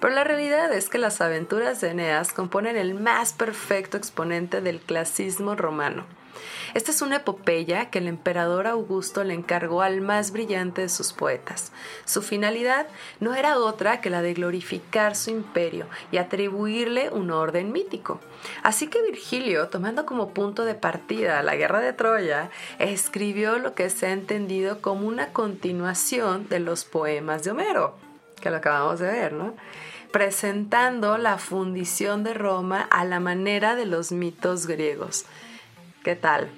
Pero 0.00 0.14
la 0.14 0.24
realidad 0.24 0.72
es 0.72 0.88
que 0.88 0.98
las 0.98 1.20
aventuras 1.20 1.80
de 1.80 1.90
Eneas 1.90 2.32
componen 2.32 2.76
el 2.76 2.94
más 2.94 3.32
perfecto 3.34 3.96
exponente 3.96 4.60
del 4.60 4.77
clasismo 4.80 5.54
romano. 5.54 6.04
Esta 6.74 6.90
es 6.90 7.02
una 7.02 7.16
epopeya 7.16 7.90
que 7.90 7.98
el 7.98 8.08
emperador 8.08 8.66
Augusto 8.66 9.24
le 9.24 9.34
encargó 9.34 9.82
al 9.82 10.00
más 10.00 10.32
brillante 10.32 10.82
de 10.82 10.88
sus 10.88 11.12
poetas. 11.12 11.72
Su 12.04 12.22
finalidad 12.22 12.86
no 13.20 13.34
era 13.34 13.58
otra 13.58 14.00
que 14.00 14.10
la 14.10 14.22
de 14.22 14.34
glorificar 14.34 15.16
su 15.16 15.30
imperio 15.30 15.86
y 16.12 16.18
atribuirle 16.18 17.10
un 17.10 17.30
orden 17.30 17.72
mítico. 17.72 18.20
Así 18.62 18.88
que 18.88 19.02
Virgilio, 19.02 19.68
tomando 19.68 20.06
como 20.06 20.30
punto 20.30 20.64
de 20.64 20.74
partida 20.74 21.42
la 21.42 21.56
guerra 21.56 21.80
de 21.80 21.92
Troya, 21.92 22.50
escribió 22.78 23.58
lo 23.58 23.74
que 23.74 23.90
se 23.90 24.06
ha 24.06 24.12
entendido 24.12 24.80
como 24.80 25.08
una 25.08 25.32
continuación 25.32 26.48
de 26.48 26.60
los 26.60 26.84
poemas 26.84 27.44
de 27.44 27.50
Homero, 27.50 27.96
que 28.40 28.50
lo 28.50 28.58
acabamos 28.58 29.00
de 29.00 29.10
ver, 29.10 29.32
¿no? 29.32 29.54
Presentando 30.10 31.18
la 31.18 31.38
fundición 31.38 32.24
de 32.24 32.34
Roma 32.34 32.86
a 32.90 33.04
la 33.04 33.20
manera 33.20 33.74
de 33.74 33.86
los 33.86 34.12
mitos 34.12 34.66
griegos. 34.66 35.24
¿Qué 36.02 36.16
tal? 36.16 36.50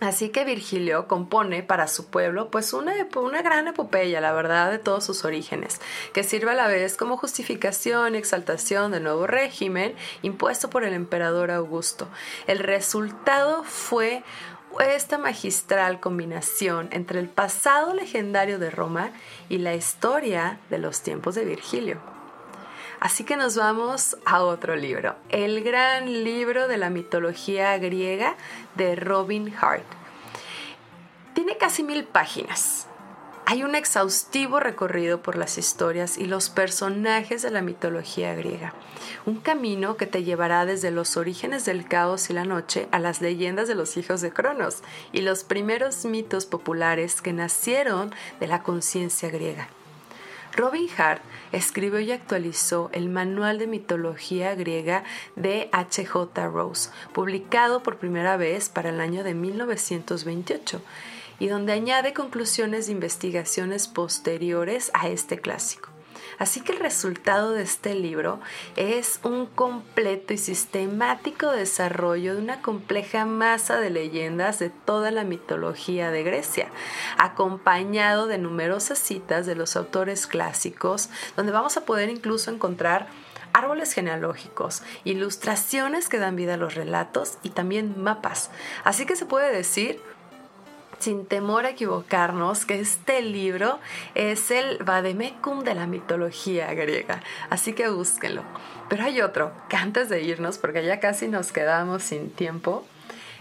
Así 0.00 0.30
que 0.30 0.46
Virgilio 0.46 1.06
compone 1.06 1.62
para 1.62 1.86
su 1.86 2.06
pueblo 2.06 2.50
pues 2.50 2.72
una, 2.72 2.94
una, 3.16 3.42
gran 3.42 3.68
epopeya, 3.68 4.22
la 4.22 4.32
verdad, 4.32 4.70
de 4.70 4.78
todos 4.78 5.04
sus 5.04 5.26
orígenes, 5.26 5.78
que 6.14 6.24
sirve 6.24 6.52
a 6.52 6.54
la 6.54 6.68
vez 6.68 6.96
como 6.96 7.18
justificación 7.18 8.14
y 8.14 8.18
exaltación 8.18 8.92
del 8.92 9.02
nuevo 9.02 9.26
régimen 9.26 9.94
impuesto 10.22 10.70
por 10.70 10.84
el 10.84 10.94
emperador 10.94 11.50
Augusto. 11.50 12.08
El 12.46 12.60
resultado 12.60 13.62
fue 13.62 14.22
esta 14.78 15.18
magistral 15.18 16.00
combinación 16.00 16.88
entre 16.92 17.20
el 17.20 17.28
pasado 17.28 17.92
legendario 17.92 18.58
de 18.58 18.70
Roma 18.70 19.10
y 19.50 19.58
la 19.58 19.74
historia 19.74 20.60
de 20.70 20.78
los 20.78 21.02
tiempos 21.02 21.34
de 21.34 21.44
Virgilio. 21.44 22.19
Así 23.00 23.24
que 23.24 23.36
nos 23.36 23.56
vamos 23.56 24.18
a 24.26 24.42
otro 24.44 24.76
libro, 24.76 25.16
el 25.30 25.64
gran 25.64 26.22
libro 26.22 26.68
de 26.68 26.76
la 26.76 26.90
mitología 26.90 27.76
griega 27.78 28.36
de 28.76 28.94
Robin 28.94 29.54
Hart. 29.58 29.86
Tiene 31.32 31.56
casi 31.56 31.82
mil 31.82 32.04
páginas. 32.04 32.86
Hay 33.46 33.64
un 33.64 33.74
exhaustivo 33.74 34.60
recorrido 34.60 35.22
por 35.22 35.36
las 35.36 35.56
historias 35.56 36.18
y 36.18 36.26
los 36.26 36.50
personajes 36.50 37.40
de 37.40 37.50
la 37.50 37.62
mitología 37.62 38.34
griega. 38.34 38.74
Un 39.24 39.40
camino 39.40 39.96
que 39.96 40.06
te 40.06 40.22
llevará 40.22 40.66
desde 40.66 40.90
los 40.90 41.16
orígenes 41.16 41.64
del 41.64 41.88
caos 41.88 42.28
y 42.28 42.34
la 42.34 42.44
noche 42.44 42.86
a 42.92 42.98
las 42.98 43.22
leyendas 43.22 43.66
de 43.66 43.76
los 43.76 43.96
hijos 43.96 44.20
de 44.20 44.30
Cronos 44.30 44.82
y 45.10 45.22
los 45.22 45.42
primeros 45.42 46.04
mitos 46.04 46.44
populares 46.44 47.22
que 47.22 47.32
nacieron 47.32 48.14
de 48.40 48.46
la 48.46 48.62
conciencia 48.62 49.30
griega. 49.30 49.68
Robin 50.60 50.88
Hart 50.98 51.22
escribió 51.52 52.00
y 52.00 52.12
actualizó 52.12 52.90
el 52.92 53.08
Manual 53.08 53.58
de 53.58 53.66
Mitología 53.66 54.54
Griega 54.54 55.04
de 55.34 55.70
H.J. 55.72 56.48
Rose, 56.48 56.90
publicado 57.14 57.82
por 57.82 57.96
primera 57.96 58.36
vez 58.36 58.68
para 58.68 58.90
el 58.90 59.00
año 59.00 59.24
de 59.24 59.32
1928, 59.32 60.82
y 61.38 61.46
donde 61.46 61.72
añade 61.72 62.12
conclusiones 62.12 62.86
de 62.86 62.92
investigaciones 62.92 63.88
posteriores 63.88 64.90
a 64.92 65.08
este 65.08 65.38
clásico. 65.38 65.88
Así 66.38 66.60
que 66.60 66.72
el 66.72 66.78
resultado 66.78 67.52
de 67.52 67.62
este 67.62 67.94
libro 67.94 68.40
es 68.76 69.20
un 69.22 69.46
completo 69.46 70.32
y 70.32 70.38
sistemático 70.38 71.50
desarrollo 71.50 72.34
de 72.34 72.42
una 72.42 72.62
compleja 72.62 73.24
masa 73.24 73.78
de 73.78 73.90
leyendas 73.90 74.58
de 74.58 74.70
toda 74.70 75.10
la 75.10 75.24
mitología 75.24 76.10
de 76.10 76.22
Grecia, 76.22 76.68
acompañado 77.18 78.26
de 78.26 78.38
numerosas 78.38 78.98
citas 78.98 79.46
de 79.46 79.54
los 79.54 79.76
autores 79.76 80.26
clásicos, 80.26 81.10
donde 81.36 81.52
vamos 81.52 81.76
a 81.76 81.84
poder 81.84 82.08
incluso 82.08 82.50
encontrar 82.50 83.08
árboles 83.52 83.92
genealógicos, 83.92 84.82
ilustraciones 85.04 86.08
que 86.08 86.18
dan 86.18 86.36
vida 86.36 86.54
a 86.54 86.58
los 86.58 86.74
relatos 86.74 87.38
y 87.42 87.50
también 87.50 88.00
mapas. 88.00 88.50
Así 88.84 89.06
que 89.06 89.16
se 89.16 89.26
puede 89.26 89.54
decir 89.54 90.00
sin 91.00 91.26
temor 91.26 91.66
a 91.66 91.70
equivocarnos 91.70 92.64
que 92.64 92.78
este 92.78 93.22
libro 93.22 93.80
es 94.14 94.50
el 94.50 94.78
Vademecum 94.84 95.64
de 95.64 95.74
la 95.74 95.86
mitología 95.86 96.72
griega, 96.74 97.22
así 97.48 97.72
que 97.72 97.88
búsquenlo. 97.88 98.42
Pero 98.88 99.04
hay 99.04 99.20
otro, 99.20 99.52
que 99.68 99.76
antes 99.76 100.08
de 100.08 100.22
irnos, 100.22 100.58
porque 100.58 100.84
ya 100.84 101.00
casi 101.00 101.28
nos 101.28 101.52
quedamos 101.52 102.02
sin 102.02 102.30
tiempo, 102.30 102.84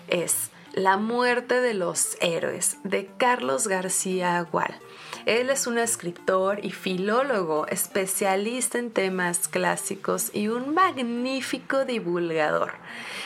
es 0.07 0.49
La 0.73 0.97
muerte 0.97 1.61
de 1.61 1.73
los 1.73 2.15
héroes 2.21 2.77
de 2.83 3.09
Carlos 3.17 3.67
García 3.67 4.37
Agual. 4.37 4.75
Él 5.25 5.49
es 5.49 5.67
un 5.67 5.77
escritor 5.77 6.63
y 6.63 6.71
filólogo, 6.71 7.67
especialista 7.67 8.77
en 8.77 8.91
temas 8.91 9.47
clásicos 9.47 10.31
y 10.33 10.47
un 10.47 10.73
magnífico 10.73 11.85
divulgador. 11.85 12.73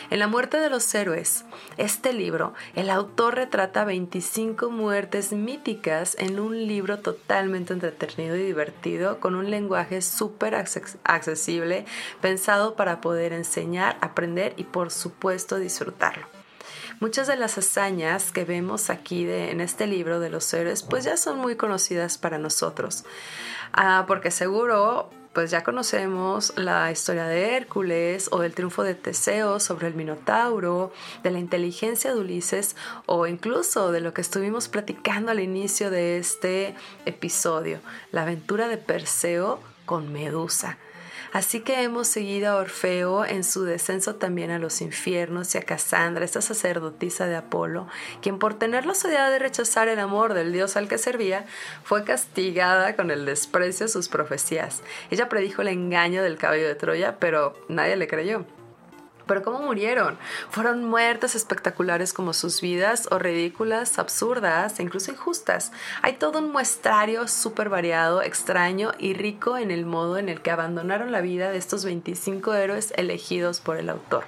En 0.10 0.20
La 0.20 0.28
muerte 0.28 0.60
de 0.60 0.70
los 0.70 0.94
héroes, 0.94 1.46
este 1.78 2.14
libro, 2.14 2.54
el 2.76 2.90
autor 2.90 3.36
retrata 3.36 3.86
25 3.86 4.70
muertes 4.70 5.32
míticas 5.32 6.16
en 6.20 6.40
un 6.40 6.68
libro 6.68 7.00
totalmente 7.00 7.74
entretenido 7.74 8.36
y 8.36 8.44
divertido, 8.44 9.20
con 9.20 9.36
un 9.36 9.50
lenguaje 9.50 10.02
súper 10.02 10.56
accesible, 10.56 11.86
pensado 12.22 12.76
para 12.76 13.02
poder 13.02 13.34
enseñar, 13.34 13.98
aprender 14.02 14.54
y 14.58 14.64
por 14.64 14.92
supuesto 14.92 15.58
disfrutarlo. 15.58 16.33
Muchas 17.04 17.28
de 17.28 17.36
las 17.36 17.58
hazañas 17.58 18.32
que 18.32 18.46
vemos 18.46 18.90
aquí 18.90 19.30
en 19.30 19.60
este 19.60 19.88
libro 19.88 20.22
de 20.22 20.30
los 20.30 20.54
héroes 20.54 20.84
pues 20.84 21.04
ya 21.04 21.18
son 21.18 21.38
muy 21.38 21.58
conocidas 21.58 22.18
para 22.18 22.38
nosotros, 22.38 23.04
ah, 23.74 24.06
porque 24.08 24.32
seguro 24.32 25.10
pues 25.34 25.52
ya 25.52 25.66
conocemos 25.66 26.54
la 26.56 26.90
historia 26.94 27.26
de 27.26 27.58
Hércules 27.58 28.30
o 28.32 28.40
del 28.40 28.56
triunfo 28.56 28.84
de 28.84 28.96
Teseo 28.96 29.60
sobre 29.60 29.88
el 29.88 29.96
Minotauro, 29.96 30.94
de 31.24 31.32
la 31.32 31.40
inteligencia 31.40 32.14
de 32.14 32.22
Ulises 32.22 32.78
o 33.06 33.28
incluso 33.28 33.92
de 33.92 34.00
lo 34.00 34.14
que 34.14 34.22
estuvimos 34.22 34.70
platicando 34.70 35.30
al 35.30 35.42
inicio 35.42 35.92
de 35.92 36.20
este 36.20 36.74
episodio, 37.06 37.82
la 38.14 38.22
aventura 38.22 38.70
de 38.70 38.78
Perseo 38.78 39.60
con 39.86 40.14
Medusa. 40.14 40.78
Así 41.34 41.62
que 41.62 41.82
hemos 41.82 42.08
seguido 42.08 42.52
a 42.52 42.58
Orfeo 42.58 43.26
en 43.26 43.44
su 43.44 43.64
descenso 43.64 44.16
también 44.16 44.52
a 44.52 44.60
los 44.60 44.82
infiernos 44.82 45.56
y 45.56 45.58
a 45.58 45.64
Casandra, 45.64 46.24
esta 46.24 46.42
sacerdotisa 46.42 47.26
de 47.26 47.36
Apolo, 47.36 47.88
quien 48.22 48.38
por 48.38 48.54
tener 48.54 48.86
la 48.86 48.92
osadía 48.92 49.28
de 49.30 49.40
rechazar 49.40 49.88
el 49.88 50.00
amor 50.00 50.36
del 50.36 50.54
dios 50.54 50.78
al 50.78 50.88
que 50.88 51.00
servía, 51.00 51.48
fue 51.84 52.04
castigada 52.04 52.96
con 52.96 53.10
el 53.10 53.26
desprecio 53.26 53.88
a 53.88 53.90
sus 53.90 54.10
profecías. 54.10 54.84
Ella 55.10 55.28
predijo 55.28 55.64
el 55.64 55.70
engaño 55.70 56.22
del 56.22 56.38
caballo 56.38 56.68
de 56.68 56.76
Troya, 56.76 57.18
pero 57.20 57.54
nadie 57.68 57.96
le 57.96 58.08
creyó. 58.08 58.46
Pero 59.26 59.42
¿cómo 59.44 59.60
murieron? 59.60 60.18
Fueron 60.50 60.84
muertes 60.84 61.36
espectaculares 61.36 62.14
como 62.14 62.34
sus 62.34 62.62
vidas 62.62 63.08
o 63.12 63.20
ridículas, 63.20 64.00
absurdas 64.00 64.80
e 64.80 64.84
incluso 64.84 65.12
injustas. 65.12 65.72
Hay 66.02 66.14
todo 66.14 66.40
un 66.40 66.52
muestrario 66.52 67.28
súper 67.28 67.70
variado, 67.70 68.22
extraño 68.22 68.92
y 69.00 69.14
rico 69.14 69.58
en 69.58 69.72
el 69.72 69.86
modo 69.86 70.18
en 70.18 70.30
el 70.30 70.42
que 70.42 70.52
abandonaron 70.52 71.12
la 71.12 71.22
vida 71.22 71.52
de 71.52 71.58
estos 71.58 71.86
25 71.86 72.54
héroes 72.54 72.94
elegidos 72.98 73.60
por 73.60 73.78
el 73.78 73.90
autor. 73.90 74.26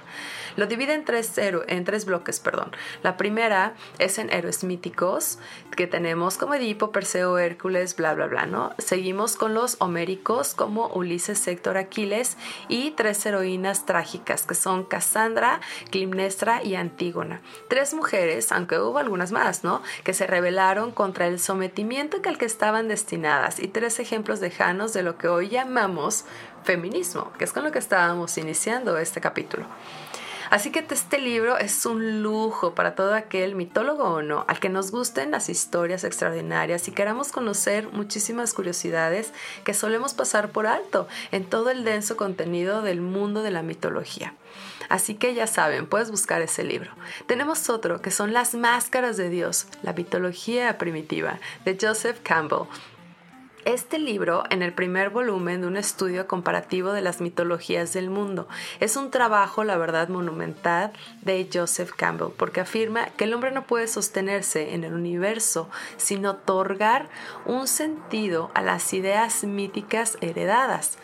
Lo 0.56 0.66
divide 0.66 0.94
en 0.94 1.04
tres, 1.04 1.32
en 1.38 1.84
tres 1.84 2.04
bloques. 2.04 2.40
Perdón. 2.40 2.72
La 3.02 3.16
primera 3.16 3.74
es 3.98 4.18
en 4.18 4.32
héroes 4.32 4.64
míticos, 4.64 5.38
que 5.76 5.86
tenemos 5.86 6.38
como 6.38 6.54
Edipo, 6.54 6.90
Perseo, 6.90 7.38
Hércules, 7.38 7.96
bla, 7.96 8.14
bla, 8.14 8.26
bla, 8.26 8.46
¿no? 8.46 8.74
Seguimos 8.78 9.36
con 9.36 9.54
los 9.54 9.76
homéricos 9.80 10.54
como 10.54 10.88
Ulises, 10.88 11.46
Héctor, 11.46 11.76
Aquiles 11.76 12.36
y 12.68 12.92
tres 12.92 13.24
heroínas 13.26 13.86
trágicas, 13.86 14.46
que 14.46 14.54
son 14.54 14.84
Cassandra, 14.84 15.60
Climnestra 15.90 16.62
y 16.62 16.74
Antígona. 16.74 17.40
Tres 17.68 17.94
mujeres, 17.94 18.52
aunque 18.52 18.78
hubo 18.78 18.98
algunas 18.98 19.32
más, 19.32 19.64
¿no? 19.64 19.82
Que 20.04 20.14
se 20.14 20.26
rebelaron 20.26 20.90
contra 20.92 21.26
el 21.26 21.38
sometimiento 21.38 22.22
que 22.22 22.28
al 22.28 22.38
que 22.38 22.46
estaban 22.46 22.88
destinadas 22.88 23.60
y 23.60 23.68
tres 23.68 24.00
ejemplos 24.00 24.40
lejanos 24.40 24.92
de 24.92 25.02
lo 25.02 25.18
que 25.18 25.28
hoy 25.28 25.48
llamamos 25.48 26.24
feminismo, 26.64 27.32
que 27.38 27.44
es 27.44 27.52
con 27.52 27.64
lo 27.64 27.72
que 27.72 27.78
estábamos 27.78 28.36
iniciando 28.38 28.98
este 28.98 29.20
capítulo. 29.20 29.66
Así 30.50 30.70
que 30.70 30.84
este 30.88 31.18
libro 31.18 31.58
es 31.58 31.86
un 31.86 32.22
lujo 32.22 32.74
para 32.74 32.94
todo 32.94 33.14
aquel 33.14 33.54
mitólogo 33.54 34.04
o 34.04 34.22
no, 34.22 34.44
al 34.48 34.60
que 34.60 34.68
nos 34.68 34.90
gusten 34.90 35.30
las 35.30 35.48
historias 35.48 36.04
extraordinarias 36.04 36.88
y 36.88 36.92
queramos 36.92 37.32
conocer 37.32 37.88
muchísimas 37.92 38.54
curiosidades 38.54 39.32
que 39.64 39.74
solemos 39.74 40.14
pasar 40.14 40.50
por 40.50 40.66
alto 40.66 41.08
en 41.32 41.44
todo 41.44 41.70
el 41.70 41.84
denso 41.84 42.16
contenido 42.16 42.82
del 42.82 43.00
mundo 43.00 43.42
de 43.42 43.50
la 43.50 43.62
mitología. 43.62 44.34
Así 44.88 45.14
que 45.14 45.34
ya 45.34 45.46
saben, 45.46 45.86
puedes 45.86 46.10
buscar 46.10 46.42
ese 46.42 46.62
libro. 46.62 46.90
Tenemos 47.26 47.68
otro 47.68 48.00
que 48.00 48.10
son 48.10 48.32
Las 48.32 48.54
Máscaras 48.54 49.16
de 49.16 49.30
Dios, 49.30 49.66
la 49.82 49.92
mitología 49.92 50.78
primitiva, 50.78 51.38
de 51.64 51.76
Joseph 51.80 52.20
Campbell 52.22 52.68
este 53.66 53.98
libro 53.98 54.44
en 54.50 54.62
el 54.62 54.72
primer 54.72 55.10
volumen 55.10 55.60
de 55.60 55.66
un 55.66 55.76
estudio 55.76 56.28
comparativo 56.28 56.92
de 56.92 57.02
las 57.02 57.20
mitologías 57.20 57.92
del 57.92 58.10
mundo. 58.10 58.48
Es 58.78 58.96
un 58.96 59.10
trabajo, 59.10 59.64
la 59.64 59.76
verdad, 59.76 60.08
monumental 60.08 60.92
de 61.22 61.48
Joseph 61.52 61.90
Campbell, 61.90 62.30
porque 62.36 62.60
afirma 62.60 63.06
que 63.16 63.24
el 63.24 63.34
hombre 63.34 63.50
no 63.50 63.64
puede 63.64 63.88
sostenerse 63.88 64.74
en 64.74 64.84
el 64.84 64.94
universo 64.94 65.68
sin 65.96 66.24
otorgar 66.26 67.08
un 67.44 67.66
sentido 67.66 68.52
a 68.54 68.62
las 68.62 68.94
ideas 68.94 69.42
míticas 69.42 70.16
heredadas 70.20 70.96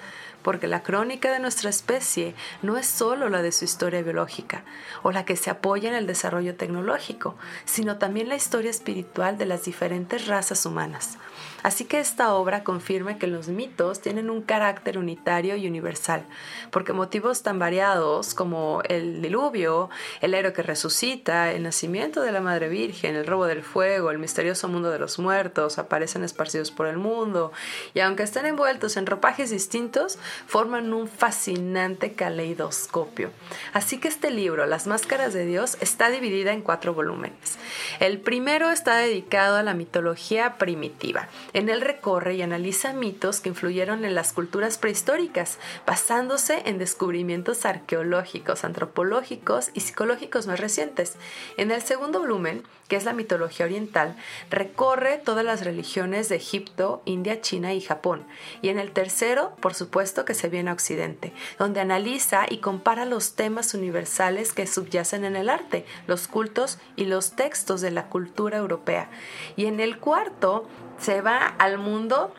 porque 0.43 0.67
la 0.67 0.83
crónica 0.83 1.33
de 1.33 1.39
nuestra 1.39 1.71
especie 1.71 2.35
no 2.63 2.77
es 2.77 2.87
solo 2.87 3.29
la 3.29 3.43
de 3.43 3.53
su 3.53 3.65
historia 3.65 4.03
biológica 4.03 4.65
o 5.03 5.13
la 5.13 5.25
que 5.25 5.37
se 5.37 5.51
apoya 5.51 5.89
en 5.89 5.95
el 5.95 6.07
desarrollo 6.07 6.57
tecnológico, 6.57 7.37
sino 7.65 7.99
también 7.99 8.29
la 8.29 8.35
historia 8.35 8.71
espiritual 8.71 9.39
de 9.39 9.47
las 9.47 9.65
diferentes 9.65 10.27
razas 10.27 10.67
humanas. 10.67 11.19
Así 11.63 11.85
que 11.85 12.01
esta 12.01 12.35
obra 12.35 12.65
confirma 12.65 13.19
que 13.19 13.27
los 13.27 13.49
mitos 13.49 14.01
tienen 14.01 14.31
un 14.31 14.43
carácter 14.43 14.99
unitario 14.99 15.57
y 15.57 15.67
universal, 15.67 16.25
porque 16.71 16.93
motivos 16.93 17.43
tan 17.43 17.59
variados 17.59 18.35
como 18.35 18.83
el 18.89 19.23
diluvio, 19.23 19.91
el 20.21 20.35
héroe 20.35 20.53
que 20.53 20.63
resucita, 20.63 21.53
el 21.53 21.63
nacimiento 21.63 22.23
de 22.23 22.33
la 22.33 22.41
Madre 22.41 22.69
Virgen, 22.69 23.15
el 23.17 23.27
robo 23.27 23.47
del 23.47 23.63
fuego, 23.63 24.11
el 24.11 24.19
misterioso 24.19 24.69
mundo 24.69 24.91
de 24.91 24.99
los 24.99 25.19
muertos, 25.19 25.79
aparecen 25.79 26.25
esparcidos 26.25 26.71
por 26.71 26.87
el 26.87 26.97
mundo, 26.97 27.53
y 27.95 28.01
aunque 28.01 28.23
estén 28.23 28.47
envueltos 28.47 28.97
en 28.97 29.07
ropajes 29.07 29.51
distintos, 29.51 30.19
forman 30.47 30.93
un 30.93 31.09
fascinante 31.09 32.13
caleidoscopio. 32.15 33.31
Así 33.73 33.99
que 33.99 34.09
este 34.09 34.31
libro, 34.31 34.67
Las 34.67 34.87
Máscaras 34.87 35.33
de 35.33 35.47
Dios, 35.47 35.77
está 35.81 36.11
dividida 36.11 36.53
en 36.53 36.63
cuatro 36.63 36.95
volúmenes. 36.95 37.59
El 38.01 38.19
primero 38.21 38.71
está 38.71 38.97
dedicado 38.97 39.57
a 39.57 39.63
la 39.63 39.75
mitología 39.75 40.59
primitiva. 40.59 41.29
En 41.55 41.69
él 41.69 41.81
recorre 41.81 42.35
y 42.35 42.43
analiza 42.43 42.93
mitos 42.93 43.41
que 43.41 43.51
influyeron 43.51 44.05
en 44.05 44.15
las 44.15 44.33
culturas 44.33 44.79
prehistóricas, 44.79 45.59
basándose 45.87 46.63
en 46.65 46.79
descubrimientos 46.79 47.67
arqueológicos, 47.67 48.65
antropológicos 48.65 49.71
y 49.75 49.81
psicológicos 49.81 50.47
más 50.47 50.61
recientes. 50.61 51.17
En 51.59 51.71
el 51.71 51.83
segundo 51.83 52.21
volumen, 52.21 52.63
que 52.89 52.97
es 52.97 53.05
la 53.05 53.13
mitología 53.13 53.67
oriental, 53.67 54.17
recorre 54.51 55.19
todas 55.19 55.45
las 55.45 55.65
religiones 55.65 56.29
de 56.29 56.37
Egipto, 56.37 57.03
India, 57.05 57.41
China 57.41 57.73
y 57.73 57.81
Japón. 57.81 58.27
Y 58.61 58.69
en 58.69 58.79
el 58.79 58.93
tercero, 58.93 59.57
por 59.61 59.75
supuesto 59.75 60.25
que 60.25 60.35
se 60.35 60.49
viene 60.49 60.71
a 60.71 60.75
Occidente, 60.75 61.33
donde 61.59 61.81
analiza 61.81 62.45
y 62.49 62.59
compara 62.59 63.05
los 63.05 63.35
temas 63.35 63.75
universales 63.75 64.53
que 64.53 64.67
subyacen 64.67 65.25
en 65.25 65.37
el 65.37 65.49
arte, 65.49 65.87
los 66.07 66.29
cultos 66.29 66.79
y 66.97 67.07
los 67.07 67.33
textos 67.33 67.81
de 67.81 67.91
la 67.91 68.09
cultura 68.09 68.59
europea. 68.59 69.11
Y 69.57 69.67
en 69.67 69.81
el 69.81 69.99
cuarto, 69.99 70.67
se 71.03 71.21
va 71.21 71.47
al 71.59 71.79
mundo 71.79 72.33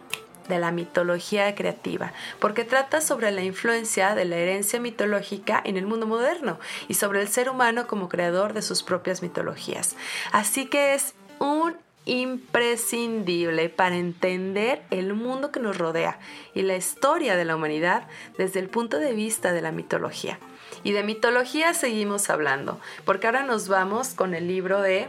de 0.48 0.60
la 0.60 0.72
mitología 0.72 1.54
creativa, 1.56 2.14
porque 2.40 2.64
trata 2.64 3.02
sobre 3.02 3.32
la 3.32 3.44
influencia 3.44 4.16
de 4.16 4.26
la 4.26 4.38
herencia 4.38 4.80
mitológica 4.80 5.62
en 5.64 5.78
el 5.78 5.86
mundo 5.86 6.06
moderno 6.06 6.60
y 6.88 6.96
sobre 6.96 7.22
el 7.22 7.28
ser 7.28 7.50
humano 7.50 7.88
como 7.88 8.10
creador 8.10 8.54
de 8.54 8.62
sus 8.62 8.84
propias 8.84 9.22
mitologías. 9.22 9.96
Así 10.32 10.66
que 10.66 10.94
es 10.94 11.14
un 11.40 11.76
imprescindible 12.06 13.70
para 13.70 13.96
entender 13.96 14.82
el 14.92 15.14
mundo 15.14 15.52
que 15.52 15.62
nos 15.62 15.78
rodea 15.78 16.20
y 16.54 16.64
la 16.64 16.76
historia 16.76 17.38
de 17.38 17.46
la 17.46 17.56
humanidad 17.56 18.08
desde 18.38 18.60
el 18.60 18.68
punto 18.68 19.00
de 19.00 19.14
vista 19.14 19.54
de 19.54 19.62
la 19.62 19.72
mitología. 19.72 20.38
Y 20.84 20.92
de 20.92 21.04
mitología 21.04 21.74
seguimos 21.74 22.30
hablando, 22.30 22.80
porque 23.06 23.28
ahora 23.28 23.44
nos 23.44 23.70
vamos 23.70 24.10
con 24.10 24.34
el 24.34 24.48
libro 24.48 24.82
de 24.82 25.08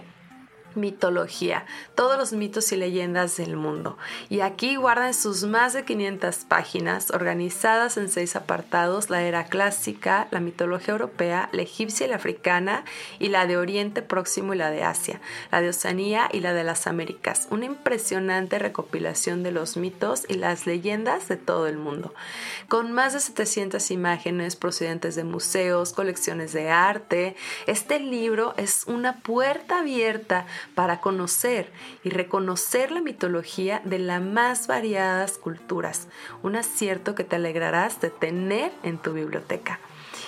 mitología, 0.75 1.67
todos 1.95 2.19
los 2.19 2.33
mitos 2.33 2.71
y 2.73 2.77
leyendas 2.77 3.37
del 3.37 3.57
mundo. 3.57 3.99
Y 4.29 4.41
aquí 4.41 4.77
guardan 4.77 5.15
sus 5.15 5.45
más 5.45 5.73
de 5.73 5.85
500 5.85 6.37
páginas 6.49 7.11
organizadas 7.11 7.97
en 7.97 8.09
seis 8.09 8.37
apartados, 8.37 9.11
la 9.11 9.23
era 9.23 9.45
clásica, 9.45 10.29
la 10.31 10.41
mitología 10.41 10.93
europea, 10.93 11.49
la 11.53 11.63
egipcia 11.63 12.07
y 12.07 12.11
la 12.11 12.17
africana, 12.17 12.85
y 13.19 13.29
la 13.29 13.47
de 13.47 13.57
Oriente 13.57 14.03
Próximo 14.03 14.55
y 14.55 14.57
la 14.57 14.71
de 14.71 14.83
Asia, 14.83 15.21
la 15.51 15.61
de 15.61 15.69
Oceanía 15.69 16.29
y 16.33 16.41
la 16.41 16.53
de 16.53 16.65
las 16.65 16.87
Américas. 16.87 17.49
Una 17.51 17.67
impresionante 17.67 18.59
recopilación 18.59 19.43
de 19.43 19.53
los 19.53 19.77
mitos 19.77 20.25
y 20.29 20.35
las 20.35 20.67
leyendas 20.67 21.29
de 21.29 21.37
todo 21.37 21.67
el 21.67 21.77
mundo, 21.77 22.15
con 22.69 22.93
más 22.93 23.13
de 23.13 23.21
700 23.21 23.91
imágenes 23.91 24.57
procedentes 24.57 25.15
de 25.15 25.25
museos, 25.25 25.93
colecciones 25.93 26.53
de 26.53 26.71
arte. 26.71 27.37
Este 27.67 28.01
libro 28.01 28.55
es 28.57 28.85
una 28.87 29.21
puerta 29.21 29.81
abierta 29.81 30.47
para 30.75 31.01
conocer 31.01 31.73
y 32.03 32.11
reconocer 32.11 32.91
la 32.91 33.01
mitología 33.01 33.81
de 33.85 33.99
las 33.99 34.23
más 34.23 34.67
variadas 34.67 35.39
culturas. 35.39 36.09
Un 36.43 36.57
acierto 36.57 37.15
que 37.15 37.25
te 37.25 37.37
alegrarás 37.37 38.01
de 38.01 38.11
tener 38.11 38.73
en 38.83 38.99
tu 38.99 39.13
biblioteca. 39.13 39.81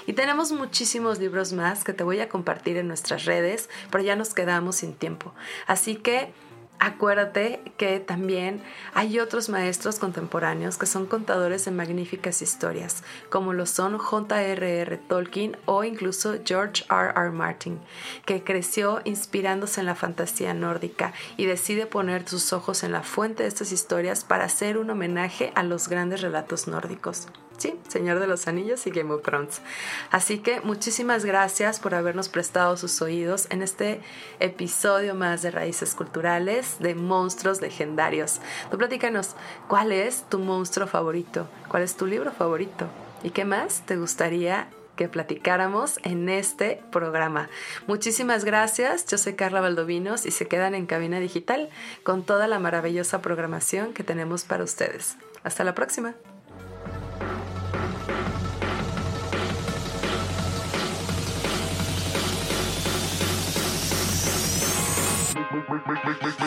Y 0.06 0.12
tenemos 0.12 0.52
muchísimos 0.52 1.18
libros 1.18 1.52
más 1.52 1.84
que 1.84 1.92
te 1.92 2.04
voy 2.04 2.20
a 2.20 2.28
compartir 2.28 2.76
en 2.76 2.88
nuestras 2.88 3.24
redes, 3.24 3.68
pero 3.90 4.04
ya 4.04 4.16
nos 4.16 4.34
quedamos 4.34 4.76
sin 4.76 4.94
tiempo. 4.94 5.34
Así 5.66 5.96
que 5.96 6.32
Acuérdate 6.78 7.60
que 7.78 8.00
también 8.00 8.62
hay 8.92 9.18
otros 9.18 9.48
maestros 9.48 9.98
contemporáneos 9.98 10.76
que 10.76 10.86
son 10.86 11.06
contadores 11.06 11.64
de 11.64 11.70
magníficas 11.70 12.42
historias, 12.42 13.02
como 13.30 13.54
lo 13.54 13.64
son 13.64 13.96
J.R.R. 13.96 14.96
Tolkien 15.08 15.56
o 15.64 15.84
incluso 15.84 16.34
George 16.44 16.84
R. 16.90 17.12
R. 17.16 17.30
Martin, 17.30 17.80
que 18.26 18.44
creció 18.44 19.00
inspirándose 19.04 19.80
en 19.80 19.86
la 19.86 19.94
fantasía 19.94 20.52
nórdica 20.52 21.14
y 21.36 21.46
decide 21.46 21.86
poner 21.86 22.28
sus 22.28 22.52
ojos 22.52 22.82
en 22.82 22.92
la 22.92 23.02
fuente 23.02 23.42
de 23.42 23.48
estas 23.48 23.72
historias 23.72 24.24
para 24.24 24.44
hacer 24.44 24.76
un 24.76 24.90
homenaje 24.90 25.52
a 25.54 25.62
los 25.62 25.88
grandes 25.88 26.20
relatos 26.20 26.68
nórdicos. 26.68 27.28
Sí, 27.56 27.78
Señor 27.88 28.20
de 28.20 28.26
los 28.26 28.48
Anillos 28.48 28.86
y 28.86 28.90
Game 28.90 29.12
of 29.12 29.22
Thrones. 29.22 29.60
Así 30.10 30.38
que 30.38 30.60
muchísimas 30.60 31.24
gracias 31.24 31.80
por 31.80 31.94
habernos 31.94 32.28
prestado 32.28 32.76
sus 32.76 33.00
oídos 33.00 33.46
en 33.50 33.62
este 33.62 34.00
episodio 34.40 35.14
más 35.14 35.42
de 35.42 35.50
Raíces 35.50 35.94
Culturales 35.94 36.76
de 36.80 36.94
Monstruos 36.94 37.60
Legendarios. 37.60 38.40
Tú 38.70 38.78
platícanos, 38.78 39.36
¿cuál 39.68 39.92
es 39.92 40.24
tu 40.28 40.38
monstruo 40.38 40.86
favorito? 40.86 41.48
¿Cuál 41.68 41.82
es 41.82 41.96
tu 41.96 42.06
libro 42.06 42.30
favorito? 42.30 42.88
¿Y 43.22 43.30
qué 43.30 43.44
más 43.44 43.82
te 43.86 43.96
gustaría 43.96 44.68
que 44.96 45.08
platicáramos 45.08 46.00
en 46.02 46.28
este 46.28 46.82
programa. 46.90 47.48
Muchísimas 47.86 48.44
gracias, 48.44 49.06
yo 49.06 49.18
soy 49.18 49.34
Carla 49.34 49.60
Valdovinos 49.60 50.26
y 50.26 50.30
se 50.30 50.48
quedan 50.48 50.74
en 50.74 50.86
cabina 50.86 51.20
digital 51.20 51.68
con 52.02 52.24
toda 52.24 52.48
la 52.48 52.58
maravillosa 52.58 53.22
programación 53.22 53.92
que 53.92 54.02
tenemos 54.02 54.44
para 54.44 54.64
ustedes. 54.64 55.16
Hasta 55.44 55.62
la 55.62 55.74
próxima. 55.74 56.14
Make, 65.68 65.86
make, 65.88 66.22
make, 66.22 66.40
make. 66.40 66.45